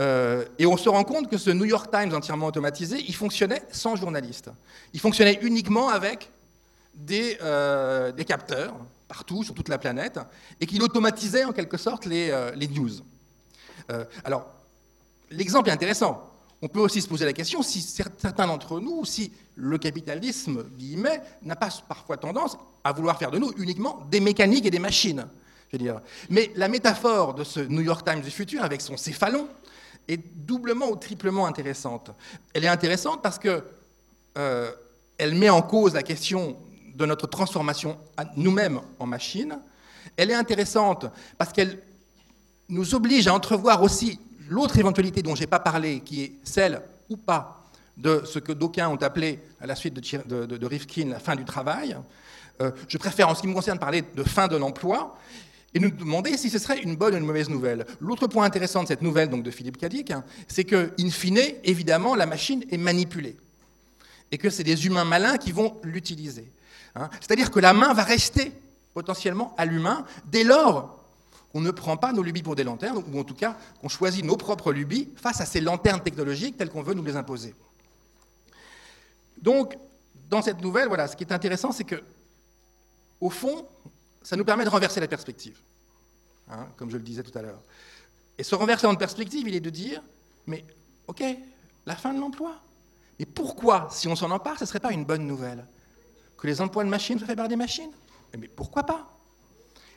Euh, 0.00 0.46
et 0.58 0.66
on 0.66 0.78
se 0.78 0.88
rend 0.88 1.04
compte 1.04 1.28
que 1.28 1.36
ce 1.36 1.50
New 1.50 1.66
York 1.66 1.90
Times 1.90 2.14
entièrement 2.14 2.46
automatisé, 2.46 3.04
il 3.06 3.14
fonctionnait 3.14 3.62
sans 3.70 3.96
journalistes. 3.96 4.50
Il 4.94 5.00
fonctionnait 5.00 5.38
uniquement 5.42 5.90
avec 5.90 6.30
des, 6.94 7.36
euh, 7.42 8.12
capteurs 8.24 8.74
partout, 9.08 9.44
sur 9.44 9.54
toute 9.54 9.68
la 9.68 9.76
planète, 9.76 10.18
et 10.60 10.66
qu'il 10.66 10.82
automatisait 10.82 11.44
en 11.44 11.52
quelque 11.52 11.76
sorte 11.76 12.06
les, 12.06 12.30
euh, 12.30 12.52
news. 12.56 12.90
alors, 14.24 14.46
l'exemple 15.32 15.68
est 15.68 15.72
intéressant. 15.72 16.30
On 16.62 16.68
peut 16.68 16.78
aussi 16.78 17.02
se 17.02 17.08
poser 17.08 17.24
la 17.24 17.32
question 17.32 17.60
si 17.62 17.82
certains 17.82 18.46
d'entre 18.46 18.78
nous, 18.78 19.04
si 19.04 19.32
le 19.56 19.78
capitalisme, 19.78 20.62
guillemets, 20.78 21.20
n'a 21.42 21.56
pas 21.56 21.70
parfois 21.88 22.16
tendance 22.16 22.56
à 22.84 22.92
vouloir 22.92 23.18
faire 23.18 23.32
de 23.32 23.38
nous 23.38 23.52
uniquement 23.56 24.06
des 24.08 24.20
mécaniques 24.20 24.66
et 24.66 24.70
des 24.70 24.78
machines. 24.78 25.26
Je 25.70 25.76
veux 25.76 25.82
dire. 25.82 26.00
Mais 26.28 26.52
la 26.54 26.68
métaphore 26.68 27.34
de 27.34 27.42
ce 27.42 27.60
New 27.60 27.80
York 27.80 28.04
Times 28.04 28.20
du 28.20 28.30
futur, 28.30 28.62
avec 28.62 28.80
son 28.80 28.96
céphalon, 28.96 29.48
est 30.12 30.22
doublement 30.34 30.88
ou 30.88 30.96
triplement 30.96 31.46
intéressante. 31.46 32.10
Elle 32.54 32.64
est 32.64 32.68
intéressante 32.68 33.22
parce 33.22 33.38
que 33.38 33.62
euh, 34.38 34.70
elle 35.18 35.34
met 35.34 35.50
en 35.50 35.62
cause 35.62 35.94
la 35.94 36.02
question 36.02 36.56
de 36.94 37.06
notre 37.06 37.26
transformation 37.26 37.98
nous-mêmes 38.36 38.80
en 38.98 39.06
machine. 39.06 39.58
Elle 40.16 40.30
est 40.30 40.34
intéressante 40.34 41.06
parce 41.38 41.52
qu'elle 41.52 41.80
nous 42.68 42.94
oblige 42.94 43.26
à 43.26 43.34
entrevoir 43.34 43.82
aussi 43.82 44.18
l'autre 44.48 44.78
éventualité 44.78 45.22
dont 45.22 45.34
je 45.34 45.42
n'ai 45.42 45.46
pas 45.46 45.60
parlé, 45.60 46.00
qui 46.00 46.22
est 46.22 46.32
celle 46.42 46.82
ou 47.08 47.16
pas 47.16 47.64
de 47.96 48.22
ce 48.24 48.38
que 48.38 48.52
d'aucuns 48.52 48.88
ont 48.88 48.96
appelé, 48.96 49.40
à 49.60 49.66
la 49.66 49.76
suite 49.76 49.94
de, 49.94 50.46
de, 50.46 50.66
Rifkin, 50.66 51.08
la 51.08 51.18
fin 51.18 51.36
du 51.36 51.44
travail. 51.44 51.96
Euh, 52.60 52.70
je 52.88 52.98
préfère, 52.98 53.28
en 53.28 53.34
ce 53.34 53.42
qui 53.42 53.48
me 53.48 53.54
concerne, 53.54 53.78
parler 53.78 54.02
de 54.02 54.22
fin 54.22 54.48
de 54.48 54.56
l'emploi 54.56 55.16
et 55.74 55.78
nous 55.78 55.90
demander 55.90 56.36
si 56.36 56.50
ce 56.50 56.58
serait 56.58 56.80
une 56.80 56.96
bonne 56.96 57.14
ou 57.14 57.18
une 57.18 57.24
mauvaise 57.24 57.48
nouvelle. 57.48 57.86
L'autre 58.00 58.26
point 58.26 58.44
intéressant 58.44 58.82
de 58.82 58.88
cette 58.88 59.02
nouvelle 59.02 59.28
donc, 59.28 59.42
de 59.42 59.50
Philippe 59.50 59.76
Cadic, 59.76 60.10
hein, 60.10 60.24
c'est 60.48 60.64
que, 60.64 60.92
in 60.98 61.10
fine, 61.10 61.40
évidemment, 61.64 62.14
la 62.14 62.26
machine 62.26 62.64
est 62.70 62.76
manipulée. 62.76 63.36
Et 64.32 64.38
que 64.38 64.50
c'est 64.50 64.64
des 64.64 64.86
humains 64.86 65.04
malins 65.04 65.38
qui 65.38 65.52
vont 65.52 65.76
l'utiliser. 65.82 66.50
Hein. 66.94 67.08
C'est-à-dire 67.20 67.50
que 67.50 67.60
la 67.60 67.72
main 67.72 67.92
va 67.92 68.02
rester 68.02 68.52
potentiellement 68.94 69.54
à 69.56 69.64
l'humain 69.64 70.04
dès 70.26 70.44
lors 70.44 70.98
qu'on 71.52 71.60
ne 71.60 71.70
prend 71.70 71.96
pas 71.96 72.12
nos 72.12 72.22
lubies 72.22 72.42
pour 72.42 72.54
des 72.56 72.64
lanternes, 72.64 73.02
ou 73.12 73.18
en 73.18 73.24
tout 73.24 73.34
cas 73.34 73.56
qu'on 73.80 73.88
choisit 73.88 74.24
nos 74.24 74.36
propres 74.36 74.72
lubies 74.72 75.08
face 75.16 75.40
à 75.40 75.46
ces 75.46 75.60
lanternes 75.60 76.00
technologiques 76.00 76.56
telles 76.56 76.70
qu'on 76.70 76.82
veut 76.82 76.94
nous 76.94 77.04
les 77.04 77.16
imposer. 77.16 77.54
Donc, 79.42 79.76
dans 80.28 80.42
cette 80.42 80.60
nouvelle, 80.60 80.88
voilà, 80.88 81.08
ce 81.08 81.16
qui 81.16 81.24
est 81.24 81.32
intéressant, 81.32 81.72
c'est 81.72 81.84
que, 81.84 82.02
au 83.20 83.30
fond, 83.30 83.66
ça 84.22 84.36
nous 84.36 84.44
permet 84.44 84.64
de 84.64 84.70
renverser 84.70 85.00
la 85.00 85.08
perspective, 85.08 85.58
hein, 86.50 86.66
comme 86.76 86.90
je 86.90 86.96
le 86.96 87.02
disais 87.02 87.22
tout 87.22 87.36
à 87.38 87.42
l'heure. 87.42 87.60
Et 88.38 88.42
ce 88.42 88.54
renversement 88.54 88.92
de 88.92 88.98
perspective, 88.98 89.46
il 89.48 89.54
est 89.54 89.60
de 89.60 89.70
dire, 89.70 90.02
mais 90.46 90.64
ok, 91.06 91.22
la 91.86 91.96
fin 91.96 92.14
de 92.14 92.20
l'emploi. 92.20 92.54
Mais 93.18 93.26
pourquoi, 93.26 93.88
si 93.90 94.08
on 94.08 94.16
s'en 94.16 94.30
empare, 94.30 94.58
ce 94.58 94.64
ne 94.64 94.68
serait 94.68 94.80
pas 94.80 94.92
une 94.92 95.04
bonne 95.04 95.26
nouvelle? 95.26 95.66
Que 96.38 96.46
les 96.46 96.60
emplois 96.60 96.84
de 96.84 96.88
machines 96.88 97.18
soient 97.18 97.26
faits 97.26 97.36
par 97.36 97.48
des 97.48 97.56
machines? 97.56 97.90
Mais 98.38 98.48
pourquoi 98.48 98.84
pas? 98.84 99.10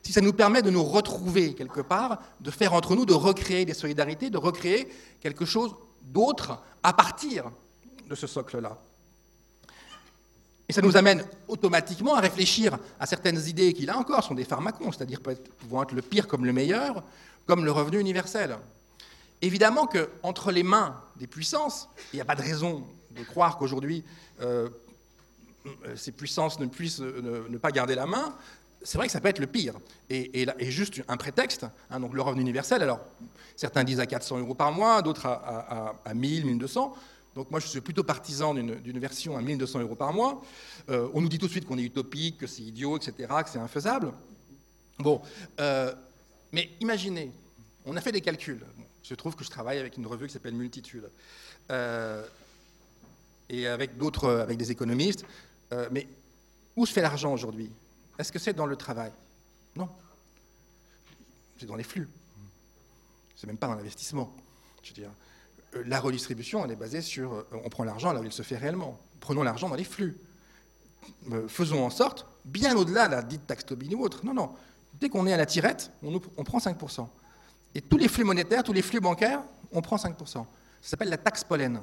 Si 0.01 0.11
ça 0.11 0.19
nous 0.19 0.33
permet 0.33 0.61
de 0.61 0.69
nous 0.69 0.83
retrouver 0.83 1.55
quelque 1.55 1.79
part, 1.79 2.21
de 2.41 2.51
faire 2.51 2.73
entre 2.73 2.95
nous, 2.95 3.05
de 3.05 3.13
recréer 3.13 3.63
des 3.63 3.73
solidarités, 3.73 4.29
de 4.29 4.37
recréer 4.37 4.89
quelque 5.21 5.45
chose 5.45 5.73
d'autre 6.01 6.61
à 6.83 6.91
partir 6.91 7.49
de 8.09 8.15
ce 8.15 8.27
socle-là. 8.27 8.77
Et 10.73 10.75
ça 10.75 10.81
nous 10.81 10.97
amène 10.97 11.23
automatiquement 11.47 12.15
à 12.15 12.19
réfléchir 12.19 12.79
à 12.99 13.05
certaines 13.05 13.39
idées 13.47 13.73
qui, 13.73 13.85
là 13.85 13.95
encore, 13.95 14.23
sont 14.23 14.33
des 14.33 14.43
pharmacons, 14.43 14.91
c'est-à-dire 14.91 15.19
pouvant 15.59 15.83
être 15.83 15.91
le 15.91 16.01
pire 16.01 16.27
comme 16.27 16.45
le 16.45 16.51
meilleur, 16.51 17.03
comme 17.45 17.63
le 17.63 17.71
revenu 17.71 17.99
universel. 17.99 18.57
Évidemment 19.43 19.85
qu'entre 19.85 20.51
les 20.51 20.63
mains 20.63 20.99
des 21.15 21.27
puissances, 21.27 21.89
il 22.11 22.15
n'y 22.15 22.21
a 22.23 22.25
pas 22.25 22.33
de 22.33 22.41
raison 22.41 22.87
de 23.11 23.21
croire 23.23 23.59
qu'aujourd'hui 23.59 24.03
euh, 24.41 24.67
ces 25.95 26.11
puissances 26.11 26.59
ne 26.59 26.65
puissent 26.65 27.01
ne, 27.01 27.57
pas 27.59 27.69
garder 27.69 27.93
la 27.93 28.07
main, 28.07 28.33
c'est 28.81 28.97
vrai 28.97 29.05
que 29.05 29.13
ça 29.13 29.21
peut 29.21 29.29
être 29.29 29.37
le 29.37 29.45
pire. 29.45 29.75
Et, 30.09 30.49
juste 30.71 31.03
un 31.07 31.17
prétexte, 31.17 31.67
hein, 31.91 31.99
donc 31.99 32.15
le 32.15 32.21
revenu 32.23 32.41
universel, 32.41 32.81
alors 32.81 33.01
certains 33.55 33.83
disent 33.83 33.99
à 33.99 34.07
400 34.07 34.39
euros 34.39 34.55
par 34.55 34.71
mois, 34.71 35.03
d'autres 35.03 35.27
à, 35.27 35.33
à, 35.33 35.95
à 36.03 36.13
1000, 36.15 36.47
1200. 36.47 36.95
Donc 37.35 37.49
moi, 37.49 37.59
je 37.59 37.67
suis 37.67 37.81
plutôt 37.81 38.03
partisan 38.03 38.53
d'une 38.53 38.99
version 38.99 39.35
à 39.35 39.41
1200 39.41 39.79
euros 39.79 39.95
par 39.95 40.13
mois. 40.13 40.41
Euh, 40.89 41.09
on 41.13 41.21
nous 41.21 41.29
dit 41.29 41.39
tout 41.39 41.47
de 41.47 41.51
suite 41.51 41.65
qu'on 41.65 41.77
est 41.77 41.83
utopique, 41.83 42.37
que 42.37 42.47
c'est 42.47 42.61
idiot, 42.61 42.97
etc., 42.97 43.13
que 43.43 43.49
c'est 43.49 43.59
infaisable. 43.59 44.13
Bon, 44.99 45.21
euh, 45.59 45.93
mais 46.51 46.69
imaginez, 46.79 47.31
on 47.85 47.97
a 47.97 48.01
fait 48.01 48.11
des 48.11 48.21
calculs. 48.21 48.63
je 49.03 49.15
trouve 49.15 49.35
que 49.35 49.43
je 49.43 49.49
travaille 49.49 49.79
avec 49.79 49.97
une 49.97 50.05
revue 50.05 50.27
qui 50.27 50.33
s'appelle 50.33 50.53
Multitude. 50.53 51.09
Euh, 51.71 52.23
et 53.49 53.67
avec 53.67 53.97
d'autres, 53.97 54.29
avec 54.29 54.57
des 54.57 54.71
économistes. 54.71 55.25
mais 55.91 56.07
où 56.75 56.85
se 56.85 56.93
fait 56.93 57.01
l'argent 57.01 57.33
aujourd'hui? 57.33 57.69
Est-ce 58.17 58.31
que 58.31 58.39
c'est 58.39 58.53
dans 58.53 58.65
le 58.65 58.75
travail? 58.75 59.11
Non. 59.75 59.89
C'est 61.59 61.65
dans 61.65 61.75
les 61.75 61.83
flux. 61.83 62.07
C'est 63.35 63.47
même 63.47 63.57
pas 63.57 63.67
dans 63.67 63.75
l'investissement. 63.75 64.33
Je 64.81 64.89
veux 64.89 64.95
dire, 64.95 65.11
la 65.85 65.99
redistribution, 65.99 66.63
elle 66.63 66.71
est 66.71 66.75
basée 66.75 67.01
sur 67.01 67.33
euh, 67.33 67.47
on 67.63 67.69
prend 67.69 67.83
l'argent 67.83 68.13
là 68.13 68.21
où 68.21 68.23
il 68.23 68.31
se 68.31 68.41
fait 68.43 68.57
réellement. 68.57 68.99
Prenons 69.19 69.43
l'argent 69.43 69.69
dans 69.69 69.75
les 69.75 69.83
flux. 69.83 70.17
Euh, 71.31 71.47
faisons 71.47 71.85
en 71.85 71.89
sorte, 71.89 72.25
bien 72.45 72.75
au-delà 72.75 73.07
de 73.07 73.13
la 73.13 73.21
dite 73.21 73.47
taxe 73.47 73.65
Tobin 73.65 73.93
ou 73.93 74.03
autre, 74.03 74.25
non, 74.25 74.33
non, 74.33 74.51
dès 74.99 75.09
qu'on 75.09 75.27
est 75.27 75.33
à 75.33 75.37
la 75.37 75.45
tirette, 75.45 75.91
on, 76.03 76.43
prend 76.43 76.59
5%. 76.59 77.07
Et 77.75 77.81
tous 77.81 77.97
les 77.97 78.07
flux 78.07 78.23
monétaires, 78.23 78.63
tous 78.63 78.73
les 78.73 78.81
flux 78.81 78.99
bancaires, 78.99 79.41
on 79.71 79.81
prend 79.81 79.95
5%. 79.95 80.15
Ça 80.25 80.45
s'appelle 80.81 81.09
la 81.09 81.17
taxe 81.17 81.43
pollen. 81.43 81.81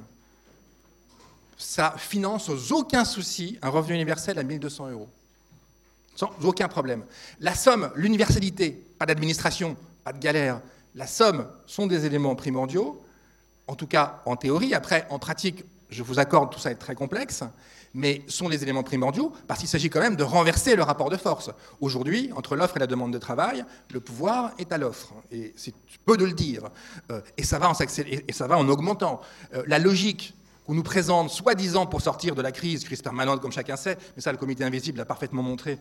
Ça 1.57 1.93
finance 1.97 2.45
sans 2.45 2.71
aucun 2.71 3.05
souci 3.05 3.59
un 3.61 3.69
revenu 3.69 3.93
universel 3.93 4.39
à 4.39 4.43
1200 4.43 4.91
euros. 4.91 5.09
Sans 6.15 6.31
aucun 6.43 6.67
problème. 6.67 7.03
La 7.39 7.53
somme, 7.55 7.91
l'universalité, 7.95 8.71
pas 8.97 9.05
d'administration, 9.05 9.77
pas 10.03 10.13
de 10.13 10.19
galère, 10.19 10.61
la 10.95 11.07
somme 11.07 11.47
sont 11.65 11.87
des 11.87 12.05
éléments 12.05 12.35
primordiaux 12.35 13.01
en 13.67 13.75
tout 13.75 13.87
cas 13.87 14.21
en 14.25 14.35
théorie. 14.35 14.73
Après, 14.73 15.07
en 15.09 15.19
pratique, 15.19 15.63
je 15.89 16.03
vous 16.03 16.19
accorde, 16.19 16.51
tout 16.51 16.59
ça 16.59 16.71
est 16.71 16.75
très 16.75 16.95
complexe, 16.95 17.43
mais 17.93 18.23
sont 18.27 18.47
les 18.47 18.63
éléments 18.63 18.83
primordiaux 18.83 19.33
parce 19.47 19.59
qu'il 19.59 19.69
s'agit 19.69 19.89
quand 19.89 19.99
même 19.99 20.15
de 20.15 20.23
renverser 20.23 20.75
le 20.75 20.83
rapport 20.83 21.09
de 21.09 21.17
force. 21.17 21.51
Aujourd'hui, 21.81 22.31
entre 22.35 22.55
l'offre 22.55 22.77
et 22.77 22.79
la 22.79 22.87
demande 22.87 23.11
de 23.11 23.17
travail, 23.17 23.65
le 23.91 23.99
pouvoir 23.99 24.51
est 24.57 24.71
à 24.71 24.77
l'offre, 24.77 25.13
et 25.31 25.53
c'est 25.55 25.73
peu 26.05 26.17
de 26.17 26.25
le 26.25 26.33
dire, 26.33 26.69
euh, 27.11 27.21
et, 27.37 27.43
ça 27.43 27.59
va 27.59 27.69
en 27.69 27.73
et 27.73 28.33
ça 28.33 28.47
va 28.47 28.57
en 28.57 28.67
augmentant. 28.69 29.21
Euh, 29.53 29.63
la 29.67 29.79
logique 29.79 30.33
qu'on 30.65 30.73
nous 30.75 30.83
présente, 30.83 31.29
soi-disant 31.29 31.85
pour 31.87 32.01
sortir 32.01 32.35
de 32.35 32.41
la 32.41 32.51
crise, 32.51 32.83
crise 32.83 33.01
permanente 33.01 33.41
comme 33.41 33.51
chacun 33.51 33.75
sait, 33.75 33.97
mais 34.15 34.21
ça 34.21 34.31
le 34.31 34.37
comité 34.37 34.63
invisible 34.63 34.99
l'a 34.99 35.05
parfaitement 35.05 35.43
montré 35.43 35.79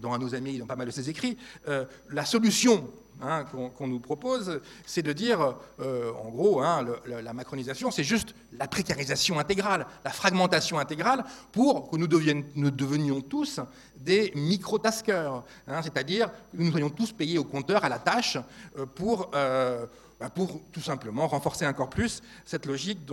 dans 0.00 0.12
un 0.12 0.18
de 0.18 0.24
nos 0.24 0.34
amis, 0.34 0.58
dans 0.58 0.66
pas 0.66 0.76
mal 0.76 0.86
de 0.86 0.92
ses 0.92 1.10
écrits, 1.10 1.36
euh, 1.68 1.84
la 2.10 2.24
solution 2.24 2.88
Hein, 3.24 3.44
qu'on 3.44 3.86
nous 3.86 4.00
propose, 4.00 4.60
c'est 4.84 5.02
de 5.02 5.12
dire, 5.12 5.54
euh, 5.78 6.10
en 6.24 6.30
gros, 6.30 6.60
hein, 6.60 6.84
la 7.06 7.32
macronisation, 7.32 7.92
c'est 7.92 8.02
juste 8.02 8.34
la 8.52 8.66
précarisation 8.66 9.38
intégrale, 9.38 9.86
la 10.04 10.10
fragmentation 10.10 10.76
intégrale, 10.76 11.24
pour 11.52 11.88
que 11.88 11.96
nous, 11.96 12.08
devenions 12.08 13.20
tous 13.20 13.60
des 13.96 14.32
micro-taskers, 14.34 15.44
hein, 15.68 15.82
c'est-à-dire 15.82 16.32
que 16.50 16.62
nous 16.64 16.72
soyons 16.72 16.90
tous 16.90 17.12
payés 17.12 17.38
au 17.38 17.44
compteur, 17.44 17.84
à 17.84 17.88
la 17.88 18.00
tâche, 18.00 18.38
euh, 18.76 18.86
pour, 18.86 19.30
euh, 19.36 19.86
bah, 20.18 20.28
pour 20.28 20.60
tout 20.72 20.80
simplement 20.80 21.28
renforcer 21.28 21.64
encore 21.64 21.90
plus 21.90 22.24
cette 22.44 22.66
logique 22.66 23.06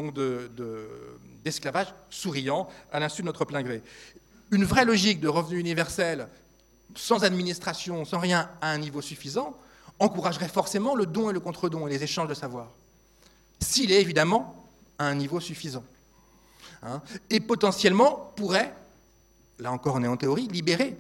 d'esclavage 1.44 1.90
de, 1.90 1.94
souriant 2.10 2.68
à 2.92 3.00
l'insu 3.00 3.22
de 3.22 3.28
notre 3.28 3.46
plein 3.46 3.62
gré. 3.62 3.84
Une 4.50 4.64
vraie 4.64 4.86
logique 4.86 5.20
de 5.20 5.28
revenu 5.28 5.60
universel, 5.60 6.30
sans 6.96 7.24
administration, 7.24 8.06
sans 8.06 8.18
rien, 8.18 8.50
à 8.60 8.72
un 8.72 8.80
niveau 8.80 9.02
suffisant, 9.02 9.56
encouragerait 10.00 10.48
forcément 10.48 10.96
le 10.96 11.06
don 11.06 11.30
et 11.30 11.34
le 11.34 11.40
contre-don 11.40 11.88
et 11.88 11.90
les 11.90 12.04
échanges 12.04 12.30
de 12.30 12.34
savoir, 12.34 12.68
s'il 13.60 13.92
est 13.92 14.02
évidemment 14.02 14.66
à 14.98 15.06
un 15.06 15.16
niveau 15.16 15.40
suffisant. 15.40 15.84
Hein, 16.82 17.02
et 17.30 17.40
potentiellement 17.40 18.32
pourrait, 18.36 18.74
là 19.60 19.72
encore 19.72 19.96
on 19.96 20.04
est 20.04 20.08
en 20.08 20.18
théorie, 20.18 20.48
libérer, 20.48 20.96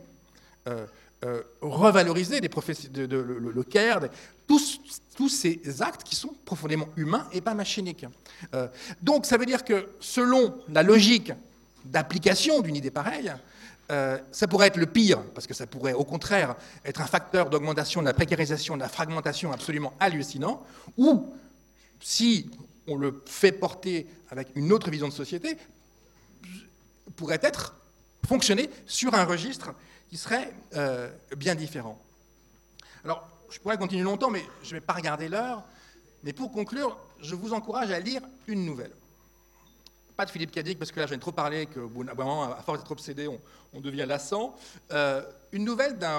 euh, 0.67 0.85
euh, 1.25 1.41
revaloriser 1.61 2.39
le, 2.39 3.63
CARE, 3.63 4.01
tous, 4.47 4.79
tous, 5.15 5.29
ces 5.29 5.81
actes 5.81 6.03
qui 6.03 6.15
sont 6.15 6.33
profondément 6.45 6.87
humains 6.95 7.27
et 7.33 7.41
pas 7.41 7.53
machiniques. 7.53 8.05
Euh, 8.53 8.67
donc 9.01 9.25
ça 9.25 9.37
veut 9.37 9.45
dire 9.45 9.65
que 9.65 9.89
selon 9.99 10.57
la 10.69 10.81
logique 10.81 11.33
d'application 11.83 12.61
d'une 12.61 12.77
idée 12.77 12.91
pareille, 12.91 13.33
euh, 13.91 14.19
ça 14.31 14.47
pourrait 14.47 14.67
être 14.67 14.77
le 14.77 14.85
pire, 14.85 15.21
parce 15.33 15.47
que 15.47 15.53
ça 15.53 15.65
pourrait 15.65 15.93
au 15.93 16.03
contraire 16.03 16.55
être 16.85 17.01
un 17.01 17.07
facteur 17.07 17.49
d'augmentation 17.49 18.01
de 18.01 18.05
la 18.05 18.13
précarisation, 18.13 18.75
de 18.75 18.81
la 18.81 18.89
fragmentation 18.89 19.51
absolument 19.51 19.93
hallucinant, 19.99 20.63
ou 20.97 21.33
si 21.99 22.49
on 22.87 22.95
le 22.95 23.23
fait 23.25 23.51
porter 23.51 24.07
avec 24.29 24.49
une 24.55 24.71
autre 24.71 24.89
vision 24.91 25.07
de 25.07 25.13
société, 25.13 25.57
pourrait 27.15 27.39
être 27.41 27.75
fonctionner 28.27 28.69
sur 28.85 29.15
un 29.15 29.25
registre 29.25 29.73
qui 30.09 30.17
serait 30.17 30.53
euh, 30.75 31.09
bien 31.35 31.55
différent. 31.55 31.99
Alors, 33.03 33.27
je 33.49 33.59
pourrais 33.59 33.77
continuer 33.77 34.03
longtemps, 34.03 34.29
mais 34.29 34.43
je 34.63 34.69
ne 34.69 34.73
vais 34.79 34.85
pas 34.85 34.93
regarder 34.93 35.29
l'heure. 35.29 35.63
Mais 36.23 36.33
pour 36.33 36.51
conclure, 36.51 36.97
je 37.21 37.33
vous 37.35 37.53
encourage 37.53 37.91
à 37.91 37.99
lire 37.99 38.21
une 38.47 38.65
nouvelle 38.65 38.91
pas 40.20 40.26
de 40.26 40.32
Philippe 40.32 40.51
Cadic, 40.51 40.78
parce 40.78 40.91
que 40.91 40.99
là, 40.99 41.07
j'ai 41.07 41.17
trop 41.17 41.32
parlé, 41.32 41.65
que 41.65 41.80
à 41.80 42.61
force 42.61 42.80
d'être 42.80 42.91
obsédé, 42.91 43.30
on, 43.74 43.80
devient 43.80 44.03
lassant. 44.05 44.53
Euh, 44.91 45.22
une 45.53 45.63
nouvelle 45.63 45.97
d'un 45.97 46.17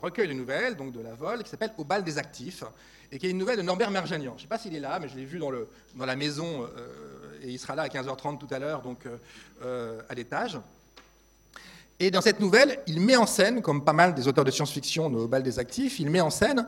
recueil 0.00 0.28
de 0.28 0.32
nouvelles, 0.32 0.76
donc 0.76 0.92
de 0.92 1.00
la 1.00 1.12
Vol, 1.12 1.42
qui 1.42 1.50
s'appelle 1.50 1.72
Au 1.76 1.82
bal 1.82 2.04
des 2.04 2.18
actifs, 2.18 2.62
et 3.10 3.18
qui 3.18 3.26
est 3.26 3.30
une 3.30 3.38
nouvelle 3.38 3.56
de 3.56 3.62
Norbert 3.62 3.90
Merjanian. 3.90 4.34
Je 4.34 4.36
ne 4.36 4.42
sais 4.42 4.46
pas 4.46 4.58
s'il 4.58 4.76
est 4.76 4.80
là, 4.80 5.00
mais 5.00 5.08
je 5.08 5.16
l'ai 5.16 5.24
vu 5.24 5.40
dans, 5.40 5.50
la 6.06 6.14
maison, 6.14 6.62
euh, 6.62 7.40
et 7.42 7.48
il 7.48 7.58
sera 7.58 7.74
là 7.74 7.82
à 7.82 7.88
15h30 7.88 8.38
tout 8.38 8.46
à 8.52 8.60
l'heure, 8.60 8.82
donc 8.82 9.08
euh, 9.64 10.00
à 10.08 10.14
l'étage. 10.14 10.60
Et 11.98 12.12
dans 12.12 12.20
cette 12.20 12.38
nouvelle, 12.38 12.78
il 12.86 13.00
met 13.00 13.16
en 13.16 13.26
scène, 13.26 13.60
comme 13.60 13.84
pas 13.84 13.92
mal 13.92 14.14
des 14.14 14.28
auteurs 14.28 14.44
de 14.44 14.52
science-fiction 14.52 15.06
Au 15.06 15.26
bal 15.26 15.42
des 15.42 15.58
actifs, 15.58 15.98
il 15.98 16.10
met 16.10 16.20
en 16.20 16.30
scène 16.30 16.64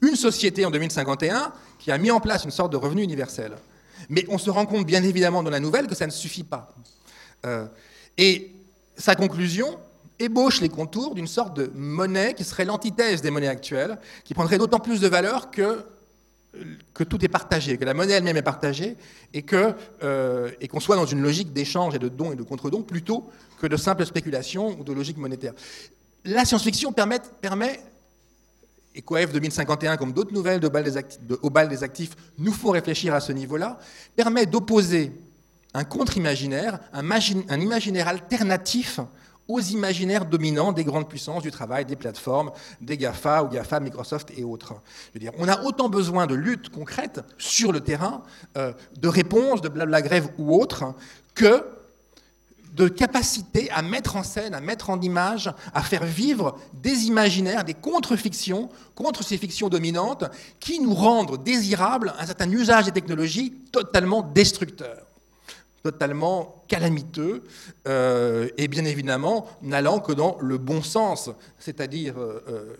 une 0.00 0.14
société 0.14 0.64
en 0.64 0.70
2051 0.70 1.52
qui 1.80 1.90
a 1.90 1.98
mis 1.98 2.12
en 2.12 2.20
place 2.20 2.44
une 2.44 2.52
sorte 2.52 2.70
de 2.70 2.76
revenu 2.76 3.02
universel. 3.02 3.54
Mais 4.08 4.24
on 4.28 4.38
se 4.38 4.50
rend 4.50 4.66
compte 4.66 4.86
bien 4.86 5.02
évidemment 5.02 5.42
dans 5.42 5.50
la 5.50 5.60
nouvelle 5.60 5.86
que 5.86 5.94
ça 5.94 6.06
ne 6.06 6.12
suffit 6.12 6.44
pas. 6.44 6.74
Euh, 7.46 7.66
et 8.18 8.52
sa 8.96 9.14
conclusion 9.14 9.78
ébauche 10.18 10.60
les 10.60 10.68
contours 10.68 11.14
d'une 11.14 11.26
sorte 11.26 11.56
de 11.56 11.70
monnaie 11.74 12.34
qui 12.34 12.44
serait 12.44 12.64
l'antithèse 12.64 13.22
des 13.22 13.30
monnaies 13.30 13.48
actuelles, 13.48 13.98
qui 14.24 14.34
prendrait 14.34 14.58
d'autant 14.58 14.78
plus 14.78 15.00
de 15.00 15.08
valeur 15.08 15.50
que, 15.50 15.84
que 16.92 17.04
tout 17.04 17.24
est 17.24 17.28
partagé, 17.28 17.76
que 17.76 17.84
la 17.84 17.94
monnaie 17.94 18.14
elle-même 18.14 18.36
est 18.36 18.42
partagée, 18.42 18.96
et 19.32 19.44
euh, 19.52 20.50
qu'on 20.70 20.80
soit 20.80 20.96
dans 20.96 21.06
une 21.06 21.22
logique 21.22 21.52
d'échange 21.52 21.94
et 21.94 21.98
de 21.98 22.08
dons 22.08 22.32
et 22.32 22.36
de 22.36 22.42
contre-dons 22.42 22.82
plutôt 22.82 23.28
que 23.60 23.66
de 23.66 23.76
simple 23.76 24.06
spéculation 24.06 24.78
ou 24.78 24.84
de 24.84 24.92
logique 24.92 25.16
monétaire. 25.16 25.52
La 26.24 26.44
science-fiction 26.44 26.92
permet, 26.92 27.20
permet 27.40 27.80
et 28.94 29.02
Coef 29.02 29.32
2051, 29.32 29.96
comme 29.96 30.12
d'autres 30.12 30.32
nouvelles 30.32 30.60
de, 30.60 30.66
au 31.42 31.50
bal 31.50 31.68
des 31.68 31.82
actifs, 31.82 32.12
nous 32.38 32.52
font 32.52 32.70
réfléchir 32.70 33.14
à 33.14 33.20
ce 33.20 33.32
niveau-là, 33.32 33.78
permet 34.14 34.46
d'opposer 34.46 35.12
un 35.74 35.84
contre-imaginaire, 35.84 36.78
un, 36.92 37.60
imaginaire 37.60 38.08
alternatif 38.08 39.00
aux 39.48 39.60
imaginaires 39.60 40.24
dominants 40.24 40.72
des 40.72 40.84
grandes 40.84 41.08
puissances 41.08 41.42
du 41.42 41.50
travail, 41.50 41.84
des 41.84 41.96
plateformes, 41.96 42.52
des 42.80 42.96
GAFA 42.96 43.42
ou 43.42 43.48
GAFA, 43.48 43.80
Microsoft 43.80 44.32
et 44.36 44.44
autres. 44.44 44.74
Je 45.14 45.20
veux 45.20 45.30
on 45.38 45.48
a 45.48 45.62
autant 45.64 45.88
besoin 45.88 46.26
de 46.26 46.34
luttes 46.34 46.70
concrètes 46.70 47.20
sur 47.36 47.72
le 47.72 47.80
terrain, 47.80 48.22
euh, 48.56 48.72
de 48.98 49.08
réponses, 49.08 49.60
de 49.60 49.68
blabla 49.68 50.00
grève 50.00 50.28
ou 50.38 50.54
autres, 50.54 50.94
que 51.34 51.62
de 52.74 52.88
capacité 52.88 53.70
à 53.70 53.82
mettre 53.82 54.16
en 54.16 54.22
scène, 54.22 54.54
à 54.54 54.60
mettre 54.60 54.90
en 54.90 55.00
image, 55.00 55.52
à 55.72 55.82
faire 55.82 56.04
vivre 56.04 56.58
des 56.74 57.04
imaginaires, 57.06 57.64
des 57.64 57.74
contre-fictions 57.74 58.68
contre 58.94 59.22
ces 59.22 59.38
fictions 59.38 59.68
dominantes 59.68 60.24
qui 60.60 60.80
nous 60.80 60.94
rendent 60.94 61.42
désirables 61.42 62.12
un 62.18 62.26
certain 62.26 62.50
usage 62.50 62.86
des 62.86 62.92
technologies 62.92 63.52
totalement 63.70 64.22
destructeur, 64.22 65.06
totalement 65.82 66.64
calamiteux, 66.66 67.44
euh, 67.86 68.48
et 68.58 68.68
bien 68.68 68.84
évidemment 68.84 69.46
n'allant 69.62 70.00
que 70.00 70.12
dans 70.12 70.36
le 70.40 70.58
bon 70.58 70.82
sens, 70.82 71.30
c'est-à-dire 71.58 72.14
euh, 72.18 72.76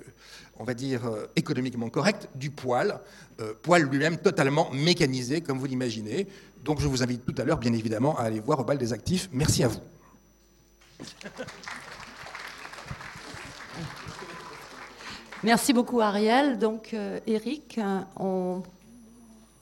on 0.59 0.65
va 0.65 0.75
dire, 0.75 1.07
euh, 1.07 1.27
économiquement 1.37 1.89
correct 1.89 2.29
du 2.35 2.51
poil, 2.51 3.01
euh, 3.41 3.55
poil 3.63 3.83
lui-même 3.83 4.19
totalement 4.19 4.71
mécanisé, 4.73 5.41
comme 5.41 5.59
vous 5.59 5.67
l'imaginez. 5.67 6.27
Donc 6.65 6.81
je 6.81 6.89
vous 6.89 7.03
invite 7.03 7.25
tout 7.27 7.35
à 7.41 7.45
l'heure, 7.45 7.59
bien 7.59 7.73
évidemment, 7.73 8.17
à 8.19 8.23
aller 8.23 8.41
voir 8.41 8.59
au 8.61 8.65
bal 8.65 8.79
des 8.79 8.93
actifs. 8.93 9.29
Merci 9.33 9.65
à 9.65 9.69
vous. 9.69 9.81
Merci 15.43 15.73
beaucoup 15.73 16.01
Ariel. 16.01 16.59
Donc 16.59 16.95
euh, 16.95 17.21
Eric, 17.27 17.79
euh, 17.79 18.01
on- 18.19 18.63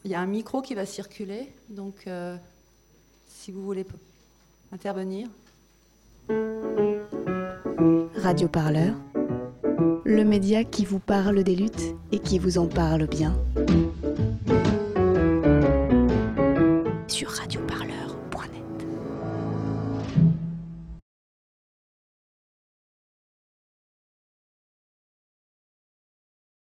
il 0.04 0.10
y 0.10 0.14
a 0.14 0.20
un 0.20 0.26
micro 0.26 0.62
qui 0.62 0.74
va 0.74 0.86
circuler. 0.86 1.48
Donc 1.68 1.94
euh, 2.06 2.36
si 3.28 3.50
vous 3.50 3.62
voulez 3.62 3.84
intervenir. 4.72 5.28
Radio 8.16 8.46
Parleur, 8.46 8.94
le 10.04 10.22
média 10.24 10.62
qui 10.62 10.84
vous 10.84 11.00
parle 11.00 11.42
des 11.42 11.56
luttes 11.56 11.94
et 12.12 12.20
qui 12.20 12.38
vous 12.38 12.58
en 12.58 12.66
parle 12.68 13.08
bien. 13.08 13.36
Radio 17.26 17.60
Parleur. 17.66 17.91